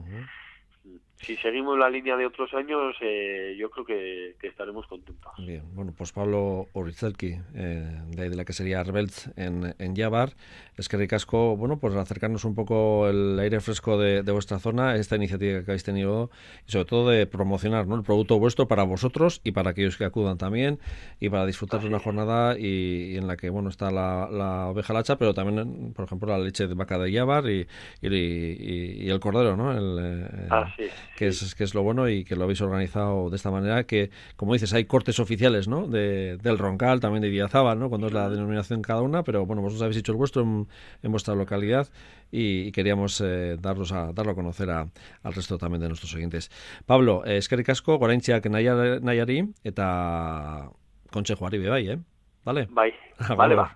si 1.19 1.35
seguimos 1.37 1.77
la 1.77 1.89
línea 1.89 2.15
de 2.15 2.25
otros 2.25 2.53
años, 2.53 2.95
eh, 3.01 3.55
yo 3.59 3.69
creo 3.71 3.85
que, 3.85 4.35
estaremos 4.47 4.85
contentos. 4.87 5.31
Bien, 5.39 5.63
bueno, 5.73 5.93
pues 5.97 6.11
Pablo 6.11 6.67
Orizelki, 6.73 7.35
eh, 7.55 8.01
de, 8.09 8.29
la 8.35 8.45
que 8.45 8.53
sería 8.53 8.83
Rebelz 8.83 9.29
en, 9.35 9.75
en 9.79 9.95
Yabar, 9.95 10.33
es 10.77 10.87
que 10.87 10.95
ricasco, 10.95 11.57
bueno, 11.57 11.79
pues 11.79 11.95
acercarnos 11.95 12.45
un 12.45 12.55
poco 12.55 13.09
el 13.09 13.37
aire 13.39 13.59
fresco 13.59 13.97
de, 13.97 14.21
vuestra 14.31 14.59
zona, 14.59 14.95
esta 14.95 15.15
iniciativa 15.15 15.63
que 15.63 15.71
habéis 15.71 15.83
tenido, 15.83 16.29
y 16.67 16.71
sobre 16.71 16.85
todo 16.85 17.09
de 17.09 17.25
promocionar 17.25 17.87
¿no? 17.87 17.95
el 17.95 18.03
producto 18.03 18.39
vuestro 18.39 18.67
para 18.67 18.83
vosotros 18.83 19.41
y 19.43 19.51
para 19.51 19.71
aquellos 19.71 19.97
que 19.97 20.05
acudan 20.05 20.37
también, 20.37 20.79
y 21.19 21.29
para 21.29 21.45
disfrutar 21.45 21.81
de 21.81 21.87
una 21.87 21.99
jornada 21.99 22.57
y, 22.57 23.17
en 23.17 23.27
la 23.27 23.37
que, 23.37 23.49
bueno, 23.49 23.69
está 23.69 23.91
la, 23.91 24.67
oveja 24.67 24.93
lacha, 24.93 25.17
pero 25.17 25.33
también, 25.33 25.93
por 25.93 26.05
ejemplo, 26.05 26.29
la 26.29 26.37
leche 26.37 26.67
de 26.67 26.75
vaca 26.75 26.99
de 26.99 27.11
Yabar 27.11 27.49
y, 27.49 27.67
y, 28.01 29.09
el 29.09 29.19
cordero, 29.19 29.57
¿no? 29.57 29.71
El, 29.71 29.97
eh, 29.99 30.47
ah, 30.51 30.73
sí 30.77 30.83
que 31.15 31.27
es, 31.27 31.55
que 31.55 31.63
es 31.63 31.73
lo 31.73 31.83
bueno 31.83 32.09
y 32.09 32.23
que 32.23 32.35
lo 32.35 32.43
habéis 32.43 32.61
organizado 32.61 33.29
de 33.29 33.35
esta 33.35 33.51
manera, 33.51 33.83
que 33.85 34.11
como 34.35 34.53
dices, 34.53 34.73
hay 34.73 34.85
cortes 34.85 35.19
oficiales, 35.19 35.67
¿no? 35.67 35.87
De, 35.87 36.37
del 36.37 36.57
Roncal, 36.57 36.99
también 36.99 37.21
de 37.21 37.29
Villazábal, 37.29 37.79
¿no? 37.79 37.89
Cuando 37.89 38.07
es 38.07 38.13
la 38.13 38.29
denominación 38.29 38.81
cada 38.81 39.01
una, 39.01 39.23
pero 39.23 39.45
bueno, 39.45 39.61
vosotros 39.61 39.83
habéis 39.83 39.97
hecho 39.97 40.11
el 40.11 40.17
vuestro 40.17 40.41
en, 40.41 40.67
vuestra 41.11 41.35
localidad 41.35 41.87
y, 42.31 42.71
queríamos 42.71 43.21
eh, 43.21 43.57
darlos 43.59 43.91
a, 43.91 44.11
darlo 44.13 44.33
a 44.33 44.35
conocer 44.35 44.69
a, 44.69 44.87
al 45.23 45.33
resto 45.33 45.57
también 45.57 45.81
de 45.81 45.87
nuestros 45.87 46.13
oyentes. 46.13 46.51
Pablo, 46.85 47.23
eh, 47.25 47.37
eskerrik 47.37 47.69
asko, 47.69 47.97
goraintziak 47.97 48.45
nahiari, 48.49 49.53
eta 49.63 50.69
kontsejoari 51.11 51.65
bai, 51.67 51.89
eh? 51.89 51.99
Vale? 52.45 52.67
Bai, 52.69 52.93
vale, 53.37 53.55
va. 53.55 53.71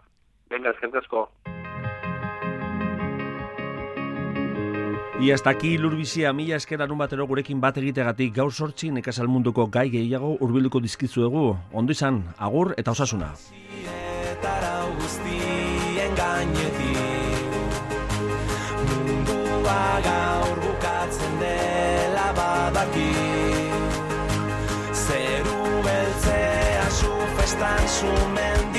Venga, 0.49 0.71
eskerrik 0.71 0.95
asko. 1.03 1.29
Y 5.21 5.29
hasta 5.29 5.51
aquí 5.51 5.77
lurbizia 5.77 6.33
mila 6.33 6.55
eskeran 6.55 6.91
un 6.91 6.97
batero 6.97 7.27
gurekin 7.27 7.59
bat 7.61 7.75
egitegatik 7.77 8.33
gaur 8.33 8.51
sortzi 8.51 8.87
nekazal 8.89 9.27
munduko 9.29 9.67
gai 9.69 9.91
gehiago 9.93 10.31
urbiluko 10.41 10.79
dizkizuegu. 10.81 11.43
Ondo 11.71 11.93
izan, 11.93 12.23
agur 12.39 12.73
eta 12.75 12.89
osasuna. 12.95 13.29
Mundua 18.89 19.83
gaur 20.07 20.57
bukatzen 20.65 21.37
dela 21.43 22.27
badaki 22.41 23.11
Zeru 25.05 25.61
beltzea 25.85 26.89
su 26.89 27.13
festan 27.37 27.87
su 27.99 28.70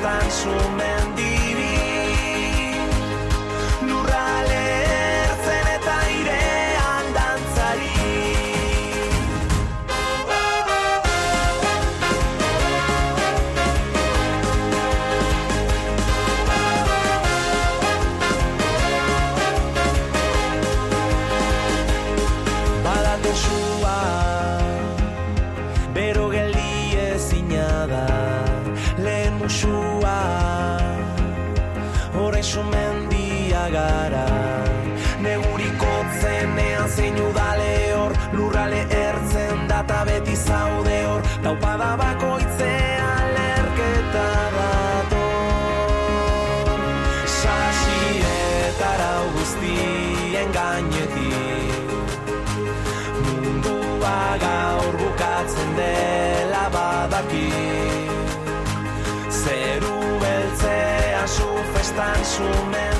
stanno 0.00 0.79
sumendia 32.50 33.68
gara. 33.70 34.26
Negurikotzenean 35.22 36.88
zein 36.96 37.20
udale 37.28 37.74
hor 37.94 38.12
Lurrale 38.32 38.80
ertzen 38.90 39.68
data 39.68 40.04
beti 40.08 40.36
zaude 40.36 40.98
hor. 41.06 41.22
Taupada 41.44 41.90
bakoitza 42.00 42.59
fancy 62.00 62.42
man 62.72 62.99